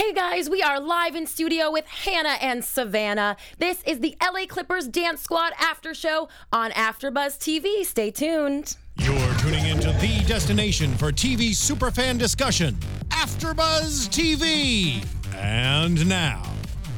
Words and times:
Hey 0.00 0.14
guys, 0.14 0.48
we 0.48 0.62
are 0.62 0.80
live 0.80 1.14
in 1.14 1.26
studio 1.26 1.70
with 1.70 1.86
Hannah 1.86 2.38
and 2.40 2.64
Savanna. 2.64 3.36
This 3.58 3.82
is 3.82 4.00
the 4.00 4.16
LA 4.22 4.46
Clippers 4.46 4.88
Dance 4.88 5.20
Squad 5.20 5.52
after 5.60 5.92
show 5.92 6.30
on 6.50 6.70
AfterBuzz 6.70 7.36
TV. 7.36 7.84
Stay 7.84 8.10
tuned. 8.10 8.78
You're 8.96 9.34
tuning 9.34 9.66
into 9.66 9.92
the 10.00 10.24
destination 10.26 10.96
for 10.96 11.12
TV 11.12 11.50
superfan 11.50 12.18
discussion, 12.18 12.78
AfterBuzz 13.10 14.08
TV. 14.08 15.04
And 15.36 16.08
now, 16.08 16.44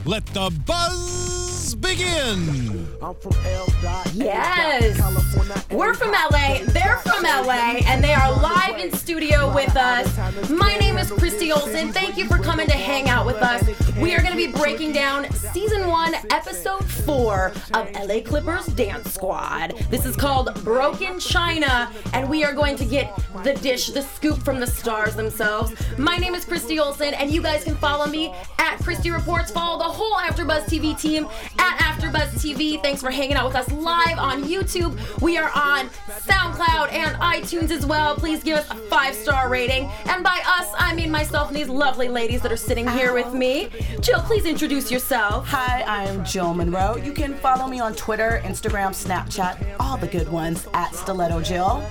let 0.04 0.24
the 0.26 0.56
buzz 0.64 1.51
begin. 1.74 2.88
I'm 3.02 3.14
from 3.14 3.32
L. 3.44 3.72
Yes. 4.14 4.96
Dot, 4.98 5.14
California, 5.14 5.64
A. 5.70 5.76
We're 5.76 5.94
from 5.94 6.12
LA, 6.12 6.58
they're 6.66 6.98
from 6.98 7.22
LA, 7.22 7.80
and 7.86 8.02
they 8.04 8.12
are 8.12 8.30
live 8.40 8.78
in 8.78 8.92
studio 8.92 9.52
with 9.54 9.74
us. 9.76 10.50
My 10.50 10.76
name 10.76 10.98
is 10.98 11.10
Christy 11.10 11.50
Olson. 11.50 11.92
Thank 11.92 12.16
you 12.16 12.26
for 12.26 12.38
coming 12.38 12.66
to 12.66 12.74
hang 12.74 13.08
out 13.08 13.26
with 13.26 13.36
us. 13.36 13.62
We 13.98 14.14
are 14.14 14.20
going 14.20 14.32
to 14.32 14.36
be 14.36 14.52
breaking 14.52 14.92
down 14.92 15.30
season 15.32 15.86
one, 15.88 16.14
episode 16.30 16.84
four 16.84 17.52
of 17.74 17.90
LA 17.92 18.20
Clippers 18.20 18.66
Dance 18.66 19.12
Squad. 19.12 19.74
This 19.90 20.06
is 20.06 20.14
called 20.14 20.62
Broken 20.62 21.18
China, 21.18 21.90
and 22.12 22.28
we 22.28 22.44
are 22.44 22.52
going 22.52 22.76
to 22.76 22.84
get 22.84 23.18
the 23.42 23.54
dish, 23.54 23.88
the 23.88 24.02
scoop 24.02 24.38
from 24.42 24.60
the 24.60 24.66
stars 24.66 25.16
themselves. 25.16 25.72
My 25.98 26.16
name 26.16 26.34
is 26.34 26.44
Christy 26.44 26.78
Olson, 26.78 27.14
and 27.14 27.30
you 27.30 27.42
guys 27.42 27.64
can 27.64 27.76
follow 27.76 28.06
me 28.06 28.34
at 28.58 28.78
Christy 28.78 29.10
Reports. 29.10 29.50
Follow 29.50 29.78
the 29.78 29.84
whole 29.84 30.14
AfterBuzz 30.16 30.64
TV 30.64 30.98
team 30.98 31.26
at 31.62 31.78
AfterBuzz 31.78 32.34
TV. 32.34 32.82
Thanks 32.82 33.00
for 33.00 33.10
hanging 33.10 33.36
out 33.36 33.46
with 33.46 33.54
us 33.54 33.70
live 33.70 34.18
on 34.18 34.42
YouTube. 34.42 34.98
We 35.22 35.38
are 35.38 35.50
on 35.54 35.88
SoundCloud 36.08 36.92
and 36.92 37.14
iTunes 37.16 37.70
as 37.70 37.86
well. 37.86 38.16
Please 38.16 38.42
give 38.42 38.58
us 38.58 38.68
a 38.68 38.74
five 38.74 39.14
star 39.14 39.48
rating. 39.48 39.88
And 40.06 40.24
by 40.24 40.42
us, 40.44 40.72
I 40.76 40.92
mean 40.96 41.10
myself 41.10 41.48
and 41.48 41.56
these 41.56 41.68
lovely 41.68 42.08
ladies 42.08 42.42
that 42.42 42.50
are 42.50 42.56
sitting 42.56 42.88
here 42.88 43.14
with 43.14 43.32
me. 43.32 43.70
Jill, 44.00 44.20
please 44.22 44.44
introduce 44.44 44.90
yourself. 44.90 45.46
Hi, 45.46 45.82
I 45.82 46.04
am 46.04 46.24
Jill 46.24 46.52
Munroe. 46.52 46.96
You 46.96 47.12
can 47.12 47.34
follow 47.34 47.68
me 47.68 47.78
on 47.78 47.94
Twitter, 47.94 48.40
Instagram, 48.44 48.90
Snapchat, 48.90 49.76
all 49.78 49.96
the 49.96 50.08
good 50.08 50.28
ones 50.28 50.66
at 50.74 50.92
Stiletto 50.96 51.42
Jill. 51.42 51.86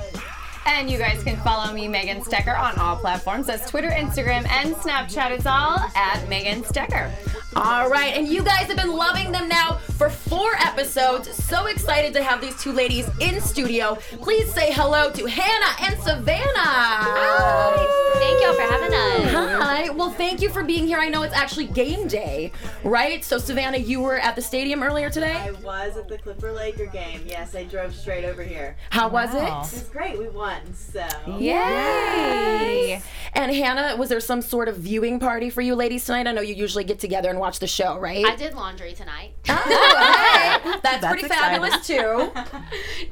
And 0.66 0.90
you 0.90 0.98
guys 0.98 1.24
can 1.24 1.38
follow 1.38 1.74
me, 1.74 1.88
Megan 1.88 2.22
Stecher, 2.22 2.60
on 2.60 2.78
all 2.78 2.98
platforms. 2.98 3.48
That's 3.48 3.70
Twitter, 3.70 3.90
Instagram, 3.90 4.48
and 4.50 4.76
Snapchat. 4.76 5.32
It's 5.32 5.46
all 5.46 5.80
at 5.96 6.28
Megan 6.30 6.62
Stecher. 6.64 7.12
All 7.56 7.90
right, 7.90 8.16
and 8.16 8.28
you 8.28 8.44
guys 8.44 8.68
have 8.68 8.78
been 8.78 8.96
loving 8.96 9.32
them 9.34 9.50
now 9.50 9.74
for 9.98 10.10
four 10.10 10.54
episodes. 10.56 11.30
So 11.44 11.66
excited 11.66 12.14
to 12.14 12.24
have 12.24 12.40
these 12.40 12.58
two 12.62 12.72
ladies 12.72 13.10
in 13.20 13.42
studio. 13.42 13.96
Please 14.22 14.52
say 14.54 14.72
hello 14.72 15.12
to 15.12 15.26
Hannah 15.26 15.76
and 15.92 16.02
Savanna. 16.02 16.46
Hi, 16.56 18.12
Thank 18.14 18.42
y'all 18.42 18.54
for 18.54 18.62
having 18.62 18.94
us. 18.94 19.32
Hi. 19.64 19.90
Well, 19.90 20.12
thank 20.12 20.42
you 20.42 20.50
for 20.50 20.64
being 20.64 20.88
here. 20.88 20.98
I 21.00 21.10
know 21.10 21.24
it's 21.24 21.34
actually 21.34 21.66
game 21.68 22.08
day, 22.08 22.54
right? 22.86 23.24
So, 23.24 23.38
Savanna, 23.38 23.78
you 23.78 24.00
were 24.00 24.18
at 24.18 24.36
the 24.38 24.42
stadium 24.42 24.82
earlier 24.82 25.10
today. 25.10 25.34
I 25.34 25.52
was 25.52 25.98
at 25.98 26.08
the 26.08 26.18
Clipper 26.20 26.52
Laker 26.54 26.86
game. 26.86 27.22
Yes, 27.28 27.54
I 27.54 27.66
drove 27.66 27.94
straight 27.94 28.24
over 28.24 28.44
here. 28.44 28.78
How 28.92 29.10
was 29.10 29.34
It 29.36 29.40
it? 29.40 29.50
was 29.50 29.90
great. 29.92 30.18
We 30.18 30.30
won. 30.30 30.74
So 30.74 31.06
Yay! 31.38 33.02
And 33.34 33.52
Hannah, 33.54 33.98
was 33.98 34.10
there 34.10 34.20
some 34.20 34.42
sort 34.42 34.68
of 34.70 34.78
viewing 34.78 35.20
party 35.20 35.50
for 35.50 35.62
you 35.62 35.76
ladies 35.76 36.06
tonight? 36.06 36.28
I 36.28 36.32
know 36.32 36.42
you 36.42 36.56
usually 36.56 36.84
get 36.84 37.00
together 37.00 37.30
and 37.30 37.40
watch 37.42 37.60
the 37.60 37.68
show, 37.68 37.98
right? 38.00 38.26
I 38.26 38.36
did 38.38 38.54
laundry 38.54 38.94
tonight, 38.94 39.34
Oh, 39.50 39.54
okay. 40.64 40.80
That's, 40.82 41.02
That's 41.02 41.06
pretty 41.08 41.26
exciting. 41.26 41.62
fabulous 41.62 41.86
too. 41.86 42.32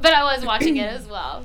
but 0.02 0.14
I 0.14 0.24
was 0.36 0.46
watching 0.46 0.78
it 0.78 0.90
as 0.90 1.08
well. 1.08 1.44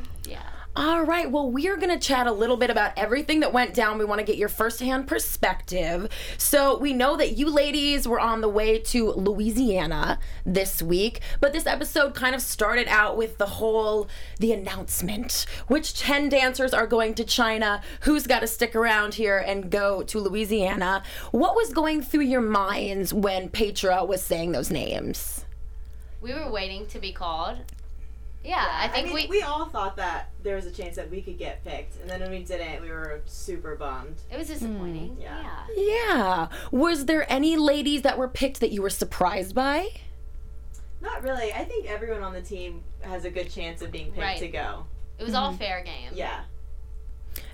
All 0.77 1.05
right, 1.05 1.31
well, 1.31 1.49
we're 1.49 1.77
going 1.77 1.97
to 1.97 2.05
chat 2.05 2.27
a 2.27 2.33
little 2.33 2.57
bit 2.57 2.69
about 2.69 2.95
everything 2.97 3.39
that 3.41 3.53
went 3.53 3.75
down. 3.75 3.97
We 3.97 4.05
want 4.05 4.19
to 4.19 4.25
get 4.25 4.37
your 4.37 4.49
firsthand 4.49 5.07
perspective. 5.07 6.09
So, 6.37 6.77
we 6.79 6.93
know 6.93 7.17
that 7.17 7.37
you 7.37 7.49
ladies 7.49 8.09
were 8.09 8.19
on 8.19 8.41
the 8.41 8.49
way 8.49 8.81
to 8.81 9.13
Louisiana 9.13 10.19
this 10.45 10.83
week, 10.83 11.21
but 11.39 11.53
this 11.53 11.67
episode 11.67 12.17
kind 12.17 12.35
of 12.35 12.43
started 12.43 12.89
out 12.89 13.17
with 13.17 13.39
the 13.39 13.47
whole 13.47 14.09
the 14.41 14.53
announcement 14.53 15.47
which 15.69 15.95
10 15.95 16.29
dancers 16.29 16.75
are 16.75 16.89
going 16.89 17.15
to 17.15 17.25
China, 17.25 17.81
who's 18.01 18.27
got 18.27 18.41
to 18.41 18.49
stick 18.49 18.75
around 18.75 19.15
here 19.15 19.39
and 19.39 19.71
go 19.71 20.03
to 20.03 20.19
Louisiana. 20.19 21.05
What 21.31 21.55
was 21.55 21.73
going 21.73 22.03
through 22.03 22.23
your 22.23 22.41
minds 22.41 23.15
when 23.15 23.49
Petra 23.49 24.05
was 24.05 24.25
saying 24.25 24.51
those 24.51 24.73
names? 24.73 25.45
We 26.21 26.33
were 26.35 26.51
waiting 26.51 26.89
to 26.89 26.99
be 26.99 27.13
called. 27.13 27.59
Yeah, 28.45 28.67
I 28.69 28.85
I 28.85 28.89
think 28.89 29.07
mean, 29.07 29.15
we, 29.15 29.27
we 29.39 29.43
all 29.43 29.67
thought 29.67 29.97
that 29.97 30.31
there 30.43 30.55
was 30.55 30.67
a 30.67 30.71
chance 30.71 30.97
that 30.97 31.11
we 31.11 31.23
could 31.23 31.39
get 31.39 31.65
picked, 31.65 31.99
and 32.01 32.11
then 32.11 32.21
when 32.21 32.31
we 32.31 32.43
didn't, 32.45 32.83
we 32.83 32.91
were 32.91 33.23
super 33.25 33.75
bummed. 33.75 34.17
It 34.31 34.37
was 34.37 34.49
hmm. 34.49 34.53
disappointing. 34.55 35.17
yeah. 35.21 35.43
yeah. 35.75 35.85
Yeah. 36.05 36.49
Was 36.71 37.07
there 37.07 37.31
any 37.33 37.57
ladies 37.57 38.03
that 38.03 38.19
were 38.19 38.29
picked 38.29 38.61
that 38.61 38.71
you 38.71 38.83
were 38.83 38.91
surprised 38.91 39.55
by? 39.55 39.89
Not 41.01 41.23
really. 41.23 41.53
I 41.53 41.65
think 41.65 41.87
everyone 41.87 42.23
on 42.23 42.33
the 42.35 42.43
team 42.43 42.83
has 43.01 43.25
a 43.25 43.31
good 43.31 43.51
chance 43.51 43.83
of 43.83 43.91
being 43.91 44.07
picked 44.07 44.19
Right. 44.19 44.39
to 44.39 44.49
go. 44.49 44.87
It 45.19 45.25
was 45.25 45.35
all 45.35 45.53
hmm. 45.53 45.59
fair 45.59 45.83
game. 45.83 46.11
Yeah. 46.15 46.43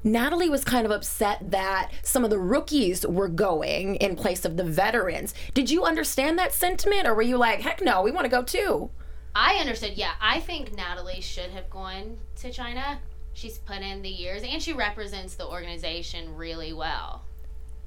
Natalie 0.02 0.48
was 0.48 0.64
kind 0.64 0.84
of 0.86 0.90
upset 0.92 1.50
that 1.50 1.90
some 2.02 2.24
of 2.24 2.30
the 2.30 2.38
rookies 2.38 3.06
were 3.06 3.28
going 3.28 3.96
in 3.96 4.16
place 4.16 4.44
of 4.44 4.56
the 4.56 4.64
veterans. 4.64 5.34
Did 5.54 5.70
you 5.70 5.84
understand 5.84 6.38
that 6.38 6.52
sentiment, 6.52 7.06
or 7.06 7.14
were 7.14 7.22
you 7.22 7.36
like, 7.36 7.60
heck 7.60 7.80
no, 7.82 8.02
we 8.02 8.10
want 8.10 8.24
to 8.24 8.30
go 8.30 8.42
too? 8.42 8.90
I 9.34 9.56
understood. 9.56 9.92
Yeah, 9.94 10.12
I 10.20 10.40
think 10.40 10.74
Natalie 10.74 11.20
should 11.20 11.50
have 11.50 11.70
gone 11.70 12.18
to 12.36 12.50
China. 12.50 13.00
She's 13.32 13.58
put 13.58 13.78
in 13.78 14.02
the 14.02 14.08
years 14.08 14.42
and 14.42 14.60
she 14.62 14.72
represents 14.72 15.34
the 15.34 15.46
organization 15.46 16.36
really 16.36 16.72
well. 16.72 17.24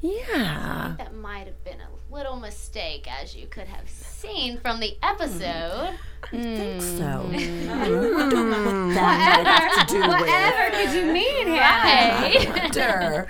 Yeah. 0.01 0.95
That 0.97 1.15
might 1.15 1.47
have 1.47 1.63
been 1.63 1.79
a 1.79 2.13
little 2.13 2.35
mistake, 2.35 3.07
as 3.21 3.35
you 3.35 3.47
could 3.47 3.67
have 3.67 3.87
seen 3.89 4.59
from 4.59 4.81
the 4.81 4.97
episode. 5.01 5.97
I 6.23 6.29
think 6.29 6.81
so. 6.81 7.29
Hmm. 7.29 8.95
Whatever 10.09 10.75
could 10.75 10.93
you 10.93 11.05
mean, 11.13 11.47
Hannah? 11.47 13.19
Right. 13.19 13.27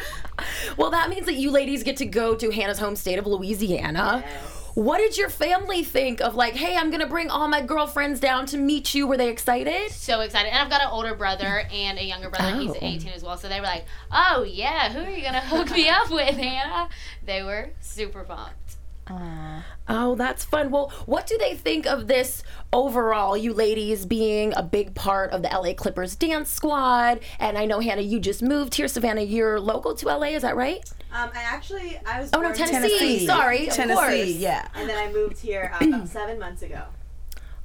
Well, 0.77 0.89
that 0.91 1.09
means 1.09 1.27
that 1.27 1.35
you 1.35 1.51
ladies 1.51 1.83
get 1.83 1.97
to 1.97 2.05
go 2.05 2.33
to 2.35 2.49
Hannah's 2.49 2.79
home 2.79 2.95
state 2.95 3.19
of 3.19 3.27
Louisiana. 3.27 4.23
Oh. 4.25 4.52
What 4.75 4.97
did 4.97 5.17
your 5.17 5.29
family 5.29 5.83
think 5.83 6.19
of 6.19 6.33
like, 6.35 6.55
hey, 6.55 6.75
I'm 6.75 6.89
gonna 6.89 7.07
bring 7.07 7.29
all 7.29 7.47
my 7.47 7.61
girlfriends 7.61 8.19
down 8.19 8.45
to 8.47 8.57
meet 8.57 8.95
you? 8.95 9.05
Were 9.05 9.17
they 9.17 9.29
excited? 9.29 9.91
so 9.91 10.21
excited. 10.21 10.49
And 10.49 10.57
I've 10.57 10.69
got 10.69 10.81
an 10.81 10.87
older 10.91 11.13
brother 11.13 11.63
and 11.71 11.99
a 11.99 12.03
younger 12.03 12.29
brother. 12.29 12.57
He's 12.57 12.71
Oh. 12.71 12.77
18 12.81 13.09
as 13.13 13.21
well. 13.23 13.37
So 13.37 13.47
they 13.49 13.59
were 13.59 13.67
like, 13.67 13.85
oh, 14.11 14.43
yeah, 14.43 14.91
who 14.91 14.99
are 15.01 15.09
you 15.09 15.21
to 15.23 15.39
hook 15.41 15.71
me 15.71 15.89
up 15.89 16.09
with, 16.09 16.35
Hannah? 16.35 16.89
They 17.23 17.43
were 17.43 17.69
super 17.81 18.23
pumped. 18.23 18.62
Oh, 19.09 20.15
that's 20.15 20.45
fun. 20.45 20.71
Well, 20.71 20.91
what 21.05 21.27
do 21.27 21.37
they 21.37 21.55
think 21.55 21.85
of 21.85 22.07
this 22.07 22.43
overall, 22.71 23.35
you 23.35 23.53
ladies 23.53 24.05
being 24.05 24.53
a 24.55 24.63
big 24.63 24.95
part 24.95 25.31
of 25.31 25.41
the 25.41 25.49
LA 25.49 25.73
Clippers 25.73 26.15
dance 26.15 26.49
squad? 26.49 27.19
And 27.39 27.57
I 27.57 27.65
know, 27.65 27.79
Hannah, 27.79 28.01
you 28.01 28.19
just 28.19 28.41
moved 28.41 28.75
here. 28.75 28.87
Savanna, 28.87 29.21
you're 29.21 29.59
local 29.59 29.93
to 29.95 30.05
LA, 30.07 30.27
is 30.27 30.41
that 30.43 30.55
right? 30.55 30.79
Um, 31.11 31.29
I 31.35 31.43
actually, 31.43 31.99
I 32.05 32.21
was 32.21 32.29
Oh, 32.33 32.41
no, 32.41 32.53
Tennessee. 32.53 32.71
Tennessee. 32.97 33.25
Sorry, 33.27 33.67
Tennessee, 33.67 34.33
yeah. 34.37 34.67
and 34.73 34.89
then 34.89 34.97
I 34.97 35.11
moved 35.11 35.39
here 35.39 35.71
uh, 35.79 35.85
about 35.85 36.07
seven 36.19 36.39
months 36.39 36.61
ago. 36.63 36.83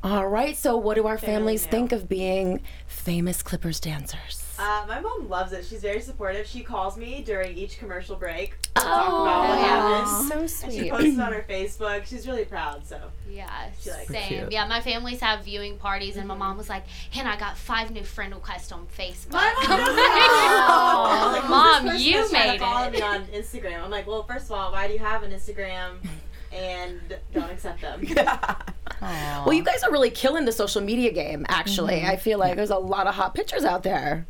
All 0.02 0.28
right, 0.28 0.56
so 0.56 0.76
what 0.76 0.94
do 0.94 1.06
our 1.06 1.18
families 1.18 1.66
think 1.66 1.92
of 1.92 2.08
being 2.08 2.62
famous 2.86 3.42
Clippers 3.42 3.80
dancers? 3.80 4.44
Uh, 4.58 4.84
my 4.88 5.00
mom 5.00 5.28
loves 5.28 5.52
it. 5.52 5.64
She's 5.64 5.80
very 5.82 6.00
supportive. 6.00 6.46
She 6.46 6.60
calls 6.62 6.96
me 6.96 7.22
during 7.24 7.56
each 7.56 7.78
commercial 7.78 8.16
break 8.16 8.60
to 8.60 8.68
Oh, 8.76 8.82
talk 8.82 9.08
about 9.08 9.48
what 9.48 9.58
happened. 9.58 10.28
So 10.50 10.64
And 10.66 10.72
she 10.72 10.78
sweet. 10.80 10.90
posts 10.90 11.06
it 11.06 11.20
on 11.20 11.32
her 11.32 11.44
Facebook. 11.48 12.06
She's 12.06 12.26
really 12.26 12.44
proud. 12.44 12.86
So 12.86 13.00
Yeah, 13.30 13.48
She 13.80 13.90
likes 13.90 14.08
same. 14.08 14.28
cute. 14.28 14.52
Yeah, 14.52 14.66
my 14.66 14.80
families 14.80 15.20
have 15.20 15.44
viewing 15.44 15.76
parties, 15.78 16.16
and 16.16 16.26
my 16.26 16.34
mom 16.34 16.56
was 16.58 16.68
like, 16.68 16.84
"Hannah, 17.12 17.30
I 17.30 17.36
got 17.36 17.56
five 17.56 17.90
new 17.92 18.02
friend 18.04 18.34
requests 18.34 18.72
on 18.72 18.86
Facebook." 18.98 19.32
My 19.32 19.54
mom 19.68 19.78
does 19.78 19.88
I'm 19.98 21.32
like, 21.32 21.42
Like, 21.42 21.50
Mom, 21.50 21.82
who's 21.88 21.92
this 21.92 21.92
person 21.92 22.06
you 22.06 22.16
that's 22.18 22.30
trying 22.30 22.44
to 22.46 22.50
made 22.52 22.60
follow 22.60 22.90
me 22.90 23.02
on 23.02 23.24
Instagram. 23.26 23.84
I'm 23.84 23.90
like, 23.90 24.06
well, 24.06 24.22
first 24.24 24.46
of 24.46 24.52
all, 24.52 24.72
why 24.72 24.86
do 24.88 24.92
you 24.94 24.98
have 24.98 25.22
an 25.22 25.30
Instagram 25.32 25.98
and 26.52 27.00
don't 27.32 27.50
accept 27.50 27.80
them? 27.80 28.04
Well, 29.00 29.52
you 29.52 29.62
guys 29.62 29.84
are 29.84 29.92
really 29.92 30.10
killing 30.10 30.44
the 30.44 30.50
social 30.50 30.80
media 30.82 31.12
game, 31.12 31.46
actually. 31.48 32.02
I 32.04 32.16
feel 32.16 32.36
like 32.40 32.56
there's 32.56 32.70
a 32.70 32.78
lot 32.78 33.06
of 33.06 33.14
hot 33.14 33.32
pictures 33.32 33.64
out 33.64 33.84
there. 33.84 34.26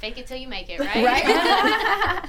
Fake 0.00 0.18
it 0.18 0.26
till 0.26 0.36
you 0.36 0.48
make 0.48 0.68
it, 0.68 0.78
right? 0.80 1.04
Right? 1.04 1.24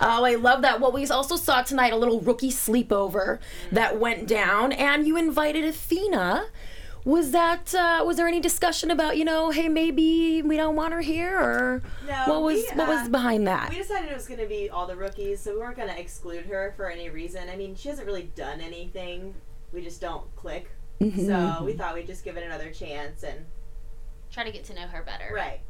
oh, 0.00 0.24
I 0.24 0.36
love 0.36 0.62
that. 0.62 0.80
Well, 0.80 0.92
we 0.92 1.06
also 1.08 1.36
saw 1.36 1.62
tonight 1.62 1.92
a 1.92 1.96
little 1.96 2.20
rookie 2.20 2.50
sleepover 2.50 3.38
that 3.70 3.98
went 3.98 4.26
down, 4.28 4.72
and 4.72 5.06
you 5.06 5.16
invited 5.16 5.64
Athena. 5.64 6.46
Was 7.04 7.32
that 7.32 7.74
uh, 7.74 8.04
was 8.06 8.16
there 8.16 8.28
any 8.28 8.38
discussion 8.38 8.88
about 8.88 9.16
you 9.16 9.24
know, 9.24 9.50
hey, 9.50 9.68
maybe 9.68 10.40
we 10.40 10.56
don't 10.56 10.76
want 10.76 10.92
her 10.92 11.00
here, 11.00 11.36
or 11.36 11.82
No, 12.06 12.24
what 12.28 12.42
was 12.42 12.62
we, 12.70 12.76
what 12.78 12.86
was 12.86 13.06
uh, 13.06 13.08
behind 13.08 13.44
that? 13.48 13.70
We 13.70 13.76
decided 13.78 14.08
it 14.08 14.14
was 14.14 14.28
going 14.28 14.38
to 14.38 14.46
be 14.46 14.70
all 14.70 14.86
the 14.86 14.94
rookies, 14.94 15.40
so 15.40 15.52
we 15.52 15.58
weren't 15.58 15.76
going 15.76 15.88
to 15.88 15.98
exclude 15.98 16.46
her 16.46 16.72
for 16.76 16.88
any 16.88 17.10
reason. 17.10 17.48
I 17.50 17.56
mean, 17.56 17.74
she 17.74 17.88
hasn't 17.88 18.06
really 18.06 18.30
done 18.36 18.60
anything. 18.60 19.34
We 19.72 19.82
just 19.82 20.00
don't 20.00 20.32
click. 20.36 20.70
Mm-hmm. 21.00 21.26
So 21.26 21.64
we 21.64 21.72
thought 21.72 21.94
we'd 21.94 22.06
just 22.06 22.22
give 22.24 22.36
it 22.36 22.44
another 22.44 22.70
chance 22.70 23.24
and 23.24 23.46
Try 24.30 24.44
to 24.44 24.52
get 24.52 24.64
to 24.66 24.74
know 24.74 24.86
her 24.86 25.02
better. 25.02 25.30
right. 25.34 25.60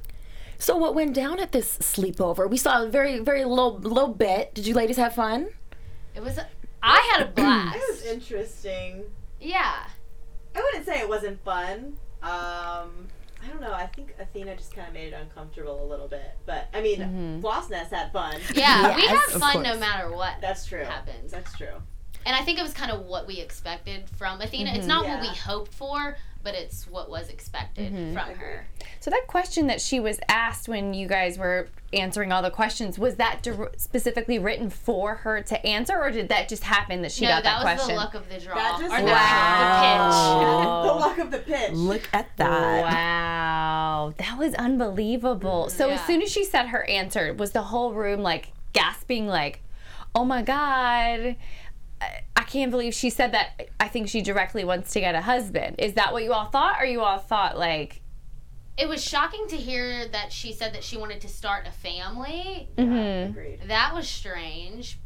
So 0.63 0.77
what 0.77 0.95
went 0.95 1.13
down 1.13 1.41
at 1.41 1.51
this 1.51 1.77
sleepover? 1.79 2.49
We 2.49 2.57
saw 2.57 2.85
a 2.85 2.87
very 2.87 3.19
very 3.19 3.45
little 3.45 3.79
little 3.79 4.07
bit. 4.07 4.55
Did 4.55 4.65
you 4.65 4.75
ladies 4.75 4.97
have 4.97 5.13
fun? 5.13 5.49
It 6.15 6.23
was 6.23 6.39
I 6.81 7.13
had 7.13 7.27
a 7.27 7.31
blast. 7.35 7.77
It 7.77 7.83
was 7.91 8.05
interesting. 8.07 9.03
yeah. 9.41 9.89
I 10.55 10.61
wouldn't 10.61 10.87
say 10.87 11.01
it 11.01 11.09
wasn't 11.09 11.43
fun. 11.45 11.97
Um, 12.23 13.09
I 13.43 13.49
don't 13.51 13.61
know. 13.61 13.73
I 13.73 13.87
think 13.87 14.15
Athena 14.21 14.55
just 14.55 14.77
kind 14.77 14.87
of 14.87 14.95
made 14.95 15.13
it 15.13 15.17
uncomfortable 15.21 15.85
a 15.85 15.89
little 15.89 16.07
bit. 16.07 16.31
But 16.47 16.69
I 16.73 16.81
mean, 16.81 17.41
Floss 17.41 17.69
Nest 17.69 17.93
had 17.93 18.13
fun. 18.13 18.39
Yeah, 18.55 18.95
we 18.95 19.05
have 19.07 19.35
of 19.35 19.41
fun 19.41 19.65
no 19.65 19.77
matter 19.79 20.15
what. 20.15 20.35
That's 20.41 20.65
true. 20.65 20.85
Happens. 20.85 21.33
That's 21.33 21.57
true. 21.57 21.75
And 22.25 22.37
I 22.37 22.43
think 22.43 22.61
it 22.61 22.63
was 22.63 22.73
kind 22.73 22.93
of 22.93 23.01
what 23.07 23.27
we 23.27 23.41
expected 23.41 24.09
from 24.17 24.41
Athena. 24.41 24.75
It's 24.75 24.87
not 24.87 25.07
what 25.09 25.21
we 25.21 25.27
hoped 25.27 25.75
for, 25.75 26.17
but 26.43 26.55
it's 26.55 26.89
what 26.89 27.11
was 27.11 27.29
expected 27.29 27.93
mm-hmm. 27.93 28.13
from 28.13 28.35
her. 28.37 28.67
So 29.01 29.11
that 29.11 29.27
question 29.27 29.67
that 29.69 29.81
she 29.81 30.01
was 30.01 30.19
asked 30.29 30.69
when 30.69 30.95
you 30.95 31.07
guys 31.07 31.39
were 31.39 31.69
answering 31.93 32.33
all 32.33 32.43
the 32.43 32.51
questions 32.51 32.99
was 32.99 33.17
that 33.17 33.43
dir- 33.43 33.73
specifically 33.77 34.39
written 34.39 34.71
for 34.71 35.17
her 35.17 35.43
to 35.43 35.67
answer, 35.67 35.99
or 36.01 36.11
did 36.11 36.29
that 36.31 36.49
just 36.49 36.65
happen 36.65 37.03
that 37.03 37.13
she 37.13 37.25
no, 37.25 37.33
got 37.33 37.45
that, 37.45 37.63
question? 37.63 37.97
that, 37.97 37.97
was 37.97 38.11
question? 38.11 38.25
the 38.29 38.29
luck 38.29 38.29
of 38.29 38.29
the 38.29 38.39
draw. 38.41 38.55
That 38.55 38.81
just 38.81 38.95
or 38.95 39.01
the, 39.01 39.07
Wow. 39.13 40.83
the 40.85 40.93
luck 40.93 41.19
of 41.19 41.31
the 41.31 41.39
pitch. 41.39 41.73
Look 41.73 42.09
at 42.13 42.37
that. 42.37 42.83
Wow, 42.83 44.15
that 44.19 44.39
was 44.39 44.55
unbelievable. 44.55 45.67
Mm-hmm. 45.69 45.77
So 45.77 45.91
as 45.91 46.05
soon 46.07 46.23
as 46.23 46.31
she 46.31 46.45
said 46.45 46.69
her 46.69 46.89
answer, 46.89 47.35
was 47.35 47.53
the 47.53 47.63
whole 47.63 47.93
room 47.93 48.23
like 48.23 48.53
gasping, 48.73 49.27
like, 49.27 49.63
"Oh 50.15 50.25
my 50.25 50.43
god!" 50.43 51.37
I- 52.03 52.23
I 52.37 52.43
can't 52.45 52.71
believe 52.71 52.93
she 52.95 53.09
said 53.11 53.33
that. 53.33 53.69
I 53.81 53.89
think 53.89 54.09
she 54.09 54.21
directly 54.21 54.65
wants 54.65 54.93
to 54.93 55.01
get 55.01 55.15
a 55.15 55.21
husband. 55.23 55.77
Is 55.79 55.95
that 55.95 56.13
what 56.13 56.23
you 56.25 56.33
all 56.33 56.47
thought, 56.47 56.77
or 56.81 56.85
you 56.87 57.01
all 57.03 57.19
thought 57.19 57.57
like, 57.59 58.01
It 58.77 58.89
was 58.89 59.05
shocking 59.05 59.47
to 59.49 59.57
hear 59.57 60.09
that 60.09 60.33
she 60.33 60.53
said 60.53 60.73
that 60.75 60.83
she 60.83 60.97
wanted 60.97 61.21
to 61.23 61.29
start 61.29 61.67
a 61.67 61.71
family. 61.73 62.69
mhm. 62.77 63.31
Agreed. 63.31 63.61
That 63.69 63.95
was 63.95 64.09
strange, 64.09 64.99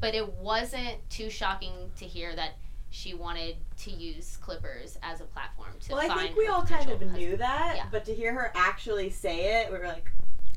but 0.00 0.14
it 0.14 0.34
wasn't 0.34 1.08
too 1.10 1.28
shocking 1.28 1.90
to 1.98 2.04
hear 2.06 2.34
that 2.36 2.52
she 2.90 3.12
wanted 3.14 3.56
to 3.78 3.90
use 3.90 4.36
Clippers 4.38 4.98
as 5.02 5.20
a 5.20 5.24
platform 5.24 5.72
to 5.80 5.92
Well, 5.92 6.00
I 6.00 6.08
find 6.08 6.20
think 6.20 6.36
we 6.36 6.46
all 6.46 6.62
kind 6.64 6.88
of 6.90 6.98
potential 7.00 7.18
knew 7.18 7.36
that, 7.36 7.76
Yeah. 7.76 7.86
but 7.90 8.04
to 8.06 8.14
hear 8.14 8.32
her 8.32 8.50
actually 8.54 9.10
say 9.10 9.60
it, 9.62 9.70
we 9.72 9.78
were 9.78 9.86
like, 9.88 10.10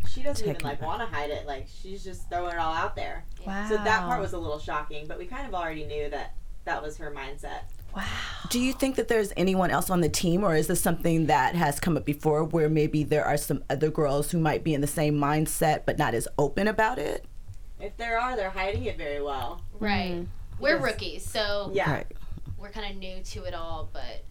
she 0.07 0.21
doesn't 0.23 0.47
even 0.47 0.61
like 0.63 0.81
want 0.81 0.99
to 1.01 1.05
hide 1.05 1.29
it. 1.29 1.45
Like 1.47 1.67
she's 1.81 2.03
just 2.03 2.29
throwing 2.29 2.53
it 2.53 2.59
all 2.59 2.73
out 2.73 2.95
there. 2.95 3.25
wow. 3.45 3.67
So 3.69 3.75
that 3.77 4.01
part 4.01 4.21
was 4.21 4.33
a 4.33 4.37
little 4.37 4.59
shocking, 4.59 5.05
but 5.07 5.17
we 5.17 5.25
kind 5.25 5.47
of 5.47 5.53
already 5.53 5.85
knew 5.85 6.09
that 6.09 6.35
that 6.65 6.81
was 6.81 6.97
her 6.97 7.11
mindset. 7.11 7.61
Wow. 7.95 8.03
Do 8.49 8.59
you 8.59 8.71
think 8.73 8.95
that 8.95 9.07
there's 9.09 9.33
anyone 9.35 9.69
else 9.71 9.89
on 9.89 9.99
the 10.01 10.07
team, 10.09 10.43
or 10.43 10.55
is 10.55 10.67
this 10.67 10.79
something 10.79 11.25
that 11.27 11.55
has 11.55 11.79
come 11.79 11.97
up 11.97 12.05
before 12.05 12.43
where 12.43 12.69
maybe 12.69 13.03
there 13.03 13.25
are 13.25 13.35
some 13.37 13.63
other 13.69 13.89
girls 13.89 14.31
who 14.31 14.39
might 14.39 14.63
be 14.63 14.73
in 14.73 14.79
the 14.81 14.87
same 14.87 15.15
mindset 15.15 15.81
but 15.85 15.97
not 15.97 16.13
as 16.13 16.27
open 16.37 16.67
about 16.67 16.99
it? 16.99 17.25
If 17.79 17.97
there 17.97 18.19
are, 18.19 18.35
they're 18.35 18.49
hiding 18.51 18.85
it 18.85 18.97
very 18.97 19.21
well. 19.21 19.61
Right. 19.79 20.11
Mm-hmm. 20.11 20.61
We're 20.61 20.75
Yes. 20.75 20.83
rookies, 20.83 21.25
so 21.25 21.71
Yeah. 21.73 21.91
Right. 21.91 22.07
we're 22.57 22.69
kind 22.69 22.91
of 22.93 22.97
new 22.97 23.21
to 23.23 23.43
it 23.43 23.53
all, 23.53 23.89
but 23.91 24.23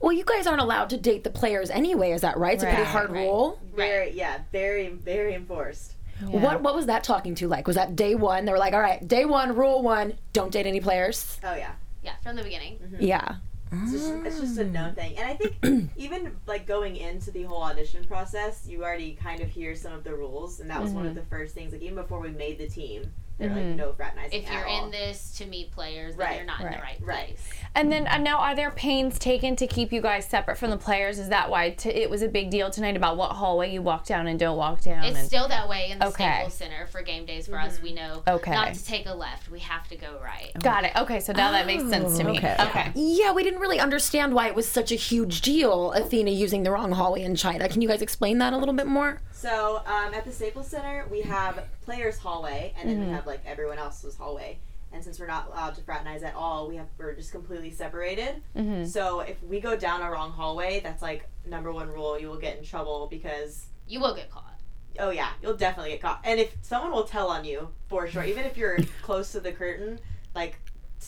Well, 0.00 0.12
you 0.12 0.24
guys 0.24 0.46
aren't 0.46 0.60
allowed 0.60 0.90
to 0.90 0.96
date 0.96 1.24
the 1.24 1.30
players 1.30 1.70
anyway. 1.70 2.12
Is 2.12 2.20
that 2.20 2.36
right? 2.36 2.54
It's 2.54 2.62
a 2.62 2.66
pretty 2.66 2.82
Right, 2.82 2.90
hard 2.90 3.10
right. 3.10 3.22
rule. 3.22 3.58
Very, 3.74 4.10
yeah, 4.12 4.40
very, 4.52 4.88
very 4.88 5.34
enforced. 5.34 5.94
What 6.20 6.62
What 6.62 6.74
was 6.74 6.86
that 6.86 7.04
talking 7.04 7.34
to 7.36 7.48
like? 7.48 7.66
Was 7.66 7.76
that 7.76 7.96
day 7.96 8.14
one? 8.14 8.44
They 8.44 8.52
were 8.52 8.58
like, 8.58 8.72
all 8.72 8.80
right, 8.80 9.06
day 9.06 9.24
one, 9.24 9.54
rule 9.54 9.82
one, 9.82 10.14
don't 10.32 10.50
date 10.50 10.66
any 10.66 10.80
players. 10.80 11.38
Oh 11.44 11.54
yeah. 11.54 11.72
yeah, 12.02 12.14
from 12.22 12.36
the 12.36 12.42
beginning. 12.42 12.78
Mm-hmm. 12.78 13.02
Yeah. 13.02 13.36
It's 13.72 13.92
just, 13.92 14.12
it's 14.24 14.40
just 14.40 14.58
a 14.58 14.64
known 14.64 14.94
thing. 14.94 15.16
And 15.18 15.26
I 15.26 15.34
think 15.34 15.90
even 15.96 16.36
like 16.46 16.66
going 16.66 16.96
into 16.96 17.30
the 17.32 17.42
whole 17.42 17.62
audition 17.62 18.04
process, 18.04 18.64
you 18.66 18.84
already 18.84 19.18
kind 19.20 19.40
of 19.40 19.48
hear 19.48 19.74
some 19.74 19.92
of 19.92 20.04
the 20.04 20.14
rules, 20.14 20.60
and 20.60 20.70
that 20.70 20.80
was 20.80 20.92
one 20.92 21.04
of 21.04 21.12
mm-hmm. 21.12 21.20
the 21.20 21.26
first 21.26 21.54
things. 21.54 21.72
Like 21.72 21.82
even 21.82 21.96
before 21.96 22.20
we 22.20 22.30
made 22.30 22.58
the 22.58 22.68
team, 22.68 23.12
they're 23.38 23.50
like 23.50 23.64
no 23.76 23.92
fraternizing 23.92 24.32
If 24.42 24.46
at 24.48 24.52
you're 24.54 24.66
all. 24.66 24.84
in 24.86 24.90
this 24.90 25.36
to 25.38 25.46
meet 25.46 25.70
players, 25.72 26.16
then 26.16 26.26
Right, 26.26 26.36
you're 26.36 26.44
not 26.46 26.60
in 26.60 26.66
the 26.66 26.72
right, 26.72 26.80
right 26.80 26.98
right. 27.02 27.26
place. 27.26 27.48
And 27.74 27.92
then 27.92 28.06
uh, 28.06 28.16
now, 28.16 28.38
are 28.38 28.54
there 28.56 28.70
pains 28.70 29.18
taken 29.18 29.54
to 29.56 29.66
keep 29.66 29.92
you 29.92 30.00
guys 30.00 30.24
separate 30.26 30.56
from 30.56 30.70
the 30.70 30.78
players? 30.78 31.18
Is 31.18 31.28
that 31.28 31.50
why 31.50 31.70
t- 31.70 31.90
it 31.90 32.08
was 32.08 32.22
a 32.22 32.28
big 32.28 32.48
deal 32.50 32.70
tonight 32.70 32.96
about 32.96 33.18
what 33.18 33.32
hallway 33.32 33.70
you 33.70 33.82
walk 33.82 34.06
down 34.06 34.26
and 34.26 34.38
don't 34.38 34.56
walk 34.56 34.80
down? 34.80 35.04
It's 35.04 35.18
and- 35.18 35.26
still 35.26 35.48
that 35.48 35.68
way 35.68 35.90
in 35.90 35.98
the 35.98 36.06
Okay. 36.06 36.24
Staples 36.36 36.54
Center 36.54 36.86
for 36.86 37.02
game 37.02 37.26
days 37.26 37.46
for 37.48 37.58
us. 37.58 37.82
We 37.82 37.92
know 37.92 38.22
Okay. 38.26 38.52
not 38.52 38.72
to 38.72 38.82
take 38.84 39.04
a 39.06 39.12
left. 39.12 39.50
We 39.50 39.58
have 39.60 39.86
to 39.88 39.96
go 39.96 40.18
right. 40.24 40.50
Got 40.62 40.84
it. 40.84 40.92
Okay, 40.96 41.20
so 41.20 41.34
now 41.34 41.50
that 41.52 41.66
makes 41.66 41.86
sense 41.90 42.16
to 42.16 42.24
me. 42.24 42.38
okay. 42.38 42.56
okay. 42.58 42.92
Yeah, 42.94 43.32
we 43.32 43.42
didn't 43.44 43.60
really 43.60 43.78
understand 43.80 44.32
why 44.32 44.48
it 44.48 44.54
was 44.54 44.66
such 44.66 44.90
a 44.90 44.96
huge 44.96 45.42
deal, 45.42 45.92
Athena 45.92 46.30
using 46.30 46.62
the 46.62 46.70
wrong 46.70 46.92
hallway 46.92 47.22
in 47.22 47.36
China. 47.36 47.68
Can 47.68 47.82
you 47.82 47.88
guys 47.88 48.00
explain 48.00 48.38
that 48.38 48.54
a 48.54 48.56
little 48.56 48.74
bit 48.74 48.86
more? 48.86 49.20
So 49.32 49.82
um, 49.86 50.14
at 50.14 50.24
the 50.24 50.32
Staples 50.32 50.68
Center, 50.68 51.04
we 51.10 51.20
have 51.20 51.62
players' 51.84 52.16
hallway, 52.18 52.72
and 52.80 52.88
then 52.88 53.06
we 53.06 53.12
have 53.12 53.25
like 53.26 53.40
everyone 53.46 53.78
else's 53.78 54.16
hallway. 54.16 54.58
And 54.92 55.02
since 55.02 55.18
we're 55.18 55.26
not 55.26 55.48
allowed 55.48 55.74
to 55.74 55.82
fraternize 55.82 56.22
at 56.22 56.34
all, 56.34 56.68
we 56.68 56.76
have 56.76 56.86
we're 56.96 57.14
just 57.14 57.32
completely 57.32 57.70
separated. 57.70 58.40
So 58.86 59.20
if 59.20 59.42
we 59.42 59.60
go 59.60 59.76
down 59.76 60.00
a 60.00 60.10
wrong 60.10 60.30
hallway, 60.30 60.80
that's 60.80 61.02
like 61.02 61.28
number 61.44 61.72
one 61.72 61.88
rule: 61.88 62.18
you 62.18 62.28
will 62.28 62.38
get 62.38 62.56
in 62.58 62.64
trouble 62.64 63.08
because 63.10 63.66
You 63.88 64.00
will 64.00 64.14
get 64.14 64.30
caught. 64.30 64.58
oh 65.00 65.10
yeah, 65.10 65.30
you'll 65.42 65.56
definitely 65.56 65.90
get 65.92 66.00
caught. 66.02 66.20
And 66.24 66.38
if 66.40 66.54
someone 66.62 66.92
will 66.92 67.04
tell 67.04 67.28
on 67.28 67.44
you 67.44 67.68
for 67.88 68.06
sure, 68.08 68.22
even 68.24 68.44
if 68.44 68.56
you're 68.56 68.78
close 69.02 69.32
to 69.32 69.40
the 69.40 69.52
curtain, 69.52 69.98
like 70.34 70.58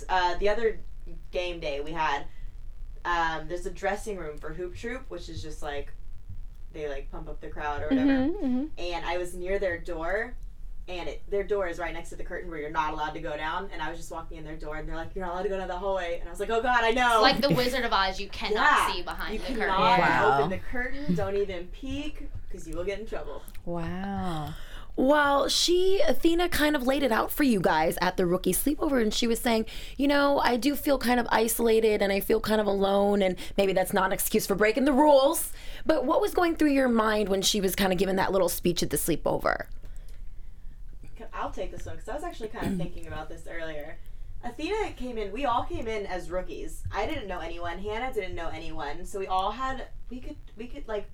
uh, 0.08 0.34
the 0.38 0.48
other 0.48 0.80
game 1.30 1.58
day 1.60 1.80
we 1.80 1.92
had, 1.92 2.24
um, 3.04 3.46
there's 3.48 3.64
a 3.64 3.70
dressing 3.70 4.16
room 4.18 4.38
for 4.38 4.52
Hoop 4.52 4.76
Troop, 4.76 5.04
which 5.08 5.28
is 5.28 5.40
just 5.42 5.62
like 5.62 5.92
they 6.72 6.88
like 6.88 7.10
pump 7.10 7.28
up 7.28 7.40
the 7.40 7.48
crowd 7.48 7.80
or 7.82 7.88
whatever. 7.88 8.10
And 8.76 9.04
I 9.06 9.16
was 9.18 9.34
near 9.34 9.58
their 9.58 9.78
door. 9.78 10.34
And 10.88 11.08
it, 11.08 11.22
their 11.30 11.44
door 11.44 11.68
is 11.68 11.78
right 11.78 11.92
next 11.92 12.08
to 12.10 12.16
the 12.16 12.24
curtain 12.24 12.50
where 12.50 12.58
you're 12.58 12.70
not 12.70 12.94
allowed 12.94 13.10
to 13.10 13.20
go 13.20 13.36
down. 13.36 13.68
And 13.72 13.82
I 13.82 13.90
was 13.90 13.98
just 13.98 14.10
walking 14.10 14.38
in 14.38 14.44
their 14.44 14.56
door, 14.56 14.76
and 14.76 14.88
they're 14.88 14.96
like, 14.96 15.14
"You're 15.14 15.24
not 15.24 15.34
allowed 15.34 15.42
to 15.42 15.48
go 15.50 15.58
down 15.58 15.68
the 15.68 15.76
hallway." 15.76 16.18
And 16.18 16.28
I 16.28 16.32
was 16.32 16.40
like, 16.40 16.50
"Oh 16.50 16.62
God, 16.62 16.82
I 16.82 16.92
know." 16.92 17.20
Like 17.20 17.40
the 17.40 17.50
Wizard 17.54 17.84
of 17.84 17.92
Oz, 17.92 18.18
you 18.18 18.28
cannot 18.28 18.54
yeah, 18.54 18.92
see 18.92 19.02
behind 19.02 19.34
you 19.34 19.40
the 19.40 19.46
cannot 19.46 19.98
curtain. 19.98 20.14
Wow. 20.14 20.38
open 20.38 20.50
the 20.50 20.58
curtain. 20.58 21.14
Don't 21.14 21.36
even 21.36 21.66
peek, 21.68 22.28
because 22.48 22.66
you 22.66 22.76
will 22.76 22.84
get 22.84 22.98
in 22.98 23.06
trouble. 23.06 23.42
Wow. 23.64 24.54
Well, 24.98 25.48
she, 25.48 26.00
Athena, 26.00 26.48
kind 26.48 26.74
of 26.74 26.84
laid 26.84 27.04
it 27.04 27.12
out 27.12 27.30
for 27.30 27.44
you 27.44 27.60
guys 27.60 27.96
at 28.00 28.16
the 28.16 28.26
rookie 28.26 28.52
sleepover, 28.52 29.00
and 29.00 29.14
she 29.14 29.28
was 29.28 29.38
saying, 29.38 29.66
you 29.96 30.08
know, 30.08 30.40
I 30.40 30.56
do 30.56 30.74
feel 30.74 30.98
kind 30.98 31.20
of 31.20 31.28
isolated 31.30 32.02
and 32.02 32.12
I 32.12 32.18
feel 32.18 32.40
kind 32.40 32.60
of 32.60 32.66
alone, 32.66 33.22
and 33.22 33.36
maybe 33.56 33.72
that's 33.72 33.92
not 33.92 34.06
an 34.06 34.12
excuse 34.12 34.44
for 34.44 34.56
breaking 34.56 34.86
the 34.86 34.92
rules. 34.92 35.52
But 35.86 36.04
what 36.04 36.20
was 36.20 36.34
going 36.34 36.56
through 36.56 36.72
your 36.72 36.88
mind 36.88 37.28
when 37.28 37.42
she 37.42 37.60
was 37.60 37.76
kind 37.76 37.92
of 37.92 37.98
giving 38.00 38.16
that 38.16 38.32
little 38.32 38.48
speech 38.48 38.82
at 38.82 38.90
the 38.90 38.96
sleepover? 38.96 39.66
I'll 41.38 41.50
take 41.50 41.70
this 41.70 41.86
one 41.86 41.96
because 41.96 42.08
I 42.08 42.14
was 42.14 42.24
actually 42.24 42.48
kind 42.48 42.66
of 42.66 42.76
thinking 42.78 43.06
about 43.06 43.28
this 43.28 43.46
earlier. 43.48 43.98
Athena 44.44 44.92
came 44.96 45.18
in. 45.18 45.32
We 45.32 45.46
all 45.46 45.64
came 45.64 45.88
in 45.88 46.06
as 46.06 46.30
rookies. 46.30 46.84
I 46.92 47.06
didn't 47.06 47.26
know 47.26 47.40
anyone. 47.40 47.78
Hannah 47.78 48.12
didn't 48.12 48.34
know 48.34 48.48
anyone. 48.48 49.04
So 49.04 49.18
we 49.18 49.26
all 49.26 49.50
had. 49.50 49.88
We 50.10 50.20
could. 50.20 50.36
We 50.56 50.66
could 50.66 50.86
like. 50.86 51.08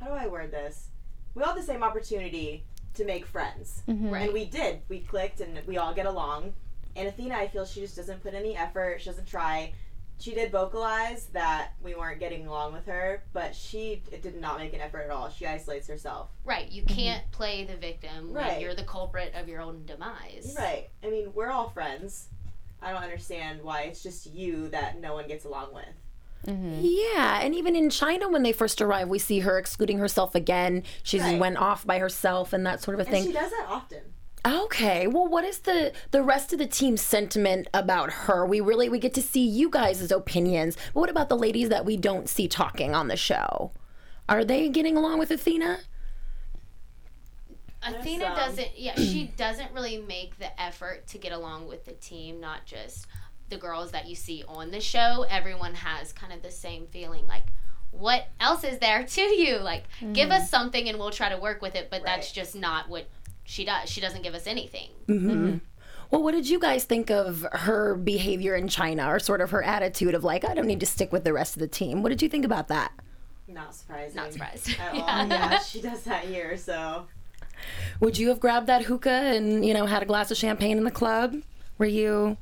How 0.00 0.06
do 0.06 0.12
I 0.12 0.26
word 0.26 0.50
this? 0.50 0.88
We 1.34 1.42
all 1.42 1.52
had 1.52 1.58
the 1.58 1.66
same 1.66 1.82
opportunity 1.82 2.64
to 2.94 3.04
make 3.04 3.26
friends, 3.26 3.82
mm-hmm. 3.88 4.14
and 4.14 4.32
we 4.32 4.44
did. 4.44 4.82
We 4.88 5.00
clicked, 5.00 5.40
and 5.40 5.60
we 5.66 5.78
all 5.78 5.94
get 5.94 6.06
along. 6.06 6.54
And 6.96 7.08
Athena, 7.08 7.34
I 7.34 7.48
feel 7.48 7.64
she 7.64 7.80
just 7.80 7.96
doesn't 7.96 8.22
put 8.22 8.34
any 8.34 8.56
effort. 8.56 9.00
She 9.00 9.06
doesn't 9.06 9.26
try. 9.26 9.72
She 10.20 10.34
did 10.34 10.50
vocalize 10.52 11.26
that 11.32 11.72
we 11.82 11.94
weren't 11.94 12.20
getting 12.20 12.46
along 12.46 12.72
with 12.72 12.86
her, 12.86 13.24
but 13.32 13.54
she 13.54 14.02
did 14.22 14.40
not 14.40 14.58
make 14.58 14.72
an 14.72 14.80
effort 14.80 15.00
at 15.02 15.10
all. 15.10 15.28
She 15.28 15.46
isolates 15.46 15.86
herself. 15.88 16.30
Right. 16.44 16.70
You 16.70 16.82
mhm. 16.82 16.88
can't 16.96 17.30
play 17.32 17.64
the 17.64 17.76
victim 17.76 18.32
when 18.32 18.42
Right. 18.44 18.60
you're 18.60 18.74
the 18.74 18.84
culprit 18.84 19.34
of 19.34 19.48
your 19.48 19.60
own 19.60 19.84
demise. 19.86 20.54
Right. 20.56 20.88
I 21.02 21.10
mean, 21.10 21.32
we're 21.34 21.50
all 21.50 21.68
friends. 21.70 22.28
I 22.80 22.92
don't 22.92 23.02
understand 23.02 23.62
why 23.62 23.82
it's 23.82 24.02
just 24.02 24.26
you 24.26 24.68
that 24.68 25.00
no 25.00 25.14
one 25.14 25.26
gets 25.26 25.44
along 25.44 25.74
with. 25.74 25.84
Mm-hmm. 26.46 26.80
Yeah, 26.82 27.40
and 27.42 27.54
even 27.54 27.74
in 27.74 27.88
China, 27.88 28.28
when 28.28 28.42
they 28.42 28.52
first 28.52 28.80
arrive, 28.82 29.08
we 29.08 29.18
see 29.18 29.40
her 29.40 29.58
excluding 29.58 29.98
herself 29.98 30.34
again. 30.34 30.82
She 31.02 31.18
Right. 31.18 31.40
went 31.40 31.56
off 31.56 31.86
by 31.86 31.98
herself 31.98 32.52
and 32.52 32.66
that 32.66 32.82
sort 32.82 32.94
of 32.94 33.06
a 33.06 33.08
And 33.08 33.10
thing. 33.10 33.26
she 33.26 33.32
does 33.32 33.50
that 33.50 33.66
often. 33.68 34.12
Okay, 34.46 35.06
well, 35.06 35.26
what 35.26 35.44
is 35.44 35.60
the 35.60 35.92
the 36.10 36.22
rest 36.22 36.52
of 36.52 36.58
the 36.58 36.66
team's 36.66 37.00
sentiment 37.00 37.66
about 37.72 38.10
her? 38.10 38.44
We 38.44 38.60
really 38.60 38.90
we 38.90 38.98
get 38.98 39.14
to 39.14 39.22
see 39.22 39.46
you 39.46 39.70
guys' 39.70 40.10
opinions. 40.10 40.76
But 40.92 41.00
what 41.00 41.10
about 41.10 41.30
the 41.30 41.36
ladies 41.36 41.70
that 41.70 41.86
we 41.86 41.96
don't 41.96 42.28
see 42.28 42.46
talking 42.46 42.94
on 42.94 43.08
the 43.08 43.16
show? 43.16 43.72
Are 44.28 44.44
they 44.44 44.68
getting 44.68 44.96
along 44.96 45.18
with 45.18 45.30
Athena? 45.30 45.78
Athena 47.82 48.24
some. 48.24 48.36
doesn't. 48.36 48.78
Yeah, 48.78 48.94
she 48.96 49.32
doesn't 49.36 49.72
really 49.72 49.98
make 49.98 50.38
the 50.38 50.60
effort 50.60 51.06
to 51.08 51.18
get 51.18 51.32
along 51.32 51.66
with 51.66 51.86
the 51.86 51.92
team. 51.92 52.38
Not 52.38 52.66
just 52.66 53.06
the 53.48 53.56
girls 53.56 53.92
that 53.92 54.06
you 54.06 54.14
see 54.14 54.44
on 54.46 54.70
the 54.70 54.80
show. 54.80 55.24
Everyone 55.30 55.74
has 55.74 56.12
kind 56.12 56.34
of 56.34 56.42
the 56.42 56.50
same 56.50 56.86
feeling. 56.88 57.26
Like, 57.26 57.44
what 57.92 58.26
else 58.40 58.64
is 58.64 58.78
there 58.78 59.04
to 59.04 59.20
you? 59.22 59.58
Like, 59.58 59.84
give 60.00 60.28
mm-hmm. 60.28 60.32
us 60.32 60.50
something 60.50 60.88
and 60.88 60.98
we'll 60.98 61.10
try 61.10 61.30
to 61.30 61.38
work 61.38 61.62
with 61.62 61.74
it. 61.74 61.88
But 61.90 62.04
that's 62.04 62.32
just 62.32 62.54
not 62.54 62.88
what 62.88 63.06
she 63.44 63.64
does. 63.64 63.88
She 63.88 64.00
doesn't 64.00 64.22
give 64.22 64.34
us 64.34 64.46
anything. 64.46 64.90
Mm-hmm. 65.06 65.30
Mm-hmm. 65.30 65.58
Well, 66.10 66.22
what 66.22 66.32
did 66.32 66.48
you 66.48 66.58
guys 66.58 66.84
think 66.84 67.10
of 67.10 67.46
her 67.52 67.94
behavior 67.94 68.54
in 68.54 68.68
China, 68.68 69.08
or 69.08 69.18
sort 69.18 69.40
of 69.40 69.50
her 69.50 69.62
attitude 69.62 70.14
of 70.14 70.22
like, 70.24 70.44
I 70.44 70.54
don't 70.54 70.66
need 70.66 70.80
to 70.80 70.86
stick 70.86 71.12
with 71.12 71.24
the 71.24 71.32
rest 71.32 71.56
of 71.56 71.60
the 71.60 71.68
team? 71.68 72.02
What 72.02 72.10
did 72.10 72.22
you 72.22 72.28
think 72.28 72.44
about 72.44 72.68
that? 72.68 72.92
Not 73.48 73.74
surprised. 73.74 74.16
Not 74.16 74.32
surprised. 74.32 74.70
At 74.80 74.88
all. 74.92 74.96
Yeah. 74.98 75.26
Yeah, 75.26 75.58
she 75.58 75.80
does 75.80 76.02
that 76.04 76.24
here, 76.24 76.56
so. 76.56 77.06
Would 78.00 78.18
you 78.18 78.28
have 78.28 78.40
grabbed 78.40 78.66
that 78.66 78.82
hookah 78.82 79.10
and 79.10 79.64
you 79.64 79.74
know 79.74 79.86
had 79.86 80.02
a 80.02 80.06
glass 80.06 80.30
of 80.30 80.36
champagne 80.36 80.78
in 80.78 80.84
the 80.84 80.90
club? 80.90 81.36
Were 81.78 81.86
you 81.86 82.36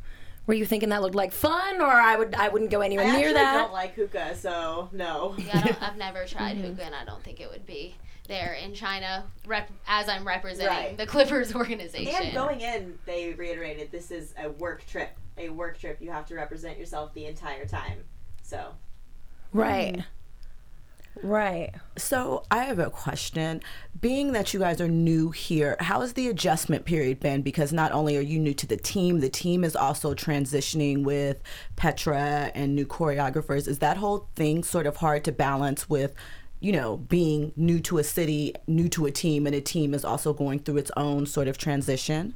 Were 0.47 0.55
you 0.55 0.65
thinking 0.65 0.89
that 0.89 1.03
looked 1.03 1.15
like 1.15 1.33
fun, 1.33 1.81
or 1.81 1.87
I 1.91 2.17
would 2.17 2.35
I 2.35 2.49
wouldn't 2.49 2.71
go 2.71 2.81
anywhere 2.81 3.07
actually 3.07 3.23
near 3.23 3.35
that? 3.35 3.55
I 3.55 3.59
don't 3.59 3.73
like 3.73 3.95
hookah, 3.95 4.37
so 4.37 4.89
no. 4.93 5.35
Yeah, 5.39 5.51
I 5.53 5.61
don't, 5.61 5.83
I've 5.83 5.97
never 6.09 6.25
tried 6.25 6.57
mm-hmm. 6.57 6.69
hookah, 6.69 6.85
and 6.85 6.95
I 6.95 7.05
don't 7.05 7.23
think 7.23 7.41
it 7.41 7.51
would 7.51 7.67
be 7.67 7.95
there 8.29 8.55
in 8.55 8.75
China. 8.75 9.25
Rep, 9.47 9.71
as 9.87 10.09
I'm 10.09 10.27
representing 10.27 10.69
Right. 10.69 10.97
the 10.97 11.07
Clippers 11.07 11.55
organization. 11.55 12.15
And 12.15 12.35
going 12.35 12.61
in, 12.61 12.99
they 13.07 13.33
reiterated 13.33 13.91
this 13.91 14.11
is 14.11 14.35
a 14.43 14.51
work 14.51 14.87
trip. 14.87 15.11
A 15.39 15.49
work 15.49 15.79
trip. 15.79 15.99
You 16.01 16.11
have 16.11 16.27
to 16.27 16.35
represent 16.35 16.79
yourself 16.79 17.13
the 17.15 17.27
entire 17.27 17.67
time. 17.67 18.05
So 18.43 18.75
right. 19.53 20.05
Right. 21.23 21.75
So 21.99 22.43
I 22.51 22.65
have 22.65 22.79
a 22.79 22.89
question. 22.89 23.61
Being 24.01 24.33
that 24.33 24.55
you 24.55 24.61
guys 24.61 24.81
are 24.81 24.89
new 24.89 25.31
here, 25.31 25.77
how 25.79 26.01
has 26.01 26.15
the 26.15 26.29
adjustment 26.29 26.87
period 26.87 27.21
been? 27.21 27.43
Because 27.43 27.71
not 27.73 27.93
only 27.93 28.17
are 28.17 28.23
you 28.23 28.39
new 28.39 28.55
to 28.55 28.67
the 28.67 28.79
team, 28.79 29.21
the 29.21 29.29
team 29.29 29.63
is 29.63 29.77
also 29.77 30.15
transitioning 30.15 31.05
with 31.05 31.43
Petra 31.77 32.51
and 32.55 32.75
new 32.75 32.87
choreographers. 32.87 33.69
Is 33.69 33.79
that 33.81 33.99
whole 33.99 34.29
thing 34.35 34.65
sort 34.65 34.87
of 34.87 34.97
hard 34.97 35.23
to 35.25 35.33
balance 35.33 35.89
with, 35.89 36.15
you 36.63 36.71
know, 36.71 36.97
being 36.97 37.53
new 37.57 37.81
to 37.81 37.99
a 37.99 38.05
city, 38.05 38.55
new 38.69 38.89
to 38.91 39.05
a 39.07 39.11
team, 39.11 39.47
and 39.47 39.55
a 39.55 39.61
team 39.61 39.93
is 39.95 40.05
also 40.05 40.33
going 40.33 40.61
through 40.61 40.77
its 40.77 40.93
own 40.97 41.27
sort 41.27 41.49
of 41.49 41.59
transition? 41.59 42.35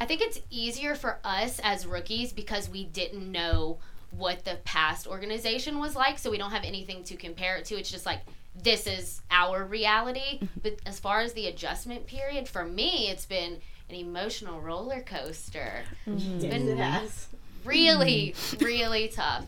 I 0.00 0.06
think 0.06 0.22
it's 0.22 0.40
easier 0.50 0.94
for 0.94 1.18
us 1.22 1.60
as 1.62 1.86
rookies 1.86 2.32
because 2.32 2.70
we 2.70 2.84
didn't 2.84 3.30
know 3.30 3.78
what 4.10 4.46
the 4.46 4.56
past 4.64 5.06
organization 5.06 5.78
was 5.78 5.94
like, 5.94 6.18
so 6.18 6.30
we 6.30 6.38
don't 6.38 6.52
have 6.52 6.64
anything 6.64 7.04
to 7.04 7.16
compare 7.16 7.56
it 7.56 7.66
to. 7.66 7.74
It's 7.76 7.90
just 7.90 8.06
like 8.06 8.20
this 8.62 8.86
is 8.86 9.20
our 9.30 9.62
reality. 9.64 10.38
Mm-hmm. 10.38 10.60
But 10.62 10.76
as 10.86 10.98
far 10.98 11.20
as 11.20 11.34
the 11.34 11.46
adjustment 11.46 12.06
period, 12.06 12.48
for 12.48 12.64
me, 12.64 13.10
it's 13.10 13.26
been 13.26 13.58
an 13.90 13.94
emotional 13.94 14.58
roller 14.60 15.02
coaster. 15.02 15.82
Mm-hmm. 16.06 16.36
It's 16.36 16.44
yes, 16.44 16.54
it 16.54 16.66
been 16.66 16.76
has. 16.78 17.28
really, 17.64 18.34
really 18.58 19.08
tough. 19.08 19.44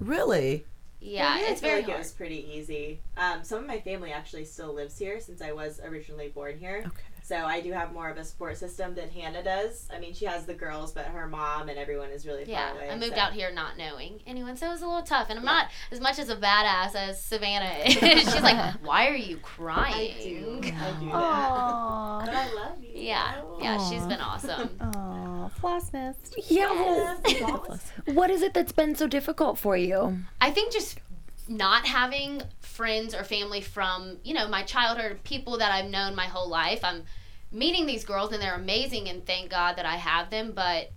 Really? 0.00 0.64
Yeah, 1.00 1.34
For 1.34 1.40
me, 1.40 1.46
I 1.46 1.50
it's 1.52 1.60
feel 1.60 1.70
very 1.70 1.82
like 1.82 1.90
it 1.90 1.98
was 1.98 2.12
pretty 2.12 2.48
easy. 2.52 3.00
Um, 3.16 3.44
some 3.44 3.58
of 3.60 3.66
my 3.66 3.80
family 3.80 4.12
actually 4.12 4.44
still 4.44 4.72
lives 4.74 4.98
here 4.98 5.20
since 5.20 5.40
I 5.42 5.52
was 5.52 5.80
originally 5.84 6.28
born 6.28 6.58
here. 6.58 6.82
Okay. 6.86 7.02
So 7.22 7.34
I 7.44 7.60
do 7.60 7.72
have 7.72 7.92
more 7.92 8.08
of 8.08 8.16
a 8.18 8.24
support 8.24 8.56
system 8.56 8.94
than 8.94 9.10
Hannah 9.10 9.42
does. 9.42 9.88
I 9.92 9.98
mean, 9.98 10.14
she 10.14 10.26
has 10.26 10.46
the 10.46 10.54
girls, 10.54 10.92
but 10.92 11.06
her 11.06 11.26
mom 11.26 11.68
and 11.68 11.76
everyone 11.76 12.10
is 12.10 12.24
really 12.24 12.44
Yeah, 12.44 12.68
far 12.70 12.76
away. 12.78 12.90
I 12.90 12.96
moved 12.96 13.16
so. 13.16 13.20
out 13.20 13.32
here 13.32 13.50
not 13.52 13.76
knowing 13.76 14.20
anyone, 14.28 14.56
so 14.56 14.68
it 14.68 14.70
was 14.70 14.82
a 14.82 14.86
little 14.86 15.02
tough. 15.02 15.26
And 15.28 15.36
I'm 15.40 15.44
not 15.44 15.66
as 15.90 16.00
much 16.00 16.20
as 16.20 16.28
a 16.28 16.36
badass 16.36 16.94
as 16.94 17.20
Savanna 17.20 17.68
is. 17.84 17.94
She's 17.94 18.42
like, 18.42 18.74
"Why 18.80 19.08
are 19.08 19.16
you 19.16 19.38
I 19.38 19.40
crying?" 19.42 20.14
do. 20.22 20.58
I 20.58 20.60
do 20.60 20.60
that. 20.70 20.94
Aww. 21.02 22.24
But 22.26 22.34
I 22.34 22.52
love 22.54 22.80
you. 22.80 22.90
Yeah, 22.94 23.42
yeah, 23.60 23.90
she's 23.90 24.06
been 24.06 24.20
awesome. 24.20 24.68
Aww. 24.80 25.35
Floss 25.54 25.92
nest. 25.92 26.34
Yeah. 26.48 27.18
Well, 27.40 27.78
what 28.06 28.30
is 28.30 28.42
it 28.42 28.54
that's 28.54 28.72
been 28.72 28.94
so 28.94 29.06
difficult 29.06 29.58
for 29.58 29.76
you? 29.76 30.18
I 30.40 30.50
think 30.50 30.72
just 30.72 31.00
not 31.48 31.86
having 31.86 32.42
friends 32.60 33.14
or 33.14 33.24
family 33.24 33.60
from, 33.60 34.18
you 34.24 34.34
know, 34.34 34.48
my 34.48 34.62
childhood, 34.62 35.20
people 35.24 35.58
that 35.58 35.72
I've 35.72 35.90
known 35.90 36.14
my 36.14 36.26
whole 36.26 36.48
life. 36.48 36.80
I'm 36.82 37.04
meeting 37.52 37.86
these 37.86 38.04
girls 38.04 38.32
and 38.32 38.42
they're 38.42 38.54
amazing 38.54 39.08
and 39.08 39.24
thank 39.24 39.50
God 39.50 39.76
that 39.76 39.86
I 39.86 39.96
have 39.96 40.30
them, 40.30 40.52
but 40.54 40.90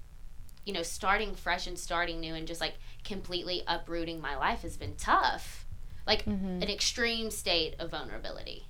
you 0.66 0.74
know, 0.74 0.84
starting 0.84 1.34
fresh 1.34 1.66
and 1.68 1.80
starting 1.80 2.20
new 2.20 2.36
and 2.36 2.48
just 2.48 2.62
like 2.62 2.76
completely 3.04 3.64
uprooting 3.68 4.22
my 4.22 4.36
life 4.36 4.62
has 4.62 4.78
been 4.78 4.96
tough. 4.96 5.66
Like 6.06 6.26
mm-hmm. 6.26 6.62
an 6.62 6.70
extreme 6.70 7.32
state 7.32 7.76
of 7.80 7.92
vulnerability. 7.92 8.66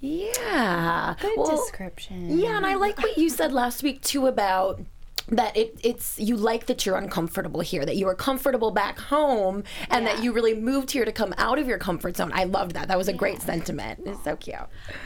Yeah. 0.00 1.14
Good 1.20 1.32
Well, 1.36 1.56
description. 1.56 2.38
Yeah, 2.38 2.56
and 2.56 2.66
I 2.66 2.74
like 2.74 2.98
what 2.98 3.16
you 3.16 3.28
said 3.28 3.52
last 3.52 3.82
week 3.82 4.02
too 4.02 4.26
about 4.26 4.80
that 5.28 5.56
it, 5.56 5.78
it's 5.82 6.18
you 6.18 6.36
like 6.36 6.66
that 6.66 6.86
you're 6.86 6.96
uncomfortable 6.96 7.60
here 7.60 7.84
that 7.84 7.96
you 7.96 8.06
are 8.06 8.14
comfortable 8.14 8.70
back 8.70 8.98
home 8.98 9.64
and 9.90 10.06
that 10.06 10.22
you 10.22 10.32
really 10.32 10.54
moved 10.54 10.90
here 10.90 11.04
to 11.04 11.12
come 11.12 11.34
out 11.36 11.58
of 11.58 11.66
your 11.66 11.78
comfort 11.78 12.16
zone. 12.16 12.30
I 12.32 12.44
loved 12.44 12.72
that. 12.72 12.88
That 12.88 12.98
was 12.98 13.08
a 13.08 13.12
great 13.12 13.42
sentiment. 13.42 14.00
It's 14.04 14.22
so 14.22 14.36
cute. 14.36 14.56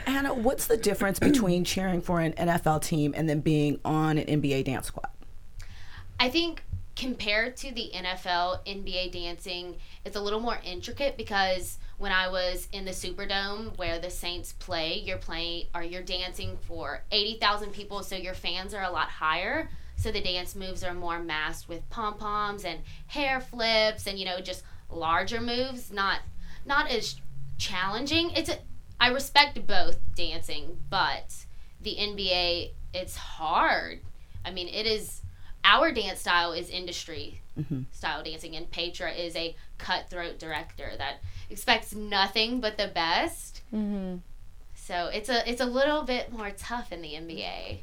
Hannah 0.07 0.35
what's 0.35 0.67
the 0.67 0.77
difference 0.77 1.19
between 1.21 1.65
cheering 1.65 2.01
for 2.01 2.21
an 2.21 2.33
NFL 2.33 2.83
team 2.83 3.15
and 3.17 3.29
then 3.29 3.41
being 3.41 3.81
on 3.85 4.19
an 4.19 4.27
NBA 4.43 4.65
dance 4.65 4.89
squad? 4.89 5.09
I 6.19 6.29
think 6.29 6.63
compared 6.97 7.57
to 7.57 7.73
the 7.73 7.91
NFL, 7.95 8.67
NBA 8.67 9.13
dancing, 9.13 9.77
it's 10.05 10.17
a 10.17 10.21
little 10.21 10.41
more 10.41 10.59
intricate 10.63 11.17
because 11.17 11.79
when 11.97 12.13
I 12.13 12.29
was 12.29 12.69
in 12.73 12.85
the 12.85 12.91
Superdome 12.91 13.77
where 13.79 13.99
the 13.99 14.11
Saints 14.11 14.53
play, 14.53 14.99
you're 14.99 15.17
playing 15.17 15.69
or 15.75 15.83
you're 15.83 16.03
dancing 16.03 16.59
for 16.61 17.03
80,000 17.11 17.73
people, 17.73 18.03
so 18.03 18.17
your 18.17 18.35
fans 18.35 18.75
are 18.75 18.83
a 18.83 18.91
lot 18.91 19.09
higher. 19.09 19.71
So 20.01 20.11
the 20.11 20.23
dance 20.23 20.57
moves 20.57 20.83
are 20.83 20.95
more 20.95 21.21
masked 21.21 21.69
with 21.69 21.89
pom 21.91 22.17
poms 22.17 22.65
and 22.65 22.81
hair 23.09 23.39
flips 23.39 24.07
and 24.07 24.19
you 24.19 24.25
know 24.25 24.41
just 24.41 24.65
larger 24.91 25.41
moves, 25.41 25.93
not 25.93 26.21
not 26.65 26.91
as 26.91 27.17
challenging. 27.59 28.31
It's 28.31 28.49
a, 28.49 28.59
I 28.99 29.09
respect 29.09 29.67
both 29.67 29.99
dancing, 30.15 30.79
but 30.89 31.45
the 31.81 31.97
NBA 31.97 32.71
it's 32.95 33.17
hard. 33.17 34.01
I 34.45 34.51
mean, 34.51 34.69
it 34.69 34.87
is 34.87 35.21
our 35.65 35.93
dance 35.93 36.21
style 36.21 36.53
is 36.53 36.71
industry 36.71 37.43
style 37.93 38.23
dancing, 38.23 38.57
and 38.57 38.71
Petra 38.71 39.13
is 39.13 39.37
a 39.37 39.55
cutthroat 39.79 40.39
director 40.39 40.93
that 40.97 41.17
expects 41.51 41.95
nothing 41.95 42.61
but 42.61 42.79
the 42.79 42.89
best. 42.89 43.63
Mm-hmm. 43.73 44.17
So 44.75 45.11
it's 45.13 45.29
a 45.29 45.49
it's 45.49 45.61
a 45.61 45.67
little 45.67 46.03
bit 46.03 46.33
more 46.33 46.51
tough 46.51 46.91
in 46.91 47.03
the 47.03 47.13
NBA. 47.13 47.81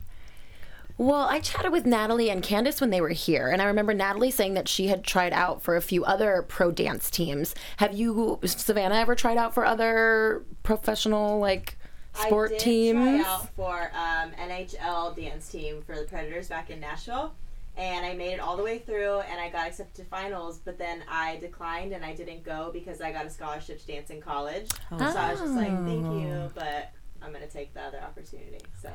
Well 0.98 1.28
i 1.30 1.40
chatted 1.40 1.72
with 1.72 1.86
natalie 1.86 2.30
and 2.30 2.42
candace 2.42 2.82
when 2.82 2.90
they 2.90 3.02
were 3.02 3.10
here 3.10 3.50
and 3.50 3.62
i 3.62 3.66
remember 3.66 3.94
natalie 3.94 4.32
saying 4.32 4.56
that 4.56 4.68
she 4.68 4.88
had 4.88 5.04
tried 5.04 5.34
out 5.34 5.62
for 5.62 5.76
a 5.76 5.82
few 5.82 6.04
other 6.04 6.44
pro 6.48 6.72
dance 6.72 7.10
teams 7.10 7.54
have 7.78 7.96
you 7.96 8.40
savanna 8.44 8.96
ever 8.96 9.14
tried 9.14 9.38
out 9.38 9.54
for 9.54 9.66
other 9.66 10.44
professional 10.64 11.40
like 11.40 11.78
sport 12.26 12.58
teams? 12.60 12.98
I 12.98 13.04
did 13.06 13.14
teams 13.14 13.24
try 13.24 13.34
out 13.34 13.50
for 13.56 13.92
um, 13.94 14.32
NHL 14.32 15.16
dance 15.16 15.50
team 15.50 15.82
for 15.86 15.96
the 15.96 16.04
Predators 16.04 16.48
back 16.48 16.70
in 16.70 16.80
Nashville, 16.80 17.34
and 17.76 18.06
I 18.06 18.14
made 18.14 18.34
it 18.34 18.40
all 18.40 18.58
the 18.58 18.64
way 18.64 18.80
through, 18.80 19.20
and 19.20 19.40
I 19.40 19.50
got 19.50 19.68
accepted 19.68 20.04
to 20.04 20.10
finals. 20.10 20.60
But 20.64 20.78
then 20.78 21.04
I 21.10 21.38
declined, 21.38 21.94
and 21.94 22.04
I 22.04 22.14
didn't 22.14 22.44
go 22.44 22.72
because 22.74 23.02
I 23.02 23.12
got 23.12 23.26
a 23.26 23.30
scholarship 23.30 23.80
to 23.82 23.88
dance 23.88 24.10
in 24.10 24.22
college. 24.22 24.70
So 24.90 24.98
I 24.98 25.32
was 25.32 25.42
just 25.42 25.54
like, 25.54 25.72
thank 25.86 26.06
you, 26.22 26.52
but 26.56 26.92
I'm 27.22 27.34
gonna 27.34 27.48
take 27.48 27.74
the 27.74 27.82
other 27.82 28.00
opportunity. 28.02 28.60
So 28.82 28.90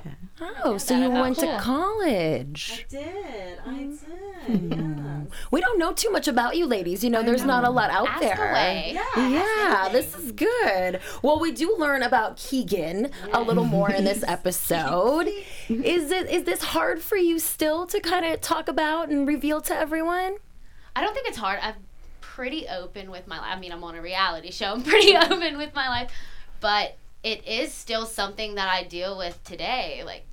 oh 0.65 0.79
so 0.79 0.97
you 0.97 1.07
about 1.07 1.21
went 1.23 1.39
to 1.39 1.59
college. 1.59 2.87
I 2.87 2.91
did, 2.91 3.59
I 3.67 3.69
Mm-hmm. 3.73 4.69
did, 4.69 4.79
yes. 4.99 5.27
we 5.51 5.61
don't 5.61 5.79
know 5.79 5.93
too 5.93 6.11
much 6.11 6.27
about 6.29 6.57
you 6.57 6.67
ladies 6.67 7.05
you 7.05 7.11
know 7.11 7.23
there's 7.23 7.45
not 7.45 7.65
a 7.65 7.71
lot 7.71 7.91
out 7.91 8.09
Ask 8.09 8.21
there 8.21 8.51
away. 8.51 8.93
Yeah, 8.95 9.29
Yeah, 9.29 9.89
this 9.91 10.17
is 10.17 10.33
good. 10.33 11.01
Well, 11.23 11.39
we 11.39 11.53
do 11.53 11.77
learn 11.79 12.03
about 12.03 12.37
Keegan 12.37 13.11
a 13.33 13.41
little 13.41 13.65
more 13.65 13.91
in 13.91 14.05
this 14.05 14.25
episode. 14.27 15.29
is 15.69 16.11
it 16.11 16.31
is 16.31 16.45
this 16.45 16.63
hard 16.63 17.01
for 17.03 17.17
you 17.17 17.39
still 17.39 17.87
to 17.87 18.01
kind 18.01 18.25
of 18.25 18.41
talk 18.41 18.69
about 18.69 19.09
and 19.11 19.27
reveal 19.29 19.61
to 19.63 19.75
everyone? 19.77 20.37
I 20.97 21.01
don't 21.01 21.15
think 21.15 21.29
it's 21.29 21.39
hard. 21.39 21.59
I'm 21.63 21.75
pretty 22.21 22.67
open 22.69 23.11
with 23.11 23.27
my 23.27 23.39
life. 23.39 23.57
I 23.57 23.59
mean, 23.59 23.73
I'm 23.73 23.85
on 23.85 23.95
a 23.95 24.03
reality 24.03 24.51
show. 24.51 24.73
I'm 24.73 24.83
pretty 24.83 25.17
open 25.17 25.57
with 25.59 25.75
my 25.75 25.89
life, 25.89 26.11
but 26.61 26.97
it 27.23 27.47
is 27.47 27.73
still 27.73 28.07
something 28.07 28.55
that 28.57 28.69
I 28.69 28.85
deal 28.85 29.17
with 29.17 29.43
today. 29.45 30.03
Like, 30.05 30.25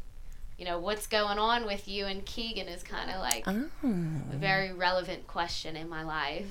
you 0.57 0.65
know, 0.65 0.79
what's 0.79 1.07
going 1.07 1.37
on 1.39 1.65
with 1.65 1.87
you 1.87 2.05
and 2.05 2.25
Keegan 2.25 2.67
is 2.67 2.83
kind 2.83 3.09
of 3.11 3.19
like 3.19 3.43
Oh. 3.47 3.67
a 3.83 4.35
very 4.35 4.73
relevant 4.73 5.27
question 5.27 5.75
in 5.75 5.87
my 5.87 6.03
life. 6.03 6.47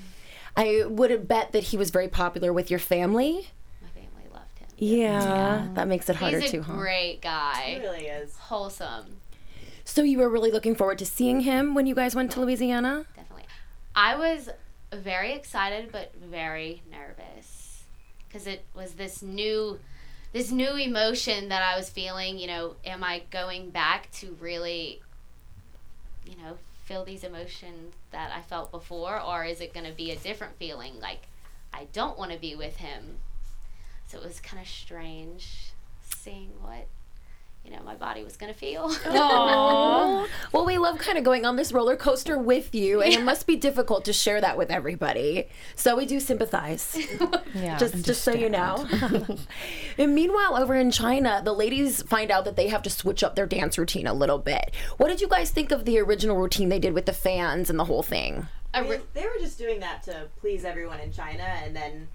I 0.57 0.85
would 0.87 1.11
have 1.11 1.29
bet 1.29 1.53
that 1.53 1.65
he 1.65 1.77
was 1.77 1.91
very 1.91 2.09
popular 2.09 2.53
with 2.53 2.71
your 2.71 2.81
family. 2.81 3.49
My 3.83 3.89
family 3.89 4.29
loved 4.33 4.59
him. 4.59 4.69
Yeah, 4.79 5.69
that 5.75 5.87
makes 5.89 6.09
it 6.09 6.17
harder 6.17 6.41
He's 6.41 6.49
a 6.51 6.53
too, 6.53 6.63
huh? 6.63 6.73
great 6.75 7.21
guy. 7.21 7.75
He 7.75 7.81
really 7.81 8.07
is. 8.07 8.37
Wholesome. 8.37 9.17
So 9.85 10.03
you 10.03 10.19
were 10.19 10.29
really 10.29 10.51
looking 10.51 10.75
forward 10.75 10.99
to 10.99 11.07
seeing 11.07 11.41
him 11.41 11.75
when 11.75 11.87
you 11.87 11.95
guys 11.95 12.15
went 12.15 12.31
to 12.33 12.41
Louisiana? 12.41 13.07
Definitely. 13.17 13.45
I 13.95 14.17
was 14.17 14.49
very 14.93 15.33
excited 15.33 15.91
but 15.93 16.15
very 16.17 16.83
nervous 16.91 17.85
because 18.27 18.47
it 18.47 18.65
was 18.75 18.93
this 18.93 19.23
new 19.23 19.79
this 20.33 20.51
new 20.51 20.77
emotion 20.77 21.49
that 21.49 21.63
I 21.63 21.77
was 21.77 21.89
feeling, 21.89 22.39
you 22.39 22.47
know, 22.47 22.77
am 22.85 23.03
I 23.03 23.23
going 23.31 23.71
back 23.71 24.11
to 24.13 24.37
really 24.41 25.01
you 26.29 26.37
know, 26.37 26.59
feel 26.85 27.05
these 27.05 27.25
emotions 27.25 27.95
that 28.13 28.31
I 28.35 28.43
felt 28.43 28.71
before 28.71 29.21
or 29.21 29.45
is 29.45 29.61
it 29.61 29.75
going 29.75 29.87
to 29.87 29.93
be 29.93 30.11
a 30.11 30.17
different 30.17 30.57
feeling 30.59 31.01
like 31.01 31.23
I 31.73 31.87
don't 31.93 32.19
want 32.19 32.33
to 32.33 32.39
be 32.39 32.55
with 32.55 32.77
him. 32.77 33.19
So 34.07 34.19
it 34.19 34.25
was 34.25 34.41
kind 34.41 34.63
of 34.63 34.69
strange 34.69 35.73
seeing 36.11 36.51
what 36.61 36.87
you 37.69 37.77
know, 37.77 37.83
my 37.83 37.95
body 37.95 38.25
was 38.25 38.37
gonna 38.37 38.55
feel. 38.55 38.91
Well, 40.53 40.65
we 40.65 40.79
love 40.79 40.99
kind 40.99 41.19
of 41.19 41.25
going 41.25 41.45
on 41.45 41.57
this 41.57 41.73
roller 41.73 41.97
coaster 41.97 42.39
with 42.39 42.75
you, 42.75 43.03
and 43.03 43.13
it 43.13 43.23
must 43.23 43.47
be 43.47 43.57
difficult 43.57 44.05
to 44.07 44.13
share 44.13 44.41
that 44.41 44.57
with 44.57 44.71
everybody. 44.71 45.49
So 45.77 45.97
we 45.97 46.07
do 46.07 46.21
sympathize. 46.21 46.97
Yeah. 47.55 47.79
just 47.79 48.05
just 48.05 48.23
so 48.23 48.33
you 48.33 48.49
know. 48.49 48.87
and 49.99 50.15
meanwhile, 50.15 50.57
over 50.57 50.75
in 50.75 50.91
China, 50.91 51.41
the 51.45 51.53
ladies 51.53 52.03
find 52.03 52.31
out 52.31 52.45
that 52.45 52.57
they 52.57 52.69
have 52.69 52.83
to 52.83 52.91
switch 52.91 53.25
up 53.25 53.35
their 53.35 53.47
dance 53.47 53.77
routine 53.79 54.07
a 54.07 54.13
little 54.13 54.39
bit. 54.39 54.75
What 54.97 55.09
did 55.09 55.21
you 55.21 55.29
guys 55.29 55.51
think 55.51 55.73
of 55.73 55.85
the 55.85 55.99
original 55.99 56.37
routine 56.37 56.69
they 56.69 56.79
did 56.79 56.93
with 56.95 57.07
the 57.07 57.13
fans 57.13 57.69
and 57.71 57.79
the 57.79 57.85
whole 57.85 58.03
thing? 58.03 58.49
I 58.73 58.81
I 58.81 58.83
mean, 58.83 59.01
they 59.15 59.23
were 59.23 59.39
just 59.41 59.59
doing 59.59 59.81
that 59.81 60.03
to 60.05 60.29
please 60.41 60.65
everyone 60.65 61.01
in 61.01 61.11
China, 61.13 61.43
and 61.43 61.75
then 61.75 62.09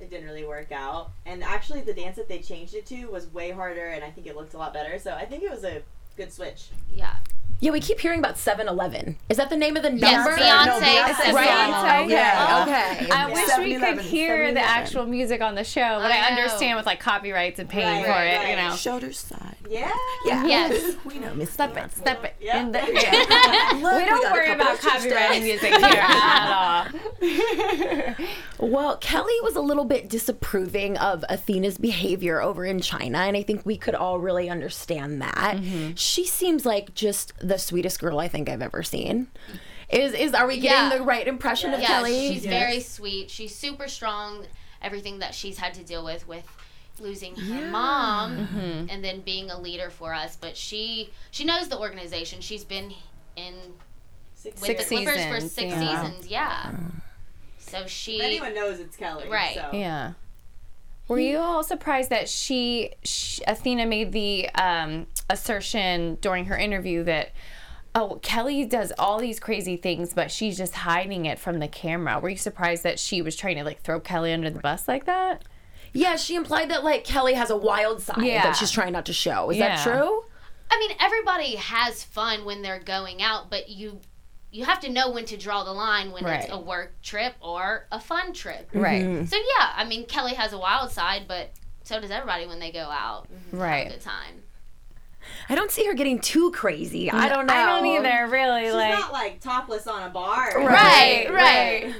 it 0.00 0.10
didn't 0.10 0.26
really 0.26 0.44
work 0.44 0.72
out. 0.72 1.10
And 1.26 1.42
actually, 1.42 1.80
the 1.82 1.94
dance 1.94 2.16
that 2.16 2.28
they 2.28 2.38
changed 2.40 2.74
it 2.74 2.86
to 2.86 3.06
was 3.06 3.26
way 3.32 3.50
harder, 3.50 3.88
and 3.88 4.04
I 4.04 4.10
think 4.10 4.26
it 4.26 4.36
looked 4.36 4.54
a 4.54 4.58
lot 4.58 4.72
better. 4.72 4.98
So 4.98 5.12
I 5.12 5.24
think 5.24 5.42
it 5.42 5.50
was 5.50 5.64
a 5.64 5.82
good 6.16 6.32
switch. 6.32 6.70
yeah. 6.90 7.16
Yeah, 7.60 7.72
we 7.72 7.80
keep 7.80 7.98
hearing 7.98 8.20
about 8.20 8.36
7-Eleven. 8.36 9.16
Is 9.28 9.36
that 9.36 9.50
the 9.50 9.56
name 9.56 9.76
of 9.76 9.82
the 9.82 9.92
Yes, 9.92 10.12
number? 10.24 10.40
Beyonce. 10.40 10.80
Beyonce. 10.80 11.32
Right. 11.32 11.48
Beyonce. 11.48 12.04
Okay. 12.04 12.12
Yeah. 12.12 12.62
Okay. 12.98 13.10
I 13.10 13.26
wish 13.32 13.58
we 13.58 13.78
could 13.80 14.00
hear 14.00 14.52
the 14.54 14.60
actual 14.60 15.06
music 15.06 15.40
on 15.40 15.56
the 15.56 15.64
show, 15.64 15.98
but 16.00 16.12
I, 16.12 16.28
I 16.28 16.28
understand 16.36 16.76
with 16.76 16.86
like 16.86 17.00
copyrights 17.00 17.58
and 17.58 17.68
paying 17.68 17.86
Right, 18.02 18.04
for 18.04 18.10
right, 18.10 18.24
it, 18.26 18.36
right. 18.36 18.50
you 18.50 18.56
know. 18.56 18.76
Shoulder 18.76 19.12
side. 19.12 19.56
Yeah. 19.68 19.90
Yeah. 20.24 20.46
Yes. 20.46 20.94
we 21.04 21.18
know 21.18 21.34
Miss 21.34 21.50
Step 21.50 21.76
it, 21.76 21.90
step 21.92 22.24
it. 22.24 22.36
Yeah. 22.40 22.60
in 22.60 22.70
the- 22.70 22.78
Look, 23.82 23.92
we 23.96 24.04
don't 24.04 24.22
got 24.22 24.30
a 24.30 24.32
worry 24.34 24.52
about 24.52 24.74
of 24.74 24.80
church 24.80 24.92
copyrighted 24.92 25.42
music 25.42 25.74
here 25.74 26.00
at 26.00 26.86
all. 27.00 28.26
Well, 28.60 28.96
Kelly 28.98 29.34
was 29.42 29.54
a 29.56 29.60
little 29.60 29.84
bit 29.84 30.08
disapproving 30.08 30.96
of 30.98 31.24
Athena's 31.28 31.78
behavior 31.78 32.40
over 32.42 32.64
in 32.64 32.80
China, 32.80 33.18
and 33.18 33.36
I 33.36 33.42
think 33.42 33.64
we 33.64 33.76
could 33.76 33.94
all 33.94 34.18
really 34.18 34.48
understand 34.48 35.22
that. 35.22 35.56
Mm-hmm. 35.56 35.94
She 35.94 36.24
seems 36.26 36.66
like 36.66 36.92
just 36.94 37.32
the 37.48 37.58
sweetest 37.58 38.00
girl 38.00 38.18
I 38.18 38.28
think 38.28 38.48
I've 38.48 38.62
ever 38.62 38.82
seen. 38.82 39.28
Is 39.90 40.12
is 40.12 40.34
are 40.34 40.46
we 40.46 40.56
getting 40.60 40.90
Yeah. 40.90 40.98
the 40.98 41.02
right 41.04 41.26
impression 41.26 41.72
of 41.74 41.80
Yeah, 41.80 41.86
Kelly? 41.88 42.32
she's 42.34 42.44
very 42.46 42.80
sweet. 42.80 43.30
She's 43.30 43.54
super 43.54 43.88
strong. 43.88 44.46
Everything 44.80 45.18
that 45.18 45.34
she's 45.34 45.58
had 45.58 45.74
to 45.74 45.82
deal 45.82 46.04
with 46.04 46.28
with 46.28 46.44
losing 47.00 47.34
her 47.36 47.70
mom 47.70 48.86
and 48.90 49.02
then 49.04 49.20
being 49.20 49.50
a 49.50 49.58
leader 49.58 49.88
for 49.90 50.12
us, 50.12 50.36
but 50.36 50.56
she 50.56 51.10
she 51.30 51.44
knows 51.44 51.68
the 51.68 51.78
organization. 51.78 52.40
She's 52.40 52.64
been 52.64 52.92
in 53.36 53.54
Six, 54.34 54.60
with 54.60 54.66
Six 54.78 54.88
the 54.88 54.96
Clippers 54.96 55.24
for 55.26 55.40
six 55.40 55.72
yeah. 55.72 56.02
seasons. 56.02 56.28
Yeah. 56.28 56.76
So 57.58 57.86
she 57.86 58.16
If 58.16 58.22
anyone 58.22 58.54
knows 58.54 58.78
it's 58.78 58.96
Kelly. 58.96 59.28
Right. 59.28 59.54
So. 59.56 59.70
Yeah. 59.72 60.12
Were 61.08 61.18
you 61.18 61.38
all 61.38 61.64
surprised 61.64 62.10
that 62.10 62.28
she, 62.28 62.92
she 63.02 63.42
Athena 63.46 63.86
made 63.86 64.12
the 64.12 64.48
um, 64.50 65.06
assertion 65.30 66.16
during 66.20 66.46
her 66.46 66.56
interview 66.56 67.04
that 67.04 67.32
oh 67.94 68.18
Kelly 68.22 68.64
does 68.64 68.92
all 68.98 69.18
these 69.18 69.40
crazy 69.40 69.76
things 69.76 70.12
but 70.14 70.30
she's 70.30 70.56
just 70.56 70.74
hiding 70.74 71.26
it 71.26 71.38
from 71.38 71.58
the 71.58 71.68
camera? 71.68 72.18
Were 72.20 72.28
you 72.30 72.36
surprised 72.36 72.82
that 72.82 72.98
she 72.98 73.22
was 73.22 73.36
trying 73.36 73.56
to 73.56 73.64
like 73.64 73.82
throw 73.82 74.00
Kelly 74.00 74.32
under 74.32 74.50
the 74.50 74.60
bus 74.60 74.88
like 74.88 75.04
that? 75.06 75.44
yeah, 75.94 76.16
she 76.16 76.34
implied 76.34 76.70
that 76.70 76.84
like 76.84 77.02
Kelly 77.04 77.32
has 77.34 77.50
a 77.50 77.56
wild 77.56 78.02
side 78.02 78.22
Yeah. 78.22 78.42
that 78.44 78.56
she's 78.56 78.70
trying 78.70 78.92
not 78.92 79.06
to 79.06 79.12
show. 79.12 79.50
Is 79.50 79.56
Yeah. 79.56 79.76
that 79.76 79.82
true? 79.82 80.24
I 80.70 80.78
mean, 80.78 80.94
everybody 81.00 81.56
has 81.56 82.04
fun 82.04 82.44
when 82.44 82.60
they're 82.60 82.78
going 82.80 83.22
out, 83.22 83.48
but 83.50 83.68
you 83.70 84.00
you 84.50 84.64
have 84.64 84.80
to 84.80 84.88
know 84.90 85.10
when 85.10 85.26
to 85.26 85.36
draw 85.36 85.62
the 85.64 85.72
line 85.72 86.10
when 86.10 86.24
Right. 86.24 86.44
it's 86.44 86.52
a 86.52 86.58
work 86.58 87.00
trip 87.02 87.34
or 87.40 87.86
a 87.92 88.00
fun 88.00 88.32
trip. 88.32 88.68
Right. 88.72 89.02
Mm-hmm. 89.02 89.24
So 89.26 89.36
yeah, 89.36 89.72
I 89.76 89.84
mean, 89.84 90.06
Kelly 90.06 90.32
has 90.34 90.52
a 90.54 90.58
wild 90.58 90.90
side, 90.90 91.24
but 91.28 91.50
so 91.84 92.00
does 92.00 92.10
everybody 92.10 92.46
when 92.46 92.58
they 92.58 92.70
go 92.72 92.80
out. 92.80 93.28
and 93.30 93.40
Have 93.50 93.60
Right. 93.60 93.86
a 93.88 93.90
good 93.90 94.00
time. 94.00 94.42
I 95.48 95.54
don't 95.54 95.70
see 95.70 95.84
her 95.86 95.94
getting 95.94 96.18
too 96.20 96.50
crazy. 96.52 97.10
I 97.10 97.28
don't 97.28 97.46
know. 97.46 97.54
I 97.54 97.66
don't 97.66 97.86
either, 97.86 98.26
really. 98.30 98.64
She's 98.66 98.74
like 98.74 98.90
not 98.98 99.12
like 99.12 99.40
topless 99.40 99.86
on 99.86 100.02
a 100.02 100.10
bar. 100.10 100.48
Right, 100.56 101.26
right. 101.30 101.94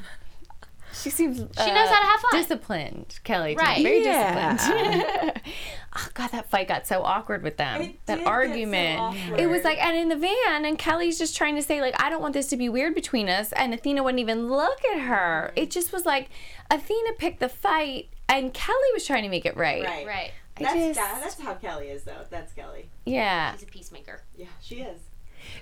She 0.93 1.11
seems 1.11 1.37
she 1.37 1.43
She 1.43 1.71
knows 1.71 1.89
uh, 1.89 1.93
how 1.95 2.01
to 2.01 2.07
have 2.07 2.21
fun. 2.21 2.41
Disciplined, 2.41 3.21
Kelly. 3.23 3.55
too. 3.55 3.61
Right. 3.61 3.83
Very 3.83 4.05
Yeah. 4.05 4.53
disciplined. 4.57 5.33
oh 5.97 6.09
god, 6.15 6.31
that 6.33 6.51
fight 6.51 6.67
got 6.69 6.87
so 6.89 7.03
awkward 7.03 7.43
with 7.45 7.57
them. 7.57 7.83
It 7.83 8.07
that 8.07 8.17
did 8.17 8.21
get 8.21 8.27
so 8.27 8.31
argument. 8.31 8.99
awkward. 9.01 9.41
it 9.41 9.47
was 9.49 9.63
like 9.63 9.79
and 9.79 9.97
in 9.97 10.09
the 10.09 10.17
van 10.17 10.65
and 10.65 10.77
Kelly's 10.79 11.17
just 11.19 11.37
trying 11.37 11.55
to 11.55 11.63
say 11.63 11.81
like 11.81 11.95
I 12.03 12.11
don't 12.11 12.21
want 12.21 12.35
this 12.35 12.49
to 12.49 12.57
be 12.57 12.69
weird 12.69 12.95
between 12.97 13.29
us 13.29 13.53
and 13.53 13.73
Athena 13.75 14.03
wouldn't 14.03 14.21
even 14.21 14.49
look 14.49 14.85
at 14.93 15.01
her. 15.03 15.49
Mm-hmm. 15.51 15.59
It 15.63 15.71
just 15.71 15.93
was 15.93 16.05
like 16.05 16.31
Athena 16.71 17.13
picked 17.19 17.39
the 17.41 17.49
fight 17.49 18.09
and 18.29 18.53
Kelly 18.53 18.79
was 18.93 19.07
trying 19.07 19.23
to 19.23 19.29
make 19.29 19.47
it 19.47 19.57
right. 19.57 19.85
Right. 19.85 20.07
Right. 20.07 20.33
I 20.57 20.63
That's, 20.63 20.75
just- 20.75 20.95
that, 20.99 21.21
that's 21.23 21.41
how 21.41 21.55
Kelly 21.55 21.87
is, 21.87 22.03
though. 22.03 22.25
That's 22.31 22.53
Kelly. 22.53 22.91
Yeah. 23.09 23.53
She's 23.53 23.63
a 23.65 23.67
peacemaker. 23.67 24.23
Yeah, 24.37 24.47
she 24.63 24.77
is. 24.77 25.01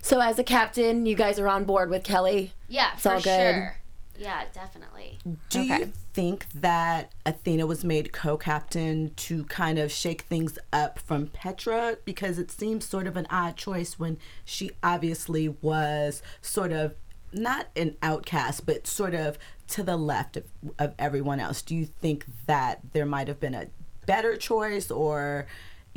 So 0.03 0.21
as 0.21 0.39
a 0.39 0.45
captain, 0.45 1.07
you 1.07 1.15
guys 1.15 1.39
are 1.39 1.49
on 1.49 1.65
board 1.65 1.91
with 1.91 2.03
Kelly. 2.05 2.53
Yeah, 2.69 2.91
all 2.93 2.99
for 2.99 3.15
good. 3.21 3.25
sure. 3.25 3.77
Yeah, 4.19 4.45
definitely. 4.55 5.19
Do 5.51 5.61
Okay. 5.61 5.79
you 5.81 5.93
think 6.15 6.47
that 6.55 7.13
Athena 7.27 7.67
was 7.67 7.85
made 7.85 8.13
co-captain 8.15 9.13
to 9.17 9.45
kind 9.45 9.79
of 9.79 9.93
shake 9.93 10.23
things 10.23 10.59
up 10.73 10.99
from 10.99 11.27
Petra 11.27 11.99
because 12.07 12.39
it 12.39 12.51
seems 12.51 12.87
sort 12.87 13.07
of 13.07 13.17
an 13.19 13.27
odd 13.29 13.57
choice 13.57 13.99
when 13.99 14.17
she 14.45 14.71
obviously 14.83 15.51
was 15.61 16.23
sort 16.41 16.73
of 16.73 16.95
not 17.33 17.67
an 17.77 17.97
outcast 18.03 18.65
but 18.65 18.87
sort 18.87 19.15
of 19.15 19.39
to 19.69 19.83
the 19.83 19.99
left 19.99 20.39
of, 20.39 20.45
of 20.79 20.95
everyone 20.99 21.39
else. 21.39 21.61
Do 21.61 21.75
you 21.77 21.85
think 21.85 22.25
that 22.47 22.81
there 22.95 23.05
might 23.05 23.29
have 23.29 23.39
been 23.41 23.55
a 23.55 23.67
better 24.07 24.37
choice 24.39 24.91
or 24.91 25.47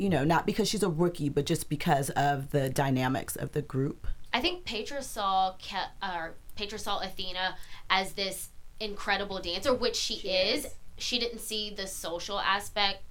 you 0.00 0.08
know, 0.08 0.24
not 0.24 0.46
because 0.46 0.68
she's 0.68 0.82
a 0.82 0.88
rookie, 0.88 1.28
but 1.28 1.44
just 1.44 1.68
because 1.68 2.08
of 2.10 2.50
the 2.50 2.70
dynamics 2.70 3.36
of 3.36 3.52
the 3.52 3.60
group. 3.60 4.06
I 4.32 4.40
think 4.40 4.64
Petra 4.64 5.02
saw 5.02 5.52
Ke- 5.52 5.92
or 6.02 6.34
Petra 6.56 6.78
saw 6.78 7.00
Athena 7.00 7.56
as 7.90 8.14
this 8.14 8.48
incredible 8.80 9.40
dancer, 9.40 9.74
which 9.74 9.96
she, 9.96 10.14
is. 10.28 10.64
is. 10.64 10.74
She 10.96 11.18
didn't 11.18 11.40
see 11.40 11.74
the 11.74 11.86
social 11.86 12.40
aspect. 12.40 13.02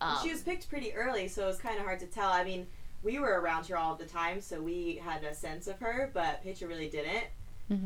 Um, 0.00 0.16
she 0.22 0.30
was 0.30 0.40
picked 0.42 0.70
pretty 0.70 0.94
early, 0.94 1.28
so 1.28 1.44
it 1.44 1.46
was 1.46 1.58
kind 1.58 1.78
of 1.78 1.84
hard 1.84 2.00
to 2.00 2.06
tell. 2.06 2.30
I 2.30 2.42
mean, 2.42 2.66
we 3.02 3.18
were 3.18 3.40
around 3.40 3.66
her 3.66 3.76
all 3.76 3.94
the 3.94 4.06
time, 4.06 4.40
so 4.40 4.62
we 4.62 5.00
had 5.04 5.22
a 5.24 5.34
sense 5.34 5.66
of 5.66 5.78
her, 5.80 6.10
but 6.14 6.42
Petra 6.42 6.68
really 6.68 6.88
didn't. 6.88 7.24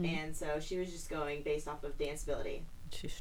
And 0.05 0.35
so 0.35 0.61
she 0.61 0.79
was 0.79 0.91
just 0.91 1.11
going 1.11 1.43
based 1.43 1.69
off 1.69 1.85
of 1.85 1.99
dance 1.99 2.23
ability. 2.23 2.63
She's 2.91 3.21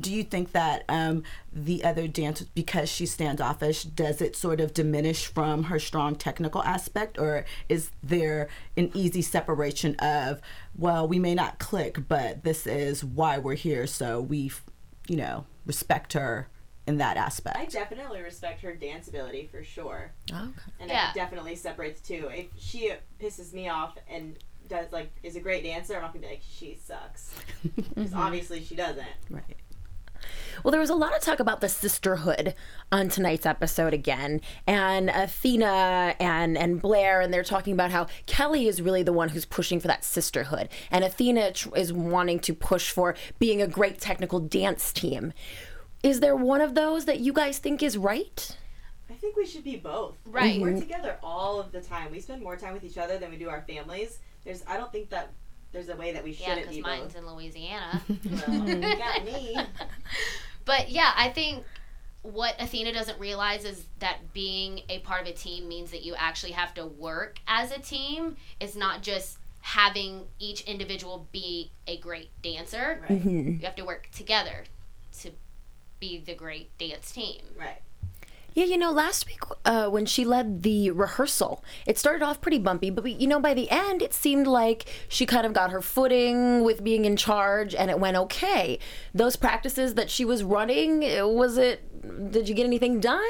do 0.00 0.12
you 0.12 0.22
think 0.24 0.52
that 0.52 0.84
um, 0.88 1.22
the 1.52 1.82
other 1.84 2.06
dancers, 2.06 2.48
because 2.54 2.88
she's 2.90 3.12
standoffish, 3.12 3.84
does 3.84 4.20
it 4.20 4.36
sort 4.36 4.60
of 4.60 4.74
diminish 4.74 5.26
from 5.26 5.64
her 5.64 5.78
strong 5.78 6.16
technical 6.16 6.62
aspect, 6.62 7.18
or 7.18 7.44
is 7.68 7.90
there 8.02 8.48
an 8.76 8.90
easy 8.94 9.22
separation 9.22 9.94
of, 9.96 10.40
well, 10.76 11.08
we 11.08 11.18
may 11.18 11.34
not 11.34 11.58
click, 11.58 12.08
but 12.08 12.44
this 12.44 12.66
is 12.66 13.02
why 13.04 13.38
we're 13.38 13.54
here, 13.54 13.86
so 13.86 14.20
we, 14.20 14.50
you 15.08 15.16
know, 15.16 15.46
respect 15.64 16.12
her 16.12 16.48
in 16.86 16.98
that 16.98 17.16
aspect? 17.16 17.56
I 17.56 17.64
definitely 17.64 18.20
respect 18.20 18.60
her 18.60 18.74
dance 18.74 19.08
ability 19.08 19.48
for 19.50 19.64
sure. 19.64 20.12
Okay. 20.30 20.42
And 20.78 20.90
Yeah. 20.90 21.08
I 21.10 21.14
definitely 21.14 21.56
separate 21.56 21.96
the 22.02 22.06
two. 22.06 22.28
If 22.28 22.46
she 22.58 22.92
pisses 23.20 23.52
me 23.52 23.68
off 23.68 23.96
and 24.10 24.36
does 24.68 24.90
like 24.92 25.10
is 25.22 25.36
a 25.36 25.40
great 25.40 25.62
dancer, 25.62 25.94
I'm 25.94 26.02
not 26.02 26.12
gonna 26.12 26.26
be 26.26 26.32
like 26.32 26.42
she 26.48 26.76
sucks 26.84 27.32
because 27.76 28.12
obviously 28.12 28.62
she 28.64 28.74
doesn't. 28.74 29.06
right. 29.30 29.56
Well, 30.62 30.72
there 30.72 30.80
was 30.80 30.90
a 30.90 30.94
lot 30.94 31.14
of 31.14 31.22
talk 31.22 31.40
about 31.40 31.60
the 31.60 31.68
sisterhood 31.68 32.54
on 32.90 33.08
tonight's 33.08 33.46
episode 33.46 33.92
again, 33.92 34.40
and 34.66 35.10
uh, 35.10 35.26
Athena 35.26 36.14
and 36.18 36.56
and 36.56 36.80
Blair, 36.80 37.20
and 37.20 37.32
they're 37.32 37.44
talking 37.44 37.72
about 37.72 37.90
how 37.90 38.06
Kelly 38.26 38.66
is 38.66 38.80
really 38.80 39.02
the 39.02 39.12
one 39.12 39.30
who's 39.30 39.44
pushing 39.44 39.80
for 39.80 39.88
that 39.88 40.04
sisterhood, 40.04 40.68
and 40.90 41.04
Athena 41.04 41.52
is 41.74 41.92
wanting 41.92 42.38
to 42.40 42.54
push 42.54 42.90
for 42.90 43.14
being 43.38 43.60
a 43.60 43.66
great 43.66 44.00
technical 44.00 44.40
dance 44.40 44.92
team. 44.92 45.32
Is 46.02 46.20
there 46.20 46.36
one 46.36 46.60
of 46.60 46.74
those 46.74 47.04
that 47.06 47.20
you 47.20 47.32
guys 47.32 47.58
think 47.58 47.82
is 47.82 47.98
right? 47.98 48.56
I 49.10 49.14
think 49.14 49.36
we 49.36 49.46
should 49.46 49.64
be 49.64 49.76
both. 49.76 50.14
Right. 50.26 50.60
We're 50.60 50.70
mm-hmm. 50.70 50.80
together 50.80 51.16
all 51.22 51.60
of 51.60 51.72
the 51.72 51.80
time. 51.80 52.10
We 52.10 52.20
spend 52.20 52.42
more 52.42 52.56
time 52.56 52.74
with 52.74 52.84
each 52.84 52.98
other 52.98 53.18
than 53.18 53.30
we 53.30 53.36
do 53.36 53.48
our 53.48 53.62
families. 53.62 54.18
There's 54.44 54.62
I 54.66 54.76
don't 54.76 54.92
think 54.92 55.10
that 55.10 55.32
there's 55.76 55.90
a 55.90 55.96
way 55.96 56.12
that 56.12 56.24
we 56.24 56.30
yeah, 56.30 56.46
shouldn't 56.46 56.62
because 56.62 56.76
be 56.76 56.82
mine's 56.82 57.12
both. 57.12 57.22
in 57.22 57.34
Louisiana. 57.34 58.02
Well, 58.48 58.68
you 58.68 58.96
got 58.96 59.24
me. 59.26 59.56
but 60.64 60.90
yeah, 60.90 61.12
I 61.14 61.28
think 61.28 61.64
what 62.22 62.54
Athena 62.58 62.92
doesn't 62.92 63.20
realize 63.20 63.64
is 63.66 63.84
that 63.98 64.32
being 64.32 64.80
a 64.88 65.00
part 65.00 65.20
of 65.22 65.26
a 65.28 65.32
team 65.32 65.68
means 65.68 65.90
that 65.90 66.02
you 66.02 66.14
actually 66.16 66.52
have 66.52 66.72
to 66.74 66.86
work 66.86 67.38
as 67.46 67.72
a 67.72 67.78
team. 67.78 68.36
It's 68.58 68.74
not 68.74 69.02
just 69.02 69.36
having 69.60 70.24
each 70.38 70.62
individual 70.62 71.28
be 71.30 71.70
a 71.86 71.98
great 71.98 72.30
dancer. 72.42 73.02
Right. 73.08 73.22
You 73.22 73.58
have 73.62 73.76
to 73.76 73.84
work 73.84 74.08
together 74.12 74.64
to 75.20 75.30
be 76.00 76.18
the 76.18 76.34
great 76.34 76.76
dance 76.78 77.10
team. 77.12 77.42
Right. 77.58 77.82
Yeah, 78.56 78.64
you 78.64 78.78
know, 78.78 78.90
last 78.90 79.26
week 79.26 79.40
uh, 79.66 79.88
when 79.90 80.06
she 80.06 80.24
led 80.24 80.62
the 80.62 80.90
rehearsal, 80.90 81.62
it 81.86 81.98
started 81.98 82.22
off 82.24 82.40
pretty 82.40 82.58
bumpy, 82.58 82.88
but 82.88 83.04
we, 83.04 83.12
you 83.12 83.26
know, 83.26 83.38
by 83.38 83.52
the 83.52 83.70
end, 83.70 84.00
it 84.00 84.14
seemed 84.14 84.46
like 84.46 84.86
she 85.08 85.26
kind 85.26 85.44
of 85.44 85.52
got 85.52 85.70
her 85.72 85.82
footing 85.82 86.64
with 86.64 86.82
being 86.82 87.04
in 87.04 87.16
charge, 87.18 87.74
and 87.74 87.90
it 87.90 88.00
went 88.00 88.16
okay. 88.16 88.78
Those 89.12 89.36
practices 89.36 89.92
that 89.96 90.08
she 90.08 90.24
was 90.24 90.42
running, 90.42 91.04
uh, 91.04 91.28
was 91.28 91.58
it? 91.58 92.32
Did 92.32 92.48
you 92.48 92.54
get 92.54 92.64
anything 92.64 92.98
done? 92.98 93.20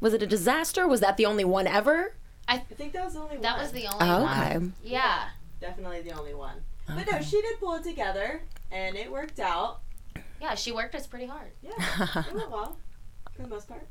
Was 0.00 0.14
it 0.14 0.22
a 0.22 0.26
disaster? 0.26 0.88
Was 0.88 1.00
that 1.00 1.18
the 1.18 1.26
only 1.26 1.44
one 1.44 1.66
ever? 1.66 2.14
I 2.48 2.56
think 2.56 2.94
that 2.94 3.04
was 3.04 3.12
the 3.12 3.20
only 3.20 3.34
one. 3.34 3.42
That 3.42 3.58
was 3.58 3.72
the 3.72 3.86
only 3.86 3.98
Oh, 4.00 4.22
one. 4.22 4.38
okay. 4.38 4.66
Yeah. 4.82 5.28
definitely 5.60 6.00
the 6.00 6.12
only 6.12 6.32
one. 6.32 6.56
But 6.86 7.04
no, 7.12 7.20
she 7.20 7.42
did 7.42 7.60
pull 7.60 7.74
it 7.74 7.84
together, 7.84 8.40
and 8.72 8.96
it 8.96 9.12
worked 9.12 9.40
out. 9.40 9.80
Yeah, 10.40 10.54
she 10.54 10.72
worked 10.72 10.94
us 10.94 11.06
pretty 11.06 11.26
hard. 11.26 11.50
Yeah, 11.62 11.72
it 12.26 12.34
went 12.34 12.50
well 12.50 12.78
for 13.36 13.42
the 13.42 13.48
most 13.48 13.68
part. 13.68 13.86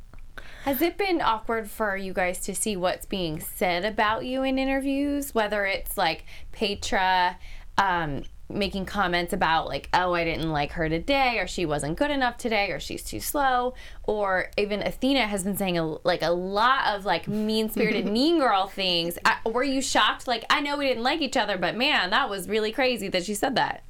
Has 0.67 0.81
it 0.81 0.97
been 0.97 1.21
awkward 1.21 1.71
for 1.71 1.95
you 1.95 2.11
guys 2.11 2.39
to 2.39 2.53
see 2.53 2.75
what's 2.75 3.05
being 3.05 3.39
said 3.39 3.85
about 3.85 4.25
you 4.25 4.43
in 4.43 4.59
interviews? 4.59 5.33
Whether 5.33 5.65
it's 5.65 5.97
like 5.97 6.25
Petra 6.51 7.37
um, 7.77 8.23
making 8.49 8.85
comments 8.85 9.31
about, 9.31 9.67
like, 9.67 9.87
oh, 9.93 10.13
I 10.13 10.25
didn't 10.25 10.51
like 10.51 10.73
her 10.73 10.89
today, 10.89 11.39
or 11.39 11.47
she 11.47 11.65
wasn't 11.65 11.97
good 11.97 12.11
enough 12.11 12.37
today, 12.37 12.69
or 12.71 12.81
she's 12.81 13.01
too 13.01 13.21
slow, 13.21 13.75
or 14.03 14.51
even 14.57 14.81
Athena 14.85 15.27
has 15.27 15.45
been 15.45 15.55
saying 15.55 15.77
a, 15.77 15.85
like 16.05 16.21
a 16.21 16.31
lot 16.31 16.87
of 16.93 17.05
like 17.05 17.29
mean 17.29 17.69
spirited, 17.69 18.05
mean 18.11 18.39
girl 18.39 18.67
things. 18.67 19.17
I, 19.23 19.37
were 19.45 19.63
you 19.63 19.81
shocked? 19.81 20.27
Like, 20.27 20.43
I 20.49 20.59
know 20.59 20.75
we 20.75 20.85
didn't 20.89 21.03
like 21.03 21.21
each 21.21 21.37
other, 21.37 21.57
but 21.57 21.77
man, 21.77 22.09
that 22.09 22.29
was 22.29 22.49
really 22.49 22.73
crazy 22.73 23.07
that 23.07 23.23
she 23.23 23.35
said 23.35 23.55
that. 23.55 23.85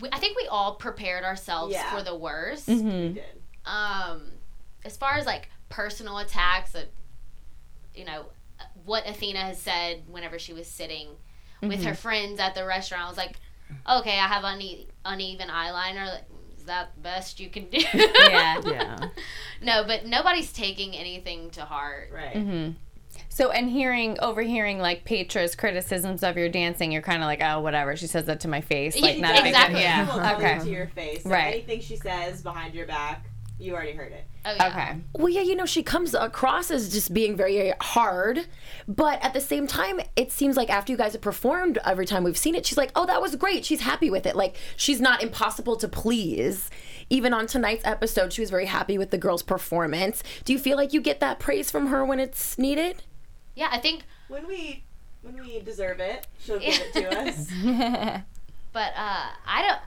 We, 0.00 0.08
I 0.12 0.18
think 0.18 0.38
we 0.38 0.46
all 0.46 0.76
prepared 0.76 1.24
ourselves 1.24 1.74
Yeah. 1.74 1.94
for 1.94 2.02
the 2.02 2.16
worst. 2.16 2.68
We 2.68 2.76
did. 2.80 3.22
Um, 3.66 4.32
as 4.82 4.96
far 4.96 5.12
as 5.18 5.26
like 5.26 5.50
personal 5.70 6.18
attacks, 6.18 6.74
uh, 6.74 6.84
you 7.94 8.04
know, 8.04 8.26
what 8.84 9.08
Athena 9.08 9.38
has 9.38 9.58
said 9.60 10.02
whenever 10.06 10.38
she 10.38 10.52
was 10.52 10.66
sitting 10.66 11.08
with 11.62 11.82
her 11.84 11.94
friends 11.94 12.38
at 12.40 12.54
the 12.54 12.64
restaurant, 12.66 13.04
I 13.04 13.08
was 13.08 13.16
like, 13.16 13.36
okay, 13.88 14.18
I 14.18 14.26
have 14.26 14.44
une- 14.44 14.86
uneven 15.04 15.48
eyeliner. 15.48 16.20
Is 16.58 16.64
that 16.64 16.94
the 16.94 17.00
best 17.00 17.40
you 17.40 17.48
can 17.48 17.70
do? 17.70 17.78
Yeah. 17.94 18.60
Yeah. 18.66 18.98
no, 19.62 19.84
but 19.86 20.04
nobody's 20.06 20.52
taking 20.52 20.94
anything 20.94 21.50
to 21.52 21.64
heart. 21.64 22.10
Right. 22.12 22.74
So, 23.28 23.50
and 23.50 23.68
hearing, 23.70 24.18
overhearing 24.20 24.78
like 24.78 25.04
Petra's 25.04 25.54
criticisms 25.56 26.22
of 26.22 26.36
your 26.36 26.48
dancing, 26.48 26.92
you're 26.92 27.02
kind 27.02 27.22
of 27.22 27.26
like, 27.26 27.40
oh, 27.42 27.60
whatever. 27.60 27.96
She 27.96 28.06
says 28.06 28.26
that 28.26 28.40
to 28.40 28.48
my 28.48 28.60
face. 28.60 29.00
Like, 29.00 29.18
not 29.18 29.32
a 29.38 29.42
big 29.42 29.46
Exactly. 29.48 29.74
deal. 29.80 29.80
She 29.80 29.84
Yeah. 29.88 30.06
will 30.14 30.22
tell 30.22 30.36
Okay. 30.36 30.58
to 30.64 30.70
your 30.70 30.86
face. 30.88 31.22
So 31.24 31.30
Right. 31.30 31.54
Anything 31.54 31.80
she 31.80 31.96
says 31.96 32.42
behind 32.42 32.74
your 32.74 32.86
back, 32.86 33.24
you 33.60 33.74
already 33.74 33.92
heard 33.92 34.12
it. 34.12 34.24
Oh, 34.44 34.54
yeah. 34.54 34.68
Okay. 34.68 35.00
Well, 35.14 35.28
yeah, 35.28 35.42
you 35.42 35.54
know, 35.54 35.66
she 35.66 35.82
comes 35.82 36.14
across 36.14 36.70
as 36.70 36.90
just 36.90 37.12
being 37.12 37.36
very 37.36 37.72
hard, 37.80 38.46
but 38.88 39.22
at 39.22 39.34
the 39.34 39.40
same 39.40 39.66
time, 39.66 40.00
it 40.16 40.32
seems 40.32 40.56
like 40.56 40.70
after 40.70 40.92
you 40.92 40.96
guys 40.98 41.12
have 41.12 41.20
performed 41.20 41.78
every 41.84 42.06
time 42.06 42.24
we've 42.24 42.38
seen 42.38 42.54
it, 42.54 42.64
she's 42.64 42.78
like, 42.78 42.90
oh, 42.96 43.04
that 43.06 43.20
was 43.20 43.36
great. 43.36 43.64
She's 43.66 43.82
happy 43.82 44.08
with 44.10 44.24
it. 44.24 44.34
Like, 44.34 44.56
she's 44.76 45.00
not 45.00 45.22
impossible 45.22 45.76
to 45.76 45.88
please. 45.88 46.70
Even 47.10 47.34
on 47.34 47.46
tonight's 47.46 47.84
episode, 47.84 48.32
she 48.32 48.40
was 48.40 48.48
very 48.50 48.66
happy 48.66 48.96
with 48.96 49.10
the 49.10 49.18
girl's 49.18 49.42
performance. 49.42 50.22
Do 50.44 50.52
you 50.54 50.58
feel 50.58 50.76
like 50.76 50.92
you 50.94 51.00
get 51.02 51.20
that 51.20 51.38
praise 51.38 51.70
from 51.70 51.88
her 51.88 52.04
when 52.04 52.18
it's 52.18 52.56
needed? 52.56 53.02
Yeah, 53.54 53.68
I 53.70 53.78
think 53.78 54.04
When 54.28 54.46
we 54.46 54.84
when 55.22 55.38
we 55.38 55.60
deserve 55.60 56.00
it, 56.00 56.26
she'll 56.42 56.58
give 56.60 56.80
it 56.80 56.92
to 56.94 57.18
us. 57.20 58.22
But 58.72 58.92
uh, 58.96 59.26
I 59.46 59.62
don't. 59.62 59.80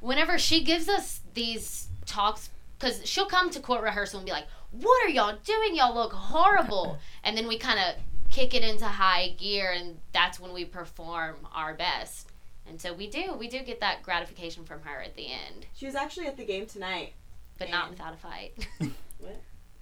Whenever 0.00 0.38
she 0.38 0.64
gives 0.64 0.88
us 0.88 1.20
these 1.34 1.86
talks, 2.06 2.50
because 2.82 3.06
she'll 3.08 3.26
come 3.26 3.48
to 3.50 3.60
court 3.60 3.82
rehearsal 3.82 4.18
and 4.18 4.26
be 4.26 4.32
like, 4.32 4.46
"What 4.72 5.06
are 5.06 5.08
y'all 5.08 5.38
doing? 5.44 5.76
Y'all 5.76 5.94
look 5.94 6.12
horrible," 6.12 6.98
and 7.24 7.36
then 7.36 7.46
we 7.46 7.56
kind 7.56 7.78
of 7.78 8.02
kick 8.30 8.54
it 8.54 8.64
into 8.64 8.86
high 8.86 9.34
gear, 9.38 9.72
and 9.72 9.98
that's 10.12 10.40
when 10.40 10.52
we 10.52 10.64
perform 10.64 11.46
our 11.54 11.74
best. 11.74 12.28
And 12.66 12.80
so 12.80 12.92
we 12.92 13.08
do. 13.08 13.34
We 13.38 13.48
do 13.48 13.60
get 13.60 13.80
that 13.80 14.02
gratification 14.02 14.64
from 14.64 14.80
her 14.82 15.00
at 15.00 15.16
the 15.16 15.26
end, 15.26 15.66
She 15.74 15.86
was 15.86 15.94
actually 15.94 16.26
at 16.26 16.36
the 16.36 16.44
game 16.44 16.66
tonight. 16.66 17.12
but 17.58 17.70
not 17.70 17.90
without 17.90 18.14
a 18.14 18.16
fight. 18.16 18.68
What? 19.18 19.40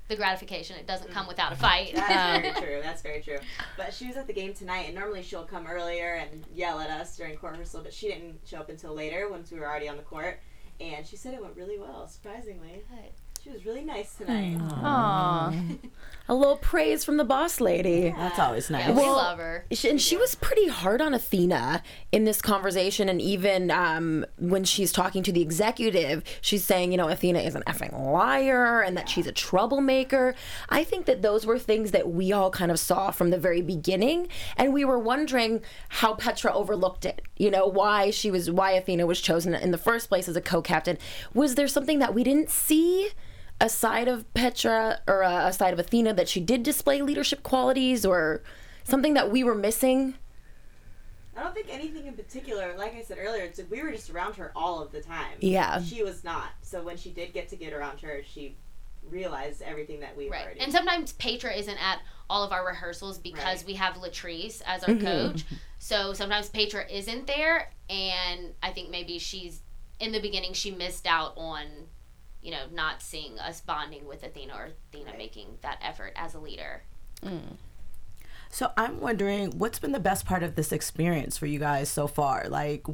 the 0.08 0.16
gratification 0.16 0.76
it 0.76 0.86
doesn't 0.86 1.10
come 1.12 1.24
mm. 1.24 1.28
without 1.28 1.52
a 1.52 1.56
fight. 1.56 1.92
That's 1.94 2.42
very 2.42 2.52
true. 2.66 2.80
That's 2.82 3.00
very 3.00 3.22
true. 3.22 3.38
But 3.76 3.94
she 3.94 4.08
was 4.08 4.16
at 4.16 4.26
the 4.26 4.32
game 4.34 4.52
tonight, 4.52 4.86
and 4.86 4.94
normally 4.94 5.22
she'll 5.22 5.44
come 5.44 5.66
earlier 5.66 6.14
and 6.14 6.44
yell 6.52 6.80
at 6.80 6.90
us 6.90 7.16
during 7.16 7.36
court 7.38 7.52
rehearsal, 7.52 7.82
but 7.82 7.94
she 7.94 8.08
didn't 8.08 8.40
show 8.44 8.58
up 8.58 8.68
until 8.68 8.92
later 8.92 9.30
once 9.30 9.50
we 9.50 9.58
were 9.60 9.66
already 9.66 9.88
on 9.88 9.96
the 9.96 10.02
court. 10.02 10.40
And 10.80 11.06
she 11.06 11.16
said 11.16 11.34
it 11.34 11.42
went 11.42 11.56
really 11.56 11.78
well, 11.78 12.08
surprisingly. 12.08 12.82
Good. 12.88 13.12
She 13.42 13.50
was 13.50 13.64
really 13.64 13.84
nice 13.84 14.16
tonight. 14.16 14.58
Aw. 14.60 15.54
A 16.30 16.34
little 16.34 16.56
praise 16.58 17.02
from 17.04 17.16
the 17.16 17.24
boss 17.24 17.60
lady. 17.60 18.14
That's 18.16 18.38
always 18.38 18.70
nice. 18.70 18.86
Yeah, 18.86 18.92
we 18.92 19.02
Well, 19.02 19.16
love 19.16 19.38
her. 19.38 19.64
She- 19.72 19.90
And 19.90 20.00
she 20.00 20.16
was 20.16 20.36
pretty 20.36 20.68
hard 20.68 21.00
on 21.02 21.12
Athena 21.12 21.82
in 22.12 22.22
this 22.22 22.40
conversation, 22.40 23.08
and 23.08 23.20
even 23.20 23.68
um, 23.72 24.24
when 24.38 24.62
she's 24.62 24.92
talking 24.92 25.24
to 25.24 25.32
the 25.32 25.42
executive, 25.42 26.22
she's 26.40 26.62
saying, 26.62 26.92
you 26.92 26.98
know, 26.98 27.08
Athena 27.08 27.40
is 27.40 27.56
an 27.56 27.64
effing 27.66 27.92
liar 28.12 28.80
and 28.80 28.96
that 28.96 29.08
she's 29.08 29.26
a 29.26 29.32
troublemaker. 29.32 30.36
I 30.68 30.84
think 30.84 31.06
that 31.06 31.20
those 31.20 31.46
were 31.46 31.58
things 31.58 31.90
that 31.90 32.08
we 32.12 32.30
all 32.32 32.50
kind 32.50 32.70
of 32.70 32.78
saw 32.78 33.10
from 33.10 33.30
the 33.30 33.38
very 33.38 33.60
beginning, 33.60 34.28
and 34.56 34.72
we 34.72 34.84
were 34.84 35.00
wondering 35.00 35.62
how 35.88 36.14
Petra 36.14 36.54
overlooked 36.54 37.04
it. 37.04 37.22
You 37.38 37.50
know, 37.50 37.66
why 37.66 38.10
she 38.10 38.30
was, 38.30 38.48
why 38.52 38.70
Athena 38.70 39.04
was 39.04 39.20
chosen 39.20 39.52
in 39.52 39.72
the 39.72 39.78
first 39.78 40.08
place 40.08 40.28
as 40.28 40.36
a 40.36 40.40
co-captain. 40.40 40.96
Was 41.34 41.56
there 41.56 41.66
something 41.66 41.98
that 41.98 42.14
we 42.14 42.22
didn't 42.22 42.50
see? 42.50 43.10
A 43.60 43.68
side 43.68 44.08
of 44.08 44.32
Petra 44.34 45.00
or 45.06 45.22
a, 45.22 45.46
a 45.46 45.52
side 45.52 45.72
of 45.72 45.78
Athena 45.78 46.14
that 46.14 46.28
she 46.28 46.40
did 46.40 46.62
display 46.62 47.02
leadership 47.02 47.42
qualities 47.42 48.06
or 48.06 48.42
something 48.84 49.14
that 49.14 49.30
we 49.30 49.44
were 49.44 49.54
missing. 49.54 50.14
I 51.36 51.42
don't 51.42 51.54
think 51.54 51.68
anything 51.70 52.06
in 52.06 52.14
particular. 52.14 52.74
Like 52.76 52.94
I 52.94 53.02
said 53.02 53.18
earlier, 53.20 53.44
it's 53.44 53.58
like 53.58 53.70
we 53.70 53.82
were 53.82 53.92
just 53.92 54.10
around 54.10 54.36
her 54.36 54.52
all 54.56 54.82
of 54.82 54.92
the 54.92 55.00
time. 55.00 55.38
Yeah. 55.40 55.82
She 55.82 56.02
was 56.02 56.24
not. 56.24 56.48
So 56.62 56.82
when 56.82 56.96
she 56.96 57.10
did 57.10 57.32
get 57.32 57.48
to 57.50 57.56
get 57.56 57.72
around 57.72 58.00
her, 58.00 58.22
she 58.24 58.56
realized 59.08 59.62
everything 59.62 60.00
that 60.00 60.16
we 60.16 60.28
Right. 60.28 60.42
already. 60.42 60.60
And 60.60 60.72
sometimes 60.72 61.12
Petra 61.12 61.52
isn't 61.52 61.78
at 61.82 62.00
all 62.28 62.44
of 62.44 62.52
our 62.52 62.66
rehearsals 62.66 63.18
because 63.18 63.58
Right. 63.58 63.66
we 63.66 63.74
have 63.74 63.94
Latrice 63.94 64.62
as 64.66 64.84
our 64.84 64.94
mm-hmm. 64.94 65.04
coach. 65.32 65.44
So 65.78 66.12
sometimes 66.12 66.48
Petra 66.48 66.86
isn't 66.90 67.26
there 67.26 67.72
and 67.88 68.54
I 68.62 68.70
think 68.70 68.90
maybe 68.90 69.18
she's 69.18 69.62
in 69.98 70.12
the 70.12 70.20
beginning 70.20 70.52
she 70.52 70.70
missed 70.70 71.06
out 71.06 71.32
on 71.36 71.66
you 72.42 72.50
know 72.50 72.64
not 72.72 73.02
seeing 73.02 73.38
us 73.38 73.60
bonding 73.60 74.06
with 74.06 74.22
Athena 74.22 74.54
or 74.54 74.68
Athena 74.92 75.16
making 75.16 75.58
that 75.62 75.78
effort 75.82 76.12
as 76.16 76.34
a 76.34 76.38
leader. 76.38 76.82
Mm. 77.22 77.56
So 78.50 78.72
I'm 78.76 79.00
wondering 79.00 79.58
what's 79.58 79.78
been 79.78 79.92
the 79.92 80.00
best 80.00 80.26
part 80.26 80.42
of 80.42 80.56
this 80.56 80.72
experience 80.72 81.38
for 81.38 81.46
you 81.46 81.58
guys 81.58 81.88
so 81.88 82.06
far? 82.06 82.48
Like 82.48 82.84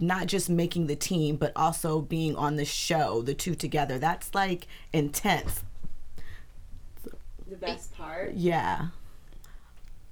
not 0.00 0.26
just 0.26 0.48
making 0.48 0.86
the 0.86 0.96
team, 0.96 1.36
but 1.36 1.52
also 1.54 2.00
being 2.00 2.36
on 2.36 2.56
the 2.56 2.64
show, 2.64 3.22
the 3.22 3.34
two 3.34 3.54
together. 3.54 3.98
That's 3.98 4.34
like 4.34 4.66
intense. 4.92 5.62
the 7.46 7.56
best 7.56 7.94
part. 7.94 8.34
Yeah. 8.34 8.88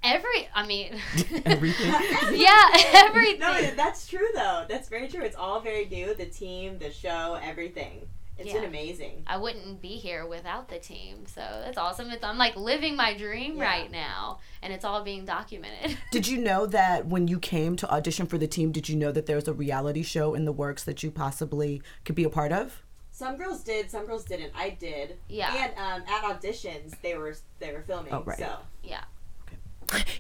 Every 0.02 0.48
I 0.54 0.66
mean 0.66 1.00
Everything. 1.46 1.86
yeah, 2.34 2.68
everything. 2.92 3.40
No, 3.40 3.74
that's 3.74 4.08
true 4.08 4.28
though. 4.34 4.66
That's 4.68 4.88
very 4.88 5.08
true. 5.08 5.22
It's 5.22 5.36
all 5.36 5.60
very 5.60 5.86
new. 5.86 6.12
The 6.14 6.26
team, 6.26 6.78
the 6.78 6.90
show, 6.90 7.38
everything. 7.42 8.08
It's 8.38 8.48
Yeah. 8.48 8.54
been 8.60 8.64
amazing. 8.64 9.22
I 9.26 9.36
wouldn't 9.36 9.80
be 9.80 9.96
here 9.96 10.26
without 10.26 10.68
the 10.68 10.78
team. 10.78 11.26
So 11.26 11.40
that's 11.40 11.78
awesome. 11.78 12.10
It's 12.10 12.24
I'm 12.24 12.38
like 12.38 12.56
living 12.56 12.96
my 12.96 13.14
dream 13.16 13.56
Yeah. 13.56 13.64
right 13.64 13.90
now 13.90 14.40
and 14.62 14.72
it's 14.72 14.84
all 14.84 15.02
being 15.02 15.24
documented. 15.24 15.98
did 16.10 16.26
you 16.26 16.38
know 16.38 16.66
that 16.66 17.06
when 17.06 17.28
you 17.28 17.38
came 17.38 17.76
to 17.76 17.90
audition 17.92 18.26
for 18.26 18.38
the 18.38 18.46
team, 18.48 18.72
did 18.72 18.88
you 18.88 18.96
know 18.96 19.12
that 19.12 19.26
there 19.26 19.36
was 19.36 19.48
a 19.48 19.52
reality 19.52 20.02
show 20.02 20.34
in 20.34 20.44
the 20.44 20.52
works 20.52 20.82
that 20.84 21.02
you 21.02 21.10
possibly 21.10 21.82
could 22.04 22.14
be 22.14 22.24
a 22.24 22.30
part 22.30 22.52
of? 22.52 22.82
Some 23.10 23.36
girls 23.36 23.62
did, 23.62 23.90
some 23.90 24.06
girls 24.06 24.24
didn't. 24.24 24.52
I 24.56 24.70
did. 24.70 25.18
Yeah. 25.28 25.54
And 25.54 25.72
um, 25.76 26.08
at 26.08 26.22
auditions, 26.24 26.94
they 27.02 27.16
were 27.16 27.36
they 27.58 27.72
were 27.72 27.82
filming. 27.82 28.12
Oh, 28.12 28.22
right. 28.24 28.38
So 28.38 28.56
yeah. 28.82 29.04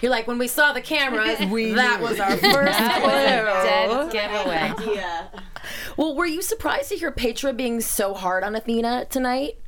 You're 0.00 0.10
like, 0.10 0.26
when 0.26 0.38
we 0.38 0.48
saw 0.48 0.72
the 0.72 0.80
cameras, 0.80 1.38
We 1.50 1.72
that 1.72 2.00
knew. 2.00 2.06
was 2.08 2.20
our 2.20 2.36
first 2.36 2.78
Dead 2.78 3.88
clue. 3.90 4.10
giveaway. 4.12 4.56
idea. 4.56 5.30
Well, 5.96 6.14
were 6.16 6.26
you 6.26 6.42
surprised 6.42 6.88
to 6.90 6.96
hear 6.96 7.10
Petra 7.12 7.52
being 7.52 7.80
so 7.80 8.14
hard 8.14 8.44
on 8.44 8.54
Athena 8.56 9.06
tonight? 9.10 9.58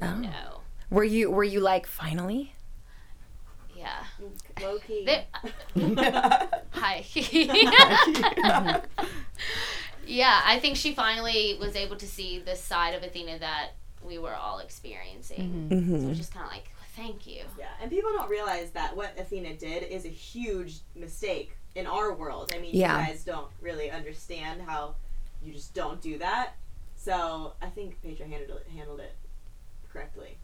No. 0.00 0.14
No. 0.16 0.60
Were 0.90 1.04
you 1.04 1.30
were 1.30 1.44
you 1.44 1.60
like, 1.60 1.86
finally? 1.86 2.54
Yeah. 3.76 4.04
Low 4.62 4.78
key. 4.78 5.04
There- 5.04 5.24
uh, 5.76 6.46
Hi. 6.72 7.04
yeah, 10.06 10.40
I 10.44 10.58
think 10.60 10.76
she 10.76 10.94
finally 10.94 11.56
was 11.60 11.76
able 11.76 11.96
to 11.96 12.06
see 12.06 12.38
the 12.38 12.54
side 12.56 12.94
of 12.94 13.02
Athena 13.02 13.38
that 13.40 13.70
we 14.02 14.18
were 14.18 14.34
all 14.34 14.58
experiencing. 14.58 15.68
Mm-hmm. 15.70 16.00
So 16.02 16.08
was 16.08 16.18
just 16.18 16.32
kind 16.34 16.44
of 16.46 16.52
like, 16.52 16.70
thank 16.96 17.26
you. 17.26 17.42
Yeah, 17.58 17.66
and 17.80 17.90
people 17.90 18.10
don't 18.12 18.28
realize 18.30 18.70
that 18.72 18.96
what 18.96 19.18
Athena 19.18 19.54
did 19.54 19.82
is 19.84 20.04
a 20.04 20.08
huge 20.08 20.80
mistake 20.94 21.56
in 21.74 21.86
our 21.86 22.14
world. 22.14 22.52
I 22.54 22.58
mean, 22.58 22.70
Yeah. 22.74 23.00
you 23.00 23.06
guys 23.06 23.24
don't 23.24 23.48
really 23.60 23.90
understand 23.90 24.62
how 24.62 24.94
you 25.42 25.52
just 25.52 25.74
don't 25.74 26.00
do 26.00 26.18
that. 26.18 26.54
So 26.96 27.54
I 27.60 27.66
think 27.66 28.00
Petra 28.02 28.26
handled 28.26 28.60
it, 28.60 28.66
handled 28.74 29.00
it 29.00 29.14
correctly. 29.92 30.38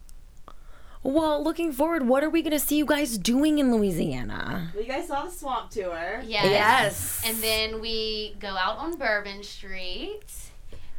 Well, 1.02 1.42
looking 1.42 1.72
forward, 1.72 2.06
what 2.06 2.22
are 2.22 2.28
we 2.28 2.42
gonna 2.42 2.58
see 2.58 2.76
you 2.76 2.84
guys 2.84 3.16
doing 3.16 3.58
in 3.58 3.74
Louisiana? 3.74 4.70
Well, 4.74 4.82
you 4.82 4.88
guys 4.90 5.08
saw 5.08 5.24
the 5.24 5.30
swamp 5.30 5.70
tour. 5.70 6.20
Yes. 6.26 6.44
Yes. 6.44 7.22
And 7.24 7.38
then 7.38 7.80
we 7.80 8.36
go 8.38 8.48
out 8.48 8.76
on 8.76 8.96
Bourbon 8.98 9.42
Street 9.42 10.20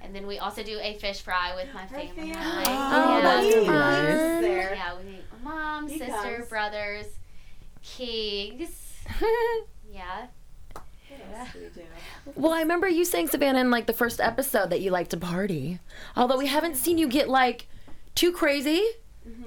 And 0.04 0.16
then 0.16 0.26
we 0.28 0.40
also 0.40 0.64
do 0.64 0.80
a 0.82 0.98
fish 0.98 1.22
fry 1.22 1.56
with 1.56 1.74
my 1.74 1.86
family. 1.86 2.08
family. 2.16 2.32
Like, 2.34 2.68
Oh, 2.68 3.18
yeah. 3.18 3.22
that's 3.22 3.56
Nice. 3.68 4.78
Yeah, 4.78 4.98
we 4.98 5.04
meet 5.12 5.24
my 5.44 5.52
mom, 5.54 5.88
He 5.88 5.98
sister, 6.00 6.36
comes. 6.38 6.48
brothers, 6.50 7.06
Keegs. 7.84 8.70
yeah. 9.92 10.28
What 10.74 11.40
else 11.40 11.50
do 11.54 11.60
we 11.60 11.66
do? 11.82 11.88
Well, 12.36 12.54
I 12.54 12.62
remember 12.62 12.88
you 12.88 13.04
saying 13.06 13.28
Savanna 13.30 13.60
in 13.60 13.72
like 13.72 13.86
the 13.86 13.94
first 13.94 14.20
episode 14.22 14.70
that 14.70 14.82
you 14.82 14.92
like 14.92 15.10
to 15.10 15.18
party. 15.18 15.80
Although 16.16 16.38
we 16.38 16.48
haven't 16.48 16.76
seen 16.78 16.98
you 16.98 17.08
get 17.08 17.28
like 17.30 17.68
too 18.16 18.32
crazy. 18.32 18.84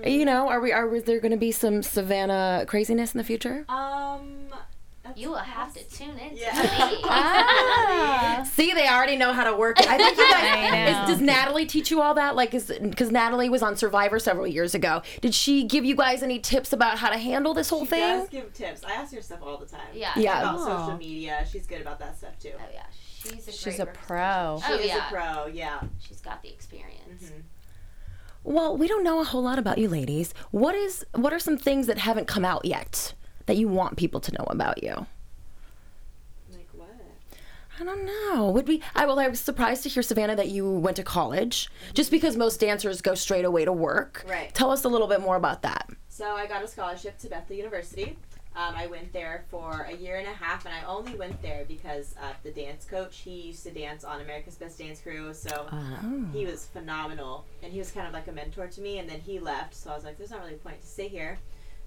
You 0.07 0.25
know, 0.25 0.49
are 0.49 0.61
we? 0.61 0.73
Are 0.73 0.87
was 0.87 1.03
there 1.05 1.19
going 1.19 1.33
to 1.33 1.37
be 1.39 1.51
some 1.51 1.83
Savanna 1.83 2.65
craziness 2.69 3.13
in 3.13 3.19
the 3.19 3.25
future? 3.25 3.65
Um, 3.69 4.34
that's 4.34 4.34
You 5.17 5.31
will 5.31 5.37
have 5.37 5.73
to 5.75 5.85
tune 5.85 6.19
in 6.19 6.31
to 6.31 6.35
me. 6.35 6.41
Ah. 7.05 8.49
See, 8.53 8.73
they 8.73 8.89
already 8.89 9.17
know 9.17 9.33
how 9.33 9.45
to 9.45 9.57
work 9.57 9.79
it. 9.81 9.89
I 9.89 9.97
think 9.97 10.17
you 10.17 10.25
guys. 10.31 10.73
know. 10.97 11.03
Is, 11.05 11.09
does 11.11 11.21
Natalie 11.21 11.67
teach 11.67 11.91
you 11.91 12.01
all 12.01 12.15
that? 12.15 12.35
Like, 12.37 12.55
is 12.55 12.73
because 12.83 13.11
Natalie 13.11 13.49
was 13.49 13.63
on 13.63 13.77
Survivor 13.77 14.19
several 14.19 14.47
years 14.47 14.75
ago. 14.75 15.03
Did 15.21 15.35
she 15.35 15.65
give 15.65 15.85
you 15.85 15.95
guys 15.97 16.23
any 16.23 16.39
tips 16.39 16.73
about 16.73 16.99
how 16.99 17.11
to 17.11 17.19
handle 17.19 17.55
this 17.55 17.71
whole 17.71 17.85
She 17.85 17.91
thing? 17.91 18.19
does 18.21 18.29
give 18.29 18.53
tips. 18.53 18.85
I 18.85 18.93
ask 18.95 19.15
her 19.15 19.23
stuff 19.23 19.41
all 19.43 19.59
the 19.59 19.67
time. 19.67 19.81
Yeah. 19.95 20.13
Yeah. 20.17 20.41
About 20.41 20.57
Aw. 20.61 20.65
social 20.87 20.99
media. 20.99 21.47
She's 21.51 21.67
good 21.67 21.81
about 21.81 21.99
that 22.01 22.17
stuff 22.19 22.39
too. 22.39 22.53
Oh 22.57 22.63
yeah, 22.73 22.83
she's 23.23 23.49
a 23.49 23.53
She's 23.53 23.79
a 23.81 23.87
pro. 23.87 24.61
She 24.67 24.73
Oh 24.73 24.77
is 24.77 24.87
yeah, 24.87 25.07
a 25.09 25.11
pro. 25.13 25.47
Yeah. 25.47 25.81
she's 26.07 26.21
got 26.21 26.43
the 26.43 26.49
experience. 26.51 27.25
Mhm. 27.25 27.43
Well, 28.43 28.77
we 28.77 28.87
don't 28.89 29.03
know 29.05 29.21
a 29.21 29.25
whole 29.25 29.43
lot 29.43 29.59
about 29.59 29.79
you 29.79 29.89
ladies. 29.89 30.35
What 30.51 30.75
is 30.75 31.05
what 31.15 31.33
are 31.33 31.39
some 31.39 31.57
things 31.57 31.87
that 31.87 31.99
haven't 31.99 32.27
come 32.27 32.45
out 32.45 32.65
yet 32.65 33.15
that 33.47 33.57
you 33.57 33.69
want 33.69 33.97
people 33.97 34.21
to 34.21 34.33
know 34.33 34.45
about 34.49 34.83
you? 34.83 35.07
Like 36.53 36.69
what? 36.73 36.89
I 37.81 37.85
don't 37.85 38.05
know. 38.05 38.51
Would 38.51 38.69
we 38.69 38.83
I 38.95 39.07
well 39.07 39.19
I 39.19 39.29
was 39.29 39.41
surprised 39.41 39.83
to 39.85 39.89
hear 39.89 40.03
Savanna 40.03 40.37
that 40.37 40.49
you 40.49 40.71
went 40.71 40.97
to 40.97 41.03
college 41.03 41.71
just 41.93 42.11
because 42.11 42.37
most 42.37 42.61
dancers 42.61 43.01
go 43.01 43.15
straight 43.15 43.45
away 43.45 43.65
to 43.65 43.73
work. 43.73 44.25
Right. 44.29 44.53
Tell 44.55 44.71
us 44.71 44.85
a 44.85 44.89
little 44.89 45.09
bit 45.09 45.21
more 45.21 45.37
about 45.37 45.63
that. 45.63 45.89
So 46.09 46.37
I 46.37 46.47
got 46.47 46.63
a 46.63 46.69
scholarship 46.69 47.19
to 47.19 47.29
Bethel 47.29 47.57
University. 47.57 48.17
Um, 48.57 48.75
I 48.77 48.87
went 48.87 49.13
there 49.13 49.45
for 49.51 49.85
a 49.91 49.97
year 49.97 50.19
and 50.19 50.29
a 50.29 50.33
half, 50.33 50.65
and 50.65 50.73
I 50.73 50.85
only 50.87 51.17
went 51.17 51.43
there 51.43 51.65
because 51.67 52.15
uh, 52.23 52.35
the 52.45 52.53
dance 52.53 52.85
coach 52.85 53.19
he 53.19 53.41
used 53.49 53.65
to 53.65 53.73
dance 53.73 54.05
on 54.05 54.21
America's 54.21 54.55
Best 54.55 54.79
Dance 54.79 55.01
Crew, 55.01 55.35
so 55.35 55.67
he 56.33 56.47
was 56.47 56.67
phenomenal, 56.67 57.45
and 57.65 57.73
he 57.73 57.81
was 57.81 57.91
kind 57.91 58.07
of 58.07 58.13
like 58.13 58.29
a 58.29 58.33
mentor 58.33 58.69
to 58.69 58.81
me. 58.81 59.01
And 59.01 59.09
then 59.09 59.19
he 59.19 59.41
left, 59.41 59.75
so 59.75 59.91
I 59.91 59.97
was 59.97 60.05
like, 60.05 60.17
"There's 60.17 60.31
not 60.31 60.41
really 60.43 60.55
a 60.55 60.59
point 60.59 60.81
to 60.81 60.87
stay 60.87 61.09
here." 61.09 61.41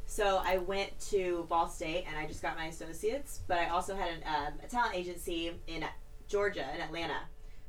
So 0.10 0.42
I 0.44 0.58
went 0.58 0.98
to 1.12 1.46
Ball 1.50 1.68
State, 1.70 2.06
and 2.08 2.18
I 2.18 2.26
just 2.26 2.42
got 2.42 2.58
my 2.58 2.66
associates. 2.68 3.42
But 3.48 3.60
I 3.60 3.68
also 3.70 3.96
had 3.96 4.10
an, 4.10 4.22
um, 4.26 4.54
a 4.64 4.68
talent 4.68 4.96
agency 4.96 5.52
in 5.68 5.86
Georgia, 6.28 6.66
in 6.74 6.82
Atlanta. 6.82 7.20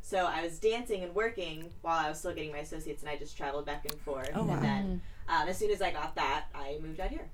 So 0.01 0.25
I 0.25 0.43
was 0.43 0.59
dancing 0.59 1.03
and 1.03 1.15
working 1.15 1.71
while 1.83 1.99
I 1.99 2.09
was 2.09 2.19
still 2.21 2.33
getting 2.33 2.53
my 2.53 2.59
associates, 2.59 3.03
and 3.03 3.11
I 3.11 3.17
just 3.17 3.37
traveled 3.37 3.67
back 3.67 3.85
and 3.91 4.01
forth. 4.01 4.31
wow. 4.35 4.49
And 4.55 4.63
then 4.65 5.03
um, 5.29 5.49
as 5.49 5.59
soon 5.59 5.71
as 5.71 5.83
I 5.83 5.91
got 5.91 6.15
that, 6.15 6.45
I 6.55 6.79
moved 6.81 7.01
out 7.01 7.11
here. 7.11 7.29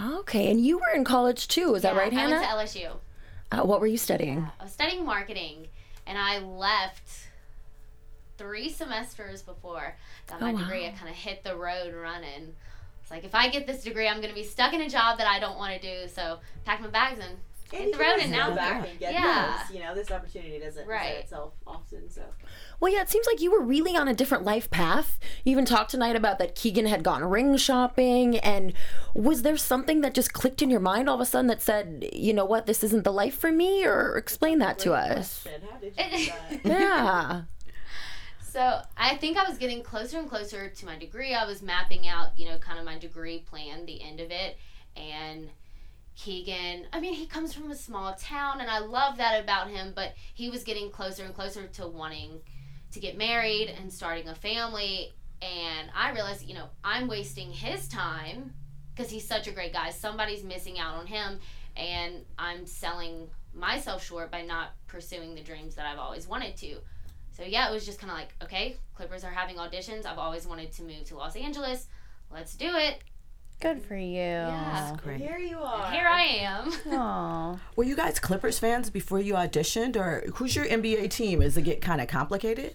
Okay, 0.00 0.50
and 0.50 0.64
you 0.64 0.76
were 0.78 0.90
in 0.94 1.02
college 1.02 1.48
too, 1.48 1.74
is 1.74 1.82
that 1.82 1.94
Yeah, 1.94 2.00
right, 2.00 2.12
I 2.12 2.14
Hannah? 2.14 2.36
went 2.36 2.70
to 2.72 2.78
LSU. 2.78 2.90
uh, 3.50 3.62
what 3.64 3.80
were 3.80 3.86
you 3.86 3.96
studying? 3.96 4.46
I 4.60 4.64
was 4.64 4.72
studying 4.72 5.04
marketing, 5.06 5.66
and 6.06 6.18
I 6.18 6.38
left 6.40 7.28
three 8.36 8.68
semesters 8.68 9.42
before 9.42 9.96
got 10.28 10.40
my 10.40 10.52
Oh, 10.52 10.58
degree. 10.58 10.86
I 10.86 10.90
kind 10.90 11.08
of 11.08 11.16
hit 11.16 11.42
the 11.42 11.56
road 11.56 11.94
running. 11.94 12.54
It's 13.08 13.10
like 13.10 13.24
if 13.24 13.34
I 13.34 13.48
get 13.48 13.66
this 13.66 13.82
degree, 13.84 14.06
I'm 14.06 14.20
gonna 14.20 14.34
be 14.34 14.44
stuck 14.44 14.74
in 14.74 14.82
a 14.82 14.88
job 14.88 15.16
that 15.16 15.26
I 15.26 15.40
don't 15.40 15.56
want 15.56 15.80
to 15.80 16.02
do. 16.02 16.08
So 16.08 16.40
pack 16.66 16.82
my 16.82 16.88
bags 16.88 17.18
and 17.18 17.38
And 17.72 17.80
hit 17.80 17.86
you 17.86 17.92
the 17.92 17.98
road, 17.98 18.18
and 18.20 18.30
now 18.30 18.54
back 18.54 18.86
and 18.86 18.98
get 19.00 19.14
Yeah. 19.14 19.56
those. 19.66 19.74
You 19.74 19.82
know, 19.82 19.94
this 19.94 20.10
opportunity 20.10 20.58
doesn't 20.58 20.86
Right. 20.86 20.98
present 21.00 21.24
itself 21.24 21.54
often. 21.66 22.10
So 22.10 22.20
Well, 22.80 22.92
yeah, 22.92 23.00
it 23.00 23.08
seems 23.08 23.26
like 23.26 23.40
you 23.40 23.50
were 23.50 23.62
really 23.62 23.96
on 23.96 24.08
a 24.08 24.14
different 24.14 24.44
life 24.44 24.70
path. 24.70 25.18
You 25.42 25.52
even 25.52 25.64
talked 25.64 25.90
tonight 25.90 26.16
about 26.16 26.38
that 26.38 26.54
Keegan 26.54 26.84
had 26.84 27.02
gone 27.02 27.24
ring 27.24 27.56
shopping. 27.56 28.36
And 28.40 28.74
was 29.14 29.40
there 29.40 29.56
something 29.56 30.02
that 30.02 30.12
just 30.12 30.34
clicked 30.34 30.60
in 30.60 30.68
your 30.68 30.78
mind 30.80 31.08
all 31.08 31.14
of 31.14 31.20
a 31.22 31.26
sudden 31.26 31.46
that 31.46 31.62
said, 31.62 32.10
you 32.12 32.34
know 32.34 32.44
what, 32.44 32.66
this 32.66 32.84
isn't 32.84 33.04
the 33.04 33.12
life 33.12 33.38
for 33.38 33.50
me? 33.50 33.86
Or 33.86 34.16
explain 34.18 34.58
that 34.58 34.78
to 34.80 34.92
us. 34.92 35.46
How 35.70 35.78
did 35.78 35.94
you 35.96 36.26
do 36.62 36.68
that? 36.68 36.80
Yeah. 36.80 37.42
So 38.58 38.80
I 38.96 39.14
think 39.18 39.36
I 39.36 39.48
was 39.48 39.56
getting 39.56 39.84
closer 39.84 40.18
and 40.18 40.28
closer 40.28 40.68
to 40.68 40.84
my 40.84 40.98
degree. 40.98 41.32
I 41.32 41.46
was 41.46 41.62
mapping 41.62 42.08
out, 42.08 42.36
you 42.36 42.48
know, 42.48 42.58
kind 42.58 42.76
of 42.76 42.84
my 42.84 42.98
degree 42.98 43.38
plan, 43.38 43.86
the 43.86 44.02
end 44.02 44.18
of 44.18 44.32
it. 44.32 44.58
And 44.96 45.48
Keegan, 46.16 46.86
I 46.92 46.98
mean, 46.98 47.14
he 47.14 47.26
comes 47.26 47.54
from 47.54 47.70
a 47.70 47.76
small 47.76 48.14
town, 48.14 48.60
and 48.60 48.68
I 48.68 48.80
love 48.80 49.18
that 49.18 49.40
about 49.40 49.70
him, 49.70 49.92
but 49.94 50.14
he 50.34 50.50
was 50.50 50.64
getting 50.64 50.90
closer 50.90 51.22
and 51.22 51.32
closer 51.32 51.68
to 51.68 51.86
wanting 51.86 52.40
to 52.90 52.98
get 52.98 53.16
married 53.16 53.68
and 53.80 53.92
starting 53.92 54.26
a 54.26 54.34
family. 54.34 55.12
And 55.40 55.88
I 55.94 56.10
realized, 56.10 56.44
you 56.44 56.54
know, 56.54 56.66
I'm 56.82 57.06
wasting 57.06 57.52
his 57.52 57.86
time 57.86 58.54
because 58.92 59.08
he's 59.08 59.24
such 59.24 59.46
a 59.46 59.52
great 59.52 59.72
guy. 59.72 59.90
Somebody's 59.90 60.42
missing 60.42 60.80
out 60.80 60.96
on 60.96 61.06
him, 61.06 61.38
and 61.76 62.24
I'm 62.36 62.66
selling 62.66 63.30
myself 63.54 64.04
short 64.04 64.32
by 64.32 64.42
not 64.42 64.70
pursuing 64.88 65.36
the 65.36 65.42
dreams 65.42 65.76
that 65.76 65.86
I've 65.86 66.00
always 66.00 66.26
wanted 66.26 66.56
to. 66.56 66.78
So 67.38 67.44
yeah, 67.44 67.70
it 67.70 67.72
was 67.72 67.86
just 67.86 68.00
kind 68.00 68.10
of 68.10 68.18
like, 68.18 68.34
okay, 68.42 68.76
Clippers 68.94 69.22
are 69.22 69.30
having 69.30 69.56
auditions. 69.56 70.04
I've 70.04 70.18
always 70.18 70.46
wanted 70.46 70.72
to 70.72 70.82
move 70.82 71.04
to 71.06 71.16
Los 71.16 71.36
Angeles. 71.36 71.86
Let's 72.32 72.54
do 72.56 72.74
it. 72.74 72.98
Good 73.60 73.80
for 73.82 73.96
you. 73.96 74.16
Yeah. 74.16 74.96
Great. 75.02 75.20
Here 75.20 75.38
you 75.38 75.58
are. 75.58 75.90
Here 75.90 76.06
I 76.06 76.22
am. 76.22 76.72
Aw. 76.92 77.60
Were 77.76 77.84
you 77.84 77.96
guys 77.96 78.18
Clippers 78.18 78.58
fans 78.58 78.90
before 78.90 79.20
you 79.20 79.34
auditioned, 79.34 79.96
or 79.96 80.24
who's 80.34 80.54
your 80.54 80.66
NBA 80.66 81.10
team? 81.10 81.42
Is 81.42 81.56
it 81.56 81.62
get 81.62 81.80
kind 81.80 82.00
of 82.00 82.08
complicated? 82.08 82.74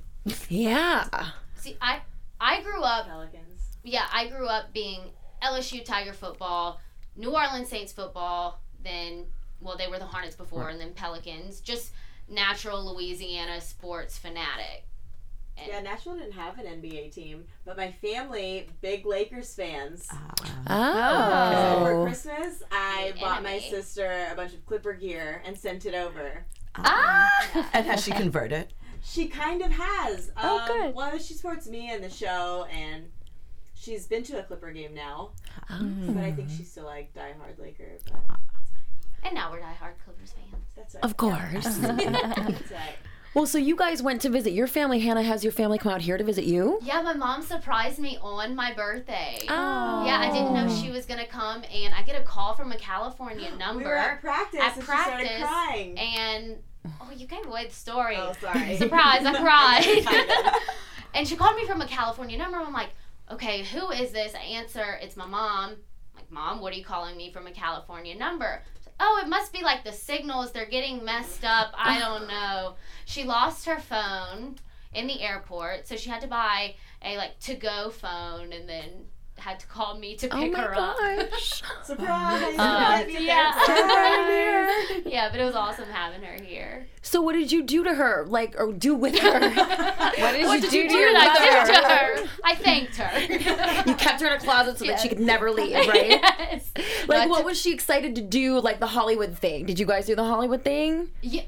Yeah. 0.49 1.07
See, 1.55 1.77
I 1.81 2.01
I 2.39 2.61
grew 2.61 2.81
up. 2.81 3.07
Pelicans. 3.07 3.61
Yeah, 3.83 4.07
I 4.13 4.27
grew 4.27 4.47
up 4.47 4.73
being 4.73 5.01
LSU 5.41 5.83
Tiger 5.83 6.13
football, 6.13 6.79
New 7.15 7.31
Orleans 7.31 7.69
Saints 7.69 7.91
football. 7.93 8.61
Then, 8.83 9.25
well, 9.61 9.77
they 9.77 9.87
were 9.87 9.99
the 9.99 10.05
Hornets 10.05 10.35
before, 10.35 10.69
and 10.69 10.79
then 10.79 10.93
Pelicans. 10.93 11.61
Just 11.61 11.91
natural 12.29 12.93
Louisiana 12.93 13.61
sports 13.61 14.17
fanatic. 14.17 14.85
And- 15.57 15.67
Yeah, 15.67 15.81
Nashville 15.81 16.15
didn't 16.15 16.31
have 16.33 16.57
an 16.57 16.65
NBA 16.65 17.11
team, 17.13 17.45
but 17.63 17.77
my 17.77 17.91
family, 17.91 18.69
big 18.81 19.05
Lakers 19.05 19.53
fans. 19.53 20.07
Oh. 20.67 21.51
So 21.77 21.85
for 21.85 22.05
Christmas, 22.05 22.63
I 22.71 23.11
The 23.13 23.19
bought 23.19 23.43
my 23.43 23.59
sister 23.59 24.27
a 24.31 24.35
bunch 24.35 24.53
of 24.53 24.65
Clipper 24.65 24.93
gear 24.93 25.41
and 25.45 25.57
sent 25.57 25.85
it 25.85 25.93
over. 25.93 26.45
Ah! 26.75 27.69
And 27.73 27.85
has 27.85 28.03
she 28.03 28.11
converted? 28.11 28.73
She 29.03 29.27
kind 29.27 29.61
of 29.61 29.71
has. 29.71 30.31
Oh, 30.37 30.59
um, 30.59 30.67
good. 30.67 30.95
Well, 30.95 31.17
she 31.19 31.33
supports 31.35 31.67
me 31.67 31.91
and 31.91 32.03
the 32.03 32.09
show, 32.09 32.65
and 32.71 33.11
she's 33.75 34.07
been 34.07 34.23
to 34.23 34.39
a 34.39 34.43
Clipper 34.43 34.71
game 34.71 34.93
now. 34.95 35.31
Oh. 35.69 35.91
But 36.07 36.23
I 36.23 36.31
think 36.31 36.49
she's 36.49 36.71
still 36.71 36.85
like 36.85 37.13
diehard 37.13 37.59
Laker. 37.59 37.91
But 38.11 38.37
And 39.23 39.35
now 39.35 39.51
we're 39.51 39.59
diehard 39.59 39.93
Clippers 40.03 40.31
fans. 40.33 40.52
That's 40.75 40.95
right. 40.95 41.03
Of 41.03 41.17
course. 41.17 41.63
That's 41.77 42.71
right. 42.71 42.95
well, 43.33 43.45
so 43.45 43.57
you 43.57 43.75
guys 43.75 44.01
went 44.01 44.21
to 44.21 44.29
visit 44.29 44.53
your 44.53 44.67
family. 44.67 44.99
Hannah, 44.99 45.23
has 45.23 45.43
your 45.43 45.53
family 45.53 45.77
come 45.77 45.91
out 45.91 46.01
here 46.01 46.17
to 46.17 46.23
visit 46.23 46.45
you? 46.45 46.79
Yeah, 46.83 47.01
my 47.01 47.13
mom 47.13 47.41
surprised 47.41 47.99
me 47.99 48.17
on 48.21 48.55
my 48.55 48.73
birthday. 48.73 49.37
Oh. 49.49 50.05
Yeah, 50.05 50.19
I 50.19 50.31
didn't 50.31 50.53
know 50.53 50.67
she 50.81 50.89
was 50.91 51.05
gonna 51.05 51.27
come, 51.27 51.63
and 51.73 51.93
I 51.93 52.01
get 52.03 52.19
a 52.19 52.23
call 52.23 52.53
from 52.53 52.71
a 52.71 52.77
California 52.77 53.49
number. 53.55 53.83
We 53.83 53.89
were 53.89 53.95
at 53.95 54.21
practice 54.21 54.59
At 54.61 54.75
and 54.75 54.85
practice, 54.85 55.29
she 55.29 55.37
started 55.37 55.47
crying. 55.47 55.97
and 55.99 56.57
oh, 57.01 57.11
you 57.15 57.27
gave 57.27 57.45
away 57.45 57.67
the 57.67 57.73
story. 57.73 58.15
oh, 58.17 58.33
sorry. 58.41 58.77
Surprise! 58.83 59.25
I 59.25 59.33
cried. 59.39 60.53
and 61.13 61.27
she 61.27 61.35
called 61.35 61.55
me 61.55 61.65
from 61.65 61.81
a 61.81 61.87
California 61.87 62.37
number. 62.37 62.57
I'm 62.57 62.73
like, 62.73 62.89
okay, 63.31 63.63
who 63.63 63.89
is 63.91 64.11
this? 64.11 64.33
I 64.35 64.39
answer, 64.39 64.99
it's 65.01 65.15
my 65.15 65.25
mom. 65.25 65.71
I'm 65.71 65.77
like, 66.15 66.31
mom, 66.31 66.61
what 66.61 66.73
are 66.73 66.77
you 66.77 66.83
calling 66.85 67.15
me 67.17 67.31
from 67.31 67.47
a 67.47 67.51
California 67.51 68.15
number? 68.15 68.61
Oh, 68.99 69.21
it 69.23 69.29
must 69.29 69.51
be 69.51 69.63
like 69.63 69.83
the 69.83 69.91
signals. 69.91 70.51
They're 70.51 70.65
getting 70.65 71.03
messed 71.03 71.43
up. 71.43 71.73
I 71.75 71.99
don't 71.99 72.27
know. 72.27 72.75
She 73.05 73.23
lost 73.23 73.65
her 73.65 73.79
phone 73.79 74.55
in 74.93 75.07
the 75.07 75.21
airport, 75.21 75.87
so 75.87 75.95
she 75.95 76.09
had 76.09 76.21
to 76.21 76.27
buy 76.27 76.75
a 77.03 77.17
like 77.17 77.39
to 77.41 77.55
go 77.55 77.89
phone, 77.89 78.53
and 78.53 78.67
then 78.69 79.07
had 79.37 79.59
to 79.59 79.67
call 79.67 79.97
me 79.97 80.15
to 80.15 80.27
Oh 80.29 80.39
pick 80.41 80.53
my 80.53 80.59
her 80.61 80.75
up. 80.75 80.97
gosh. 80.97 81.63
Surprise! 81.83 82.55
Uh, 82.57 82.85
Let 82.97 83.07
me 83.07 83.15
at 83.17 83.21
yeah. 83.23 84.89
yeah, 85.05 85.29
but 85.31 85.39
it 85.39 85.43
was 85.45 85.55
awesome 85.55 85.85
having 85.89 86.21
her 86.21 86.41
here. 86.43 86.87
So 87.01 87.21
what 87.21 87.33
did 87.33 87.51
you 87.51 87.63
do 87.63 87.83
to 87.83 87.93
her? 87.93 88.25
Like, 88.27 88.55
or 88.57 88.71
do 88.71 88.95
with 88.95 89.17
her? 89.19 89.39
What 89.39 90.15
did 90.33 90.45
What 90.45 90.55
you 90.55 90.61
did 90.61 90.69
do 90.71 90.77
you 90.77 90.83
to 90.83 90.89
do? 90.89 90.97
your 90.97 91.13
I 91.17 91.65
did 91.65 91.73
to 91.73 91.87
her. 91.87 92.29
I 92.43 92.55
thanked 92.55 92.95
her. 92.95 93.21
you 93.89 93.95
kept 93.95 94.21
her 94.21 94.27
in 94.27 94.33
a 94.33 94.39
closet 94.39 94.77
so 94.79 94.85
that 94.85 94.99
she 95.01 95.09
could 95.09 95.19
never 95.19 95.51
leave, 95.51 95.73
right? 95.87 96.07
yes. 96.09 96.71
Like, 97.07 97.23
No, 97.23 97.27
what 97.27 97.37
took- 97.39 97.45
was 97.47 97.59
she 97.59 97.73
excited 97.73 98.15
to 98.15 98.21
do? 98.21 98.59
Like 98.61 98.79
the 98.79 98.87
Hollywood 98.87 99.37
thing? 99.37 99.65
Did 99.65 99.79
you 99.79 99.85
guys 99.85 100.05
do 100.05 100.15
the 100.15 100.23
Hollywood 100.23 100.63
thing? 100.63 101.09
Yeah. 101.21 101.43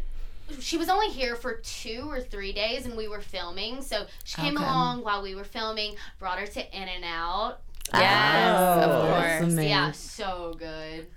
She 0.60 0.78
was 0.78 0.90
only 0.90 1.08
here 1.10 1.36
for 1.36 1.56
two 1.56 2.04
or 2.08 2.22
three 2.22 2.54
days, 2.54 2.86
and 2.86 2.96
we 2.96 3.08
were 3.08 3.22
filming. 3.22 3.82
So 3.82 4.06
she 4.26 4.36
came 4.42 4.56
Okay. 4.58 4.64
along 4.64 5.04
while 5.04 5.24
we 5.24 5.34
were 5.34 5.44
filming. 5.44 5.96
Brought 6.20 6.38
her 6.38 6.46
to 6.46 6.78
In-N-Out. 6.78 7.60
Yes, 7.94 8.58
Oh, 8.58 8.82
of 8.82 9.42
course. 9.42 9.54
Yeah, 9.64 9.92
so 9.92 10.56
good. 10.58 11.08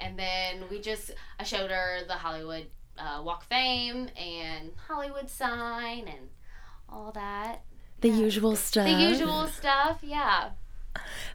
And 0.00 0.18
then 0.18 0.64
we 0.70 0.80
just 0.80 1.10
I 1.38 1.44
showed 1.44 1.70
her 1.70 2.00
the 2.06 2.14
Hollywood 2.14 2.66
uh, 2.98 3.22
Walk 3.24 3.42
of 3.42 3.48
Fame 3.48 4.08
and 4.16 4.72
Hollywood 4.88 5.30
sign 5.30 6.08
and 6.08 6.28
all 6.88 7.12
that. 7.12 7.62
The 8.00 8.08
usual 8.08 8.54
stuff. 8.56 8.86
The 8.86 8.92
usual 8.92 9.46
stuff, 9.48 9.98
yeah. 10.02 10.50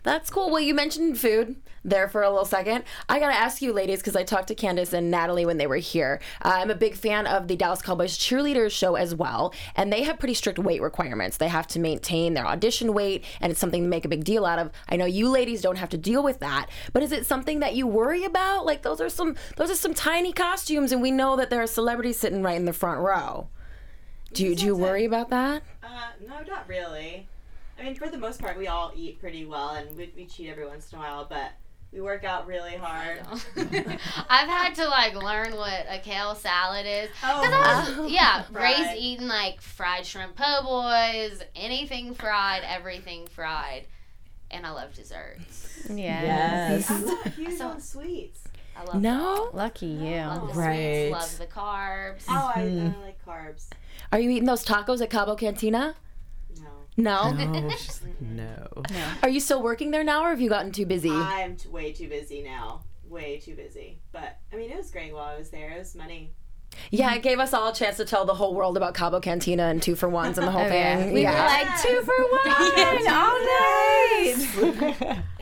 That's 0.04 0.30
cool. 0.30 0.50
Well, 0.50 0.62
you 0.62 0.74
mentioned 0.74 1.18
food 1.18 1.56
there 1.86 2.08
for 2.08 2.24
a 2.24 2.30
little 2.30 2.46
second. 2.46 2.84
I 3.10 3.20
got 3.20 3.30
to 3.30 3.36
ask 3.36 3.62
you, 3.62 3.74
ladies, 3.74 4.00
because 4.00 4.16
I 4.16 4.24
talked 4.24 4.48
to 4.48 4.56
Candace 4.56 4.94
and 4.94 5.12
Natalie 5.12 5.46
when 5.46 5.58
they 5.58 5.68
were 5.68 5.78
here. 5.78 6.22
Uh, 6.42 6.54
I'm 6.56 6.72
a 6.72 6.76
big 6.76 6.96
fan 6.96 7.28
of 7.28 7.48
the 7.48 7.56
Dallas 7.56 7.82
Cowboys 7.82 8.18
cheerleaders 8.18 8.72
show 8.72 8.96
as 8.96 9.14
well, 9.14 9.54
and 9.76 9.92
they 9.92 10.04
have 10.04 10.20
pretty 10.20 10.34
strict 10.34 10.60
weight 10.60 10.82
requirements. 10.82 11.38
They 11.38 11.48
have 11.48 11.68
to 11.68 11.80
maintain 11.80 12.34
their 12.34 12.46
audition 12.46 12.94
weight, 12.94 13.24
and 13.42 13.52
it's 13.52 13.60
something 13.60 13.84
to 13.84 13.90
make 13.90 14.06
a 14.06 14.10
big 14.10 14.24
deal 14.24 14.46
out 14.46 14.60
of. 14.60 14.72
I 14.90 14.96
know 14.96 15.06
you 15.06 15.30
ladies 15.30 15.62
don't 15.62 15.78
have 15.78 15.90
to 15.90 15.98
deal 15.98 16.24
with 16.24 16.40
that, 16.40 16.68
but 16.94 17.04
is 17.04 17.12
it 17.12 17.26
something 17.26 17.60
that 17.60 17.76
you 17.76 17.88
worry 17.88 18.24
about? 18.24 18.66
Like 18.66 18.82
those 18.82 19.02
are 19.02 19.10
some 19.10 19.36
those 19.58 19.72
are 19.72 19.76
some 19.76 19.94
tiny 19.94 20.34
costumes, 20.34 20.92
and 20.92 21.02
we 21.02 21.12
know 21.12 21.36
that 21.36 21.50
there 21.50 21.62
are 21.62 21.68
celebrities 21.68 22.20
sitting 22.20 22.44
right 22.44 22.58
in 22.58 22.66
the 22.66 22.74
front 22.74 23.02
row. 23.02 23.50
Do 24.34 24.46
you, 24.46 24.56
do 24.56 24.66
you 24.66 24.76
worry 24.76 25.06
about 25.06 25.30
that? 25.30 25.62
Uh, 25.84 26.10
no, 26.28 26.42
not 26.48 26.68
really. 26.68 27.28
I 27.84 27.88
mean, 27.88 27.96
for 27.96 28.08
the 28.08 28.18
most 28.18 28.40
part, 28.40 28.58
we 28.58 28.68
all 28.68 28.94
eat 28.96 29.20
pretty 29.20 29.44
well, 29.44 29.72
and 29.72 29.94
we, 29.98 30.10
we 30.16 30.26
cheat 30.26 30.48
every 30.48 30.66
once 30.66 30.90
in 30.94 30.98
a 31.00 31.02
while, 31.02 31.28
but 31.30 31.52
we 31.92 32.00
work 32.00 32.24
out 32.24 32.48
really 32.48 32.78
hard. 32.78 33.20
I've 33.58 34.48
had 34.48 34.74
to 34.76 34.88
like 34.88 35.16
learn 35.16 35.54
what 35.58 35.86
a 35.90 36.00
kale 36.00 36.34
salad 36.34 36.86
is. 36.86 37.10
Oh, 37.22 37.42
I 37.44 37.98
was, 38.00 38.10
yeah, 38.10 38.42
Fried. 38.54 38.64
raised 38.64 38.98
eating 38.98 39.28
like 39.28 39.60
fried 39.60 40.06
shrimp 40.06 40.38
po' 40.38 40.64
boys, 40.64 41.42
anything 41.58 42.14
fried, 42.14 42.64
everything 42.66 43.28
fried, 43.28 43.86
and 44.50 44.66
I 44.66 44.72
love 44.72 44.94
desserts. 44.94 45.86
Yes. 45.94 46.90
I'm 46.90 47.06
not 47.06 47.28
huge 47.34 47.60
on 47.60 47.82
sweets. 47.82 48.46
I 48.78 48.86
love 48.86 49.02
No. 49.02 49.50
Lucky 49.52 49.88
you. 49.88 50.16
love 50.22 50.54
the 50.54 50.60
Right. 50.60 51.10
sweets, 51.10 51.12
love 51.12 51.38
the 51.38 51.54
carbs. 51.54 52.24
Oh, 52.30 52.52
I, 52.56 52.62
I 52.62 52.70
hmm. 52.70 53.02
like 53.02 53.24
carbs. 53.26 53.68
Are 54.14 54.20
you 54.22 54.30
eating 54.30 54.46
those 54.46 54.64
tacos 54.64 55.02
at 55.02 55.10
Cabo 55.10 55.36
Cantina? 55.36 55.96
No. 56.98 57.32
No. 57.32 57.70
She's 57.72 58.02
like, 58.04 58.22
no. 58.22 58.68
Are 59.24 59.30
you 59.30 59.40
still 59.40 59.62
working 59.64 59.92
there 59.92 60.04
now, 60.04 60.24
or 60.26 60.30
have 60.30 60.42
you 60.42 60.50
gotten 60.50 60.72
too 60.72 60.86
busy? 60.86 61.10
I'm 61.12 61.56
t- 61.56 61.70
way 61.70 61.92
too 61.92 62.08
busy 62.08 62.42
now. 62.44 62.84
Way 63.10 63.40
too 63.40 63.56
busy. 63.56 64.00
But, 64.12 64.38
I 64.52 64.56
mean, 64.56 64.70
it 64.72 64.78
was 64.78 64.92
great 64.92 65.14
while 65.14 65.24
I 65.26 65.38
was 65.38 65.50
there. 65.50 65.72
It 65.72 65.80
was 65.80 65.96
money. 65.96 66.34
Yeah, 66.90 67.14
it 67.14 67.22
gave 67.22 67.40
us 67.40 67.54
all 67.54 67.70
a 67.70 67.74
chance 67.74 67.98
to 67.98 68.06
tell 68.06 68.26
the 68.26 68.34
whole 68.34 68.56
world 68.56 68.78
about 68.78 68.96
Cabo 68.96 69.20
Cantina 69.20 69.64
and 69.66 69.82
two 69.82 69.96
for 69.96 70.10
ones 70.10 70.38
and 70.40 70.48
the 70.48 70.52
whole 70.58 70.62
Oh, 70.64 70.66
yeah. 70.68 70.98
thing. 70.98 71.14
We 71.14 71.22
yeah. 71.22 71.32
were 71.32 71.68
like 71.68 71.82
two 71.84 72.02
for 72.02 72.16
one 72.32 73.08
all 73.08 73.40
night. 75.06 75.24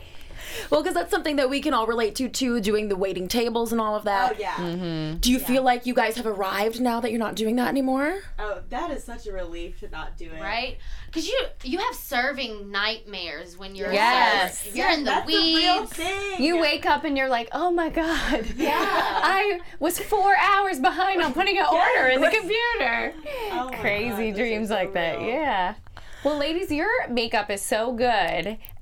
well, 0.70 0.82
because 0.82 0.94
that's 0.94 1.10
something 1.10 1.36
that 1.36 1.48
we 1.50 1.60
can 1.60 1.74
all 1.74 1.86
relate 1.86 2.14
to 2.16 2.28
too, 2.28 2.60
doing 2.60 2.88
the 2.88 2.96
waiting 2.96 3.28
tables 3.28 3.72
and 3.72 3.80
all 3.80 3.94
of 3.96 4.04
that. 4.04 4.24
Oh, 4.24 4.34
that. 4.34 4.40
yeah. 4.40 4.54
Mm-hmm. 4.54 5.18
Do 5.18 5.30
you 5.30 5.38
feel 5.38 5.62
like 5.62 5.86
you 5.86 5.94
guys 5.94 6.16
have 6.16 6.26
arrived 6.26 6.80
now 6.80 7.00
that 7.00 7.10
you're 7.10 7.18
not 7.18 7.34
doing 7.34 7.56
that 7.56 7.68
anymore? 7.68 8.20
Oh, 8.38 8.60
that 8.70 8.90
is 8.90 9.04
such 9.04 9.26
a 9.26 9.32
relief 9.32 9.80
to 9.80 9.88
not 9.88 10.16
do 10.16 10.30
it. 10.30 10.40
Right? 10.40 10.78
Because 11.06 11.26
you 11.28 11.38
you 11.62 11.78
have 11.78 11.94
serving 11.94 12.70
nightmares 12.70 13.58
when 13.58 13.74
you're 13.74 13.92
Yes. 13.92 14.60
serving. 14.62 14.78
You're 14.78 14.90
in 14.90 15.00
the 15.04 15.10
That's 15.10 15.26
the 15.26 15.36
real 15.54 15.80
weeds. 15.80 15.92
thing. 15.92 16.42
You 16.42 16.58
wake 16.60 16.86
up 16.86 17.04
and 17.04 17.16
you're 17.18 17.28
like, 17.28 17.48
oh 17.52 17.70
my 17.70 17.90
god. 17.90 18.46
Yeah. 18.56 18.72
I 18.78 19.60
was 19.78 19.98
four 19.98 20.34
hours 20.36 20.80
behind 20.80 21.22
on 21.22 21.32
putting 21.34 21.58
an 21.58 21.66
order 21.70 22.08
in 22.08 22.20
the 22.20 22.30
computer. 22.30 23.14
Oh 23.52 23.70
Crazy 23.80 24.30
God, 24.30 24.36
dreams 24.38 24.68
so 24.68 24.74
like 24.74 24.92
that. 24.94 25.20
Yeah. 25.20 25.74
Well, 26.24 26.38
ladies, 26.38 26.70
your 26.70 27.08
makeup 27.08 27.50
is 27.50 27.60
so 27.62 27.92
good, 27.92 28.06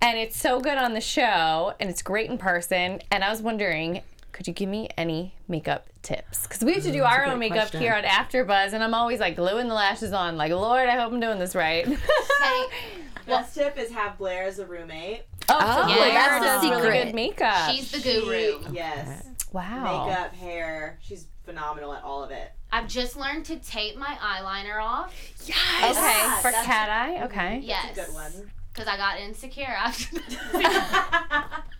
and 0.02 0.18
it's 0.18 0.36
so 0.38 0.60
good 0.60 0.76
on 0.76 0.92
the 0.92 1.00
show, 1.00 1.72
and 1.80 1.88
it's 1.88 2.02
great 2.02 2.28
in 2.28 2.36
person. 2.36 3.00
And 3.10 3.24
I 3.24 3.30
was 3.30 3.40
wondering, 3.40 4.02
could 4.32 4.46
you 4.46 4.52
give 4.52 4.68
me 4.68 4.90
any 4.98 5.32
makeup 5.48 5.86
tips? 6.02 6.42
Because 6.42 6.62
we 6.62 6.74
have 6.74 6.82
to 6.82 6.92
do 6.92 7.00
mm, 7.00 7.10
our 7.10 7.24
own 7.24 7.38
makeup 7.38 7.56
question. 7.70 7.80
here 7.80 7.92
at 7.92 8.04
AfterBuzz, 8.04 8.74
and 8.74 8.84
I'm 8.84 8.92
always 8.92 9.20
like 9.20 9.36
gluing 9.36 9.68
the 9.68 9.74
lashes 9.74 10.12
on. 10.12 10.36
Like, 10.36 10.52
Lord, 10.52 10.86
I 10.86 10.96
hope 11.00 11.12
I'm 11.14 11.20
doing 11.20 11.38
this 11.38 11.54
right. 11.54 11.86
Okay. 11.88 12.64
Best 13.26 13.54
tip 13.54 13.78
is 13.78 13.90
have 13.92 14.18
Blair 14.18 14.44
as 14.44 14.58
a 14.58 14.66
roommate. 14.66 15.22
oh, 15.48 15.56
Oh, 15.58 15.82
so 15.82 15.88
yeah, 15.88 15.96
Blair 15.96 16.12
that's 16.12 16.40
the 16.40 16.46
does 16.46 16.62
really 16.62 16.82
secret. 16.82 17.04
good 17.06 17.14
makeup. 17.14 17.70
She's 17.70 17.90
the 17.90 18.00
guru. 18.00 18.64
She- 18.68 18.74
yes. 18.74 19.24
wow. 19.52 20.06
Makeup, 20.08 20.34
hair. 20.34 20.98
She's 21.00 21.26
phenomenal 21.44 21.94
at 21.94 22.02
all 22.02 22.22
of 22.22 22.30
it. 22.32 22.52
I've 22.72 22.88
just 22.88 23.16
learned 23.16 23.44
to 23.46 23.56
tape 23.56 23.96
my 23.96 24.16
eyeliner 24.20 24.82
off. 24.82 25.14
Yes. 25.46 25.96
Okay, 25.96 26.02
Yeah, 26.02 26.38
for 26.40 26.50
cat 26.52 26.88
eye. 26.88 27.24
Okay. 27.24 27.60
Yes. 27.62 27.94
Good 27.96 28.14
one. 28.14 28.50
Because 28.72 28.86
I 28.88 28.96
got 28.96 29.18
insecure 29.20 29.64
after 29.66 30.16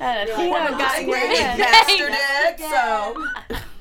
You're 0.00 0.36
Tina 0.36 0.50
like, 0.52 0.78
got 0.78 0.98
"I'm 0.98 1.06
great. 1.06 1.30
Yesterday, 1.32 2.56
so 2.58 3.26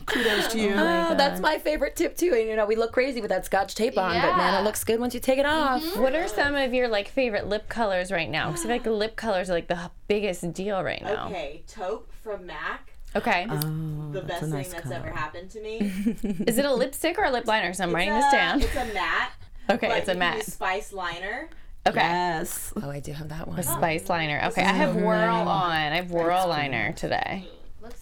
kudos 0.05 0.47
to 0.51 0.59
you. 0.59 0.73
Oh, 0.75 1.15
that's 1.15 1.39
my 1.39 1.57
favorite 1.57 1.95
tip 1.95 2.17
too. 2.17 2.33
And 2.37 2.47
you 2.47 2.55
know, 2.55 2.65
we 2.65 2.75
look 2.75 2.91
crazy 2.91 3.21
with 3.21 3.29
that 3.29 3.45
scotch 3.45 3.75
tape 3.75 3.97
on, 3.97 4.13
but 4.19 4.37
man, 4.37 4.59
it 4.59 4.63
looks 4.65 4.83
good 4.83 4.99
once 4.99 5.13
you 5.13 5.19
take 5.19 5.39
it 5.39 5.45
off. 5.45 5.81
Mm-hmm. 5.81 6.01
What 6.01 6.15
are 6.15 6.27
some 6.27 6.55
of 6.55 6.73
your 6.73 6.87
like 6.87 7.07
favorite 7.07 7.47
lip 7.47 7.69
colors 7.69 8.11
right 8.11 8.29
now? 8.29 8.47
Because 8.47 8.61
I 8.65 8.79
feel 8.79 8.93
like 8.93 8.99
lip 8.99 9.15
colors 9.15 9.49
are 9.49 9.53
like 9.53 9.67
the 9.67 9.89
biggest 10.07 10.51
deal 10.53 10.83
right 10.83 11.01
now. 11.01 11.27
Okay, 11.27 11.63
taupe 11.67 12.11
from 12.21 12.45
MAC. 12.45 12.90
Okay. 13.15 13.45
Oh, 13.50 14.10
The 14.12 14.21
best 14.21 14.43
a 14.43 14.47
nice 14.47 14.67
thing 14.67 14.74
that's 14.78 14.84
color. 14.84 14.95
ever 15.08 15.12
happened 15.12 15.50
to 15.52 15.62
me. 15.62 15.78
Is 16.47 16.58
it 16.58 16.65
a 16.65 16.74
lipstick 16.74 17.17
or 17.19 17.26
a 17.26 17.32
lip 17.32 17.45
liner? 17.47 17.74
So 17.74 17.84
I'm 17.84 17.93
writing 17.93 18.13
It's 18.13 18.26
this 18.26 18.32
down. 18.34 18.62
It's 18.62 18.76
a 18.76 18.93
matte. 18.93 19.32
Okay, 19.69 19.88
but 19.88 19.97
it's 20.00 20.08
a 20.10 20.12
you 20.13 20.15
can 20.15 20.19
matte. 20.19 20.38
use 20.38 20.54
Spice 20.54 20.91
liner. 20.91 21.47
Okay. 21.88 22.00
Yes. 22.00 22.74
Oh, 22.82 22.89
I 22.89 23.00
do 23.00 23.12
have 23.13 23.30
that 23.30 23.47
one. 23.47 23.58
A 23.60 23.63
spice 23.63 24.10
liner. 24.10 24.41
Okay, 24.47 24.63
I 24.63 24.71
have 24.74 24.95
whirl 24.95 25.47
on. 25.47 25.71
I 25.71 25.95
have 25.97 26.12
whirl 26.12 26.47
liner 26.47 26.91
today. 26.93 27.47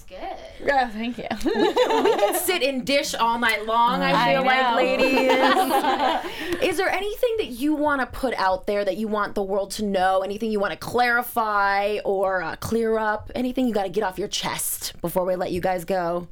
Looks 0.09 0.21
good. 0.21 0.71
Oh, 0.71 0.87
thank 0.89 1.17
you. 1.17 1.27
We 1.45 2.15
can 2.15 2.35
sit 2.39 2.63
and 2.63 2.85
dish 2.85 3.13
all 3.13 3.39
night 3.39 3.65
long, 3.65 4.01
I 4.01 4.11
I 4.11 4.33
feel 4.33 4.45
like, 4.45 4.75
ladies. 4.75 6.63
Is 6.63 6.77
there 6.77 6.89
anything 6.89 7.35
that 7.37 7.47
you 7.47 7.75
want 7.75 8.01
to 8.01 8.07
put 8.07 8.33
out 8.35 8.67
there 8.67 8.83
that 8.83 8.97
you 8.97 9.07
want 9.07 9.35
the 9.35 9.43
world 9.43 9.71
to 9.71 9.85
know? 9.85 10.21
Anything 10.21 10.51
you 10.51 10.59
want 10.59 10.71
to 10.71 10.77
clarify 10.77 11.99
or 12.05 12.41
uh, 12.41 12.55
clear 12.57 12.97
up? 12.97 13.31
Anything 13.35 13.67
you 13.67 13.73
got 13.73 13.83
to 13.83 13.89
get 13.89 14.03
off 14.03 14.17
your 14.17 14.27
chest 14.27 14.93
before 15.01 15.25
we 15.25 15.35
let 15.35 15.51
you 15.51 15.61
guys 15.61 15.85
go? 15.85 16.27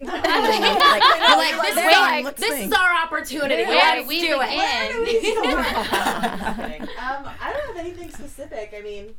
like, 0.02 0.22
like, 0.24 1.60
this, 1.60 1.70
is 1.70 1.76
Wait, 1.76 1.94
our, 1.94 2.32
this 2.32 2.60
is 2.60 2.72
our 2.72 3.04
opportunity. 3.04 3.64
Where 3.64 3.76
Let's 3.76 4.08
we 4.08 4.20
do 4.20 4.38
it. 4.40 5.04
begin? 5.04 5.42
um, 5.42 7.28
I 7.38 7.52
don't 7.52 7.66
have 7.66 7.76
anything 7.76 8.10
specific. 8.10 8.74
I 8.74 8.80
mean, 8.80 9.14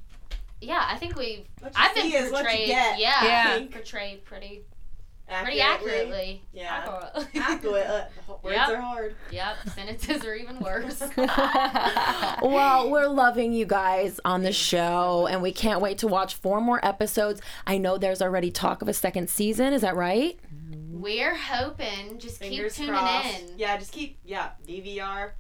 yeah, 0.62 0.86
I 0.88 0.98
think 0.98 1.16
we've. 1.16 1.46
what 1.60 1.74
you 1.74 1.82
I've 1.82 1.96
been 1.96 2.10
see 2.12 2.16
is 2.16 2.32
what 2.32 2.40
you 2.44 2.46
portrayed. 2.50 2.68
get. 2.68 3.00
Yeah, 3.00 3.24
Yeah. 3.58 3.66
portrayed 3.72 4.24
pretty 4.26 4.62
Accurately. 5.28 5.44
pretty 5.46 5.62
accurately. 5.62 6.42
Yeah. 6.54 7.10
Accurate. 7.36 7.86
Uh, 7.88 8.04
words 8.44 8.56
Yep. 8.58 8.70
are 8.70 8.76
hard. 8.82 9.16
Yep, 9.32 9.56
sentences 9.76 10.26
are 10.26 10.36
even 10.36 10.60
worse. 10.60 11.02
Well, 12.42 12.90
we're 12.90 13.08
loving 13.08 13.54
you 13.54 13.66
guys 13.66 14.20
on 14.26 14.44
the 14.44 14.52
show, 14.52 15.28
and 15.30 15.42
we 15.42 15.52
can't 15.52 15.80
wait 15.82 16.00
to 16.00 16.08
watch 16.08 16.36
four 16.36 16.60
more 16.60 16.84
episodes. 16.86 17.42
I 17.68 17.78
know 17.78 17.98
there's 17.98 18.22
already 18.22 18.52
talk 18.52 18.82
of 18.82 18.88
a 18.88 18.94
second 18.94 19.30
season. 19.30 19.74
Is 19.74 19.82
that 19.82 19.96
right? 19.96 20.40
We're 20.90 21.36
hoping. 21.36 22.18
Just 22.20 22.40
Fingers 22.40 22.74
keep 22.76 22.86
tuning 22.88 23.00
crossed. 23.00 23.40
in. 23.42 23.60
Yeah, 23.60 23.78
just 23.78 23.92
keep. 23.92 24.20
Yeah, 24.26 24.50
DVR. 24.68 25.32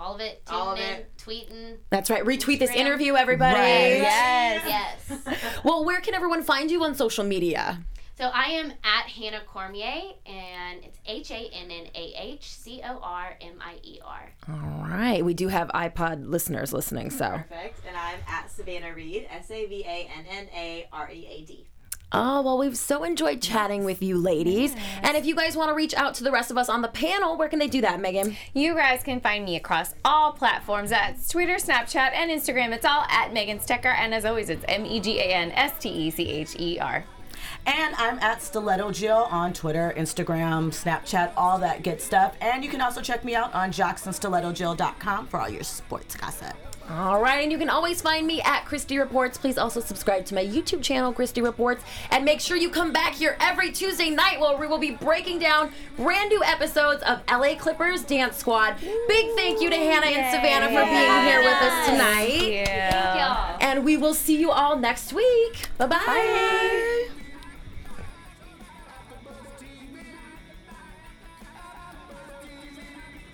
All 0.00 0.14
of 0.14 0.20
it. 0.22 0.44
Tuning 0.46 0.60
All 0.62 0.72
of 0.72 0.78
in. 0.78 0.84
it. 0.84 1.10
Tweeting. 1.18 1.76
That's 1.90 2.08
right. 2.08 2.24
Retweet 2.24 2.58
this 2.58 2.70
interview, 2.70 3.14
everybody. 3.16 3.58
Right. 3.58 3.98
Yes. 4.00 4.62
Yes. 4.66 5.36
Well, 5.64 5.84
where 5.84 6.00
can 6.00 6.14
everyone 6.14 6.42
find 6.42 6.70
you 6.70 6.82
on 6.84 6.94
social 6.94 7.22
media? 7.22 7.80
So 8.16 8.30
I 8.32 8.44
am 8.46 8.72
at 8.84 9.06
Hannah 9.08 9.40
Cormier, 9.46 10.12
and 10.26 10.84
it's 10.84 10.98
H 11.06 11.30
A 11.30 11.50
N 11.54 11.70
N 11.70 11.86
A 11.94 12.14
H 12.16 12.50
C 12.54 12.80
O 12.84 12.98
R 13.02 13.34
M 13.40 13.54
I 13.60 13.76
E 13.82 13.98
R. 14.04 14.32
All 14.48 14.84
right. 14.88 15.24
We 15.24 15.34
do 15.34 15.48
have 15.48 15.68
iPod 15.68 16.28
listeners 16.28 16.72
listening, 16.72 17.10
so. 17.10 17.30
Perfect. 17.30 17.80
And 17.86 17.96
I'm 17.96 18.18
at 18.28 18.50
Savanna 18.50 18.94
Read. 18.94 19.26
S 19.30 19.50
A 19.50 19.66
V 19.66 19.84
A 19.86 20.10
N 20.16 20.24
N 20.30 20.48
A 20.54 20.88
R 20.92 21.10
E 21.10 21.26
A 21.30 21.44
D. 21.44 21.66
Oh, 22.12 22.42
well, 22.42 22.58
we've 22.58 22.76
so 22.76 23.04
enjoyed 23.04 23.40
chatting 23.40 23.84
with 23.84 24.02
you 24.02 24.18
ladies. 24.18 24.74
And 25.02 25.16
if 25.16 25.24
you 25.24 25.36
guys 25.36 25.56
want 25.56 25.70
to 25.70 25.74
reach 25.74 25.94
out 25.94 26.14
to 26.14 26.24
the 26.24 26.32
rest 26.32 26.50
of 26.50 26.58
us 26.58 26.68
on 26.68 26.82
the 26.82 26.88
panel, 26.88 27.36
where 27.36 27.48
can 27.48 27.60
they 27.60 27.68
do 27.68 27.80
that, 27.82 28.00
Megan? 28.00 28.36
You 28.52 28.74
guys 28.74 29.04
can 29.04 29.20
find 29.20 29.44
me 29.44 29.54
across 29.54 29.94
all 30.04 30.32
platforms 30.32 30.90
at 30.90 31.16
Twitter, 31.28 31.54
Snapchat, 31.54 32.12
and 32.12 32.30
Instagram. 32.30 32.72
It's 32.72 32.84
all 32.84 33.04
at 33.08 33.32
Megan 33.32 33.60
Stecher, 33.60 33.94
and 33.94 34.12
as 34.12 34.24
always, 34.24 34.50
it's 34.50 34.64
M 34.66 34.84
E 34.84 34.98
G 34.98 35.20
A 35.20 35.24
N 35.24 35.52
S 35.52 35.72
T 35.78 35.88
E 35.88 36.10
C 36.10 36.28
H 36.28 36.56
E 36.58 36.80
R. 36.80 37.04
And 37.66 37.94
I'm 37.96 38.18
at 38.18 38.42
Stiletto 38.42 38.90
Jill 38.90 39.28
on 39.30 39.52
Twitter, 39.52 39.94
Instagram, 39.96 40.70
Snapchat, 40.70 41.32
all 41.36 41.58
that 41.58 41.84
good 41.84 42.00
stuff. 42.00 42.34
And 42.40 42.64
you 42.64 42.70
can 42.70 42.80
also 42.80 43.00
check 43.00 43.24
me 43.24 43.34
out 43.34 43.54
on 43.54 43.70
jocksandstilettojill.com 43.70 45.28
for 45.28 45.40
all 45.40 45.48
your 45.48 45.62
sports 45.62 46.16
gossip. 46.16 46.56
All 46.90 47.20
right, 47.20 47.42
and 47.42 47.52
you 47.52 47.58
can 47.58 47.70
always 47.70 48.02
find 48.02 48.26
me 48.26 48.42
at 48.42 48.64
Christy 48.64 48.98
Reports. 48.98 49.38
Please 49.38 49.56
also 49.56 49.80
subscribe 49.80 50.26
to 50.26 50.34
my 50.34 50.44
YouTube 50.44 50.82
channel, 50.82 51.12
Christy 51.12 51.40
Reports, 51.40 51.84
and 52.10 52.24
make 52.24 52.40
sure 52.40 52.56
you 52.56 52.68
come 52.68 52.92
back 52.92 53.14
here 53.14 53.36
every 53.40 53.70
Tuesday 53.70 54.10
night 54.10 54.40
where 54.40 54.56
we 54.56 54.66
will 54.66 54.78
be 54.78 54.90
breaking 54.90 55.38
down 55.38 55.72
brand 55.96 56.30
new 56.30 56.42
episodes 56.42 57.02
of 57.04 57.20
LA 57.30 57.54
Clippers 57.54 58.02
Dance 58.02 58.38
Squad. 58.38 58.74
Big 58.80 59.34
thank 59.36 59.60
you 59.60 59.70
to 59.70 59.76
Hannah 59.76 60.06
and 60.06 60.34
Savanna 60.34 60.66
for 60.66 60.84
being 60.84 61.22
here 61.24 61.40
with 61.40 61.62
us 61.62 61.86
tonight. 61.86 62.52
Yeah. 62.52 63.16
Y'all. 63.16 63.58
And 63.60 63.84
we 63.84 63.96
will 63.96 64.14
see 64.14 64.38
you 64.38 64.50
all 64.50 64.76
next 64.76 65.12
week. 65.12 65.68
Bye-bye. 65.78 66.89